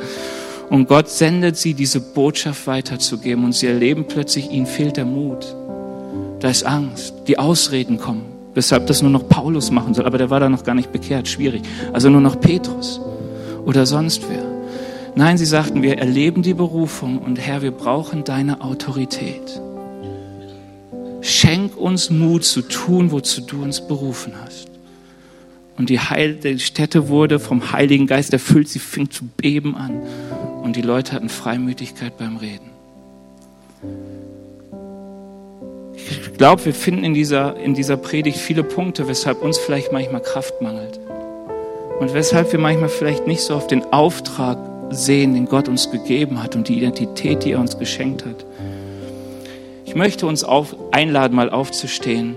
Und 0.71 0.89
Gott 0.89 1.11
sendet 1.11 1.59
sie, 1.59 1.75
diese 1.75 2.01
Botschaft 2.01 2.67
weiterzugeben. 2.67 3.45
Und 3.45 3.55
sie 3.55 3.67
erleben 3.67 4.07
plötzlich, 4.09 4.51
ihnen 4.51 4.65
fehlt 4.65 4.97
der 4.97 5.05
Mut. 5.05 5.55
Da 6.41 6.49
ist 6.49 6.65
Angst. 6.65 7.13
Die 7.27 7.39
Ausreden 7.39 7.99
kommen. 7.99 8.25
Weshalb 8.55 8.87
das 8.87 9.03
nur 9.03 9.11
noch 9.11 9.29
Paulus 9.29 9.71
machen 9.71 9.93
soll. 9.93 10.07
Aber 10.07 10.17
der 10.17 10.31
war 10.31 10.41
da 10.41 10.49
noch 10.49 10.65
gar 10.65 10.75
nicht 10.75 10.91
bekehrt. 10.91 11.29
Schwierig. 11.29 11.61
Also 11.93 12.09
nur 12.09 12.23
noch 12.23 12.41
Petrus. 12.41 12.99
Oder 13.67 13.85
sonst 13.85 14.23
wer. 14.31 14.47
Nein, 15.17 15.37
sie 15.37 15.45
sagten, 15.45 15.83
wir 15.83 15.99
erleben 15.99 16.41
die 16.41 16.55
Berufung. 16.55 17.19
Und 17.19 17.39
Herr, 17.39 17.61
wir 17.61 17.73
brauchen 17.73 18.25
deine 18.25 18.63
Autorität. 18.63 19.61
Schenk 21.21 21.77
uns 21.77 22.09
Mut 22.09 22.47
zu 22.47 22.63
tun, 22.63 23.13
wozu 23.13 23.43
du 23.43 23.63
uns 23.63 23.87
berufen 23.87 24.33
hast. 24.43 24.68
Und 25.79 25.91
die, 25.91 26.01
Heil 26.01 26.35
die 26.35 26.59
Stätte 26.59 27.09
wurde 27.09 27.39
vom 27.39 27.73
Heiligen 27.73 28.09
Geist 28.09 28.33
erfüllt. 28.33 28.69
Sie 28.69 28.81
fing 28.81 29.11
zu 29.11 29.25
beben 29.25 29.77
an. 29.77 30.03
Und 30.63 30.75
die 30.75 30.83
Leute 30.83 31.13
hatten 31.13 31.29
Freimütigkeit 31.29 32.19
beim 32.19 32.37
Reden. 32.37 32.71
Ich 35.95 36.35
glaube, 36.37 36.65
wir 36.65 36.75
finden 36.75 37.05
in 37.05 37.15
dieser, 37.15 37.57
in 37.57 37.75
dieser 37.75 37.97
Predigt 37.97 38.39
viele 38.39 38.65
Punkte, 38.65 39.09
weshalb 39.09 39.41
uns 39.41 39.59
vielleicht 39.59 39.93
manchmal 39.93 40.21
Kraft 40.21 40.61
mangelt. 40.61 40.99
Und 42.01 42.13
weshalb 42.13 42.53
wir 42.53 42.59
manchmal 42.59 42.89
vielleicht 42.89 43.27
nicht 43.27 43.41
so 43.41 43.55
auf 43.55 43.67
den 43.69 43.85
Auftrag 43.93 44.59
sehen, 44.91 45.35
den 45.35 45.47
Gott 45.47 45.69
uns 45.69 45.91
gegeben 45.91 46.43
hat 46.43 46.57
und 46.57 46.69
die 46.69 46.77
Identität, 46.77 47.45
die 47.45 47.53
er 47.53 47.61
uns 47.61 47.79
geschenkt 47.79 48.25
hat. 48.25 48.45
Ich 49.85 49.95
möchte 49.95 50.27
uns 50.27 50.45
auf, 50.45 50.77
einladen, 50.93 51.35
mal 51.35 51.51
aufzustehen 51.51 52.37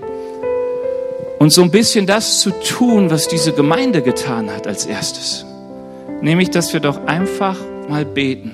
und 1.42 1.52
so 1.52 1.64
ein 1.64 1.72
bisschen 1.72 2.06
das 2.06 2.40
zu 2.40 2.52
tun, 2.52 3.10
was 3.10 3.28
diese 3.28 3.52
Gemeinde 3.52 4.04
getan 4.04 4.52
hat 4.52 4.68
als 4.68 4.86
erstes. 4.86 5.44
Nämlich, 6.22 6.52
dass 6.52 6.72
wir 6.72 6.80
doch 6.80 7.08
einfach 7.08 7.58
mal 7.90 8.06
beten. 8.06 8.52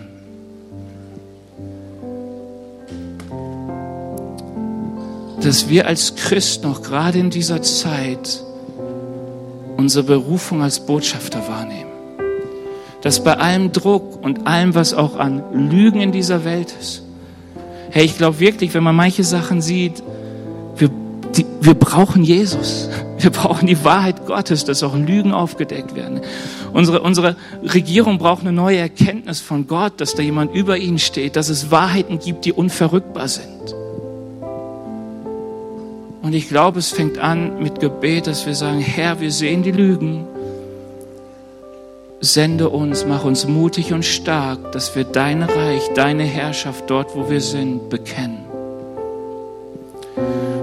Dass 5.42 5.68
wir 5.68 5.86
als 5.86 6.16
Christen 6.16 6.68
auch 6.68 6.82
gerade 6.82 7.20
in 7.20 7.30
dieser 7.30 7.62
Zeit 7.62 8.42
unsere 9.76 10.06
Berufung 10.06 10.62
als 10.62 10.80
Botschafter 10.80 11.46
wahrnehmen. 11.46 11.92
Dass 13.02 13.22
bei 13.22 13.34
allem 13.34 13.74
Druck 13.74 14.24
und 14.24 14.48
allem, 14.48 14.76
was 14.76 14.94
auch 14.94 15.18
an 15.18 15.44
Lügen 15.70 16.00
in 16.00 16.14
dieser 16.14 16.46
Welt 16.46 16.74
ist, 16.80 17.04
hey, 17.90 18.06
ich 18.06 18.18
glaube 18.18 18.40
wirklich, 18.40 18.74
wenn 18.74 18.84
man 18.84 18.96
manche 18.96 19.26
Sachen 19.26 19.62
sieht, 19.62 20.02
die, 21.38 21.46
wir 21.62 21.74
brauchen 21.74 22.24
Jesus. 22.24 22.90
Wir 23.20 23.30
brauchen 23.30 23.68
die 23.68 23.84
Wahrheit 23.84 24.26
Gottes, 24.26 24.66
dass 24.66 24.84
auch 24.84 24.96
Lügen 24.96 25.34
aufgedeckt 25.34 25.96
werden. 25.96 26.22
Unsere, 26.74 27.02
unsere 27.02 27.36
Regierung 27.64 28.18
braucht 28.18 28.42
eine 28.42 28.52
neue 28.52 28.78
Erkenntnis 28.78 29.40
von 29.40 29.68
Gott, 29.68 29.94
dass 29.98 30.16
da 30.16 30.22
jemand 30.22 30.54
über 30.54 30.78
ihnen 30.78 31.00
steht, 31.00 31.36
dass 31.36 31.50
es 31.50 31.72
Wahrheiten 31.72 32.20
gibt, 32.20 32.46
die 32.46 32.54
unverrückbar 32.54 33.28
sind. 33.28 33.76
Und 36.22 36.34
ich 36.34 36.50
glaube, 36.50 36.80
es 36.80 36.92
fängt 36.92 37.20
an 37.20 37.62
mit 37.62 37.80
Gebet, 37.80 38.28
dass 38.28 38.46
wir 38.46 38.54
sagen, 38.54 38.80
Herr, 38.80 39.22
wir 39.22 39.32
sehen 39.32 39.64
die 39.64 39.72
Lügen. 39.72 40.26
Sende 42.20 42.70
uns, 42.70 43.06
mach 43.06 43.24
uns 43.24 43.48
mutig 43.48 43.94
und 43.94 44.04
stark, 44.04 44.72
dass 44.72 44.96
wir 44.96 45.04
dein 45.04 45.44
Reich, 45.44 45.84
deine 45.96 46.24
Herrschaft 46.24 46.90
dort, 46.90 47.16
wo 47.16 47.30
wir 47.30 47.42
sind, 47.42 47.90
bekennen. 47.90 48.47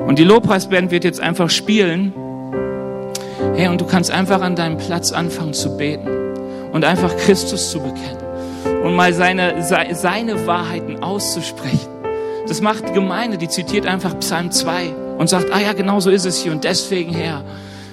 Und 0.07 0.19
die 0.19 0.25
Lobpreisband 0.25 0.91
wird 0.91 1.05
jetzt 1.05 1.21
einfach 1.21 1.51
spielen. 1.51 2.13
Hey, 3.55 3.69
und 3.69 3.81
du 3.81 3.87
kannst 3.87 4.11
einfach 4.11 4.41
an 4.43 4.57
deinem 4.57 4.79
Platz 4.79 5.13
anfangen 5.13 5.55
zu 5.55 5.77
beten 5.77 6.09
und 6.73 6.85
einfach 6.85 7.17
Christus 7.17 7.71
zu 7.71 7.81
bekennen 7.81 8.25
und 8.85 8.95
mal 8.95 9.13
seine, 9.13 9.63
seine 9.63 10.47
Wahrheiten 10.47 11.03
auszusprechen. 11.03 11.89
Das 12.49 12.61
macht 12.61 12.89
die 12.89 12.93
Gemeinde, 12.93 13.39
die 13.39 13.49
zitiert 13.49 13.87
einfach 13.87 14.19
Psalm 14.19 14.51
2 14.51 14.93
und 15.19 15.29
sagt, 15.29 15.53
ah 15.53 15.61
ja, 15.61 15.73
genau 15.73 16.01
so 16.01 16.11
ist 16.11 16.27
es 16.27 16.43
hier 16.43 16.53
und 16.53 16.65
deswegen 16.65 17.15
Herr, 17.15 17.43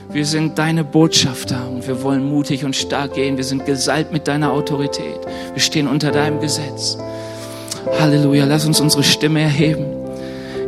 wir 0.10 0.26
sind 0.26 0.58
deine 0.58 0.84
Botschafter 0.84 1.70
und 1.70 1.88
wir 1.88 2.04
wollen 2.04 2.30
mutig 2.30 2.66
und 2.66 2.76
stark 2.76 3.14
gehen. 3.14 3.38
Wir 3.38 3.46
sind 3.46 3.66
gesalbt 3.66 4.12
mit 4.12 4.28
deiner 4.28 4.52
Autorität. 4.52 5.20
Wir 5.54 5.62
stehen 5.62 5.88
unter 5.88 6.12
deinem 6.12 6.42
Gesetz. 6.42 6.98
Halleluja, 7.98 8.44
lass 8.44 8.66
uns 8.66 8.82
unsere 8.82 9.04
Stimme 9.04 9.40
erheben. 9.40 9.91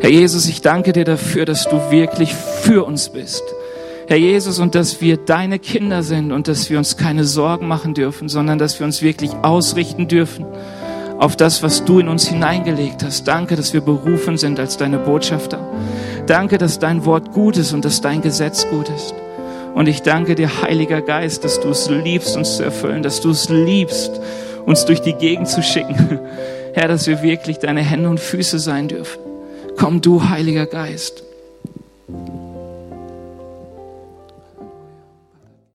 Herr 0.03 0.11
Jesus, 0.11 0.49
ich 0.49 0.61
danke 0.61 0.91
dir 0.91 1.05
dafür, 1.05 1.45
dass 1.45 1.63
du 1.63 1.79
wirklich 1.89 2.35
für 2.35 2.83
uns 2.83 3.07
bist. 3.07 3.41
Herr 4.09 4.17
Jesus, 4.17 4.59
und 4.59 4.75
dass 4.75 4.99
wir 4.99 5.15
deine 5.15 5.59
Kinder 5.59 6.03
sind 6.03 6.33
und 6.33 6.49
dass 6.49 6.69
wir 6.69 6.77
uns 6.77 6.97
keine 6.97 7.23
Sorgen 7.23 7.69
machen 7.69 7.93
dürfen, 7.93 8.27
sondern 8.27 8.59
dass 8.59 8.77
wir 8.81 8.85
uns 8.85 9.01
wirklich 9.01 9.31
ausrichten 9.43 10.09
dürfen 10.09 10.45
auf 11.19 11.37
das, 11.37 11.63
was 11.63 11.85
du 11.85 11.99
in 11.99 12.09
uns 12.09 12.27
hineingelegt 12.27 13.01
hast. 13.01 13.29
Danke, 13.29 13.55
dass 13.55 13.71
wir 13.71 13.79
berufen 13.79 14.35
sind 14.35 14.59
als 14.59 14.75
deine 14.75 14.97
Botschafter. 14.97 15.65
Danke, 16.27 16.57
dass 16.57 16.79
dein 16.79 17.05
Wort 17.05 17.31
gut 17.31 17.55
ist 17.55 17.71
und 17.71 17.85
dass 17.85 18.01
dein 18.01 18.21
Gesetz 18.21 18.67
gut 18.67 18.89
ist. 18.89 19.13
Und 19.73 19.87
ich 19.87 20.01
danke 20.01 20.35
dir, 20.35 20.63
Heiliger 20.63 20.99
Geist, 20.99 21.45
dass 21.45 21.61
du 21.61 21.69
es 21.69 21.89
liebst, 21.89 22.35
uns 22.35 22.57
zu 22.57 22.63
erfüllen, 22.63 23.03
dass 23.03 23.21
du 23.21 23.29
es 23.29 23.47
liebst, 23.47 24.19
uns 24.65 24.83
durch 24.83 24.99
die 24.99 25.13
Gegend 25.13 25.47
zu 25.47 25.63
schicken. 25.63 26.19
Herr, 26.73 26.89
dass 26.89 27.07
wir 27.07 27.23
wirklich 27.23 27.59
deine 27.59 27.83
Hände 27.83 28.09
und 28.09 28.19
Füße 28.19 28.59
sein 28.59 28.89
dürfen. 28.89 29.32
Komm 29.77 30.01
du, 30.01 30.29
Heiliger 30.29 30.65
Geist. 30.65 31.23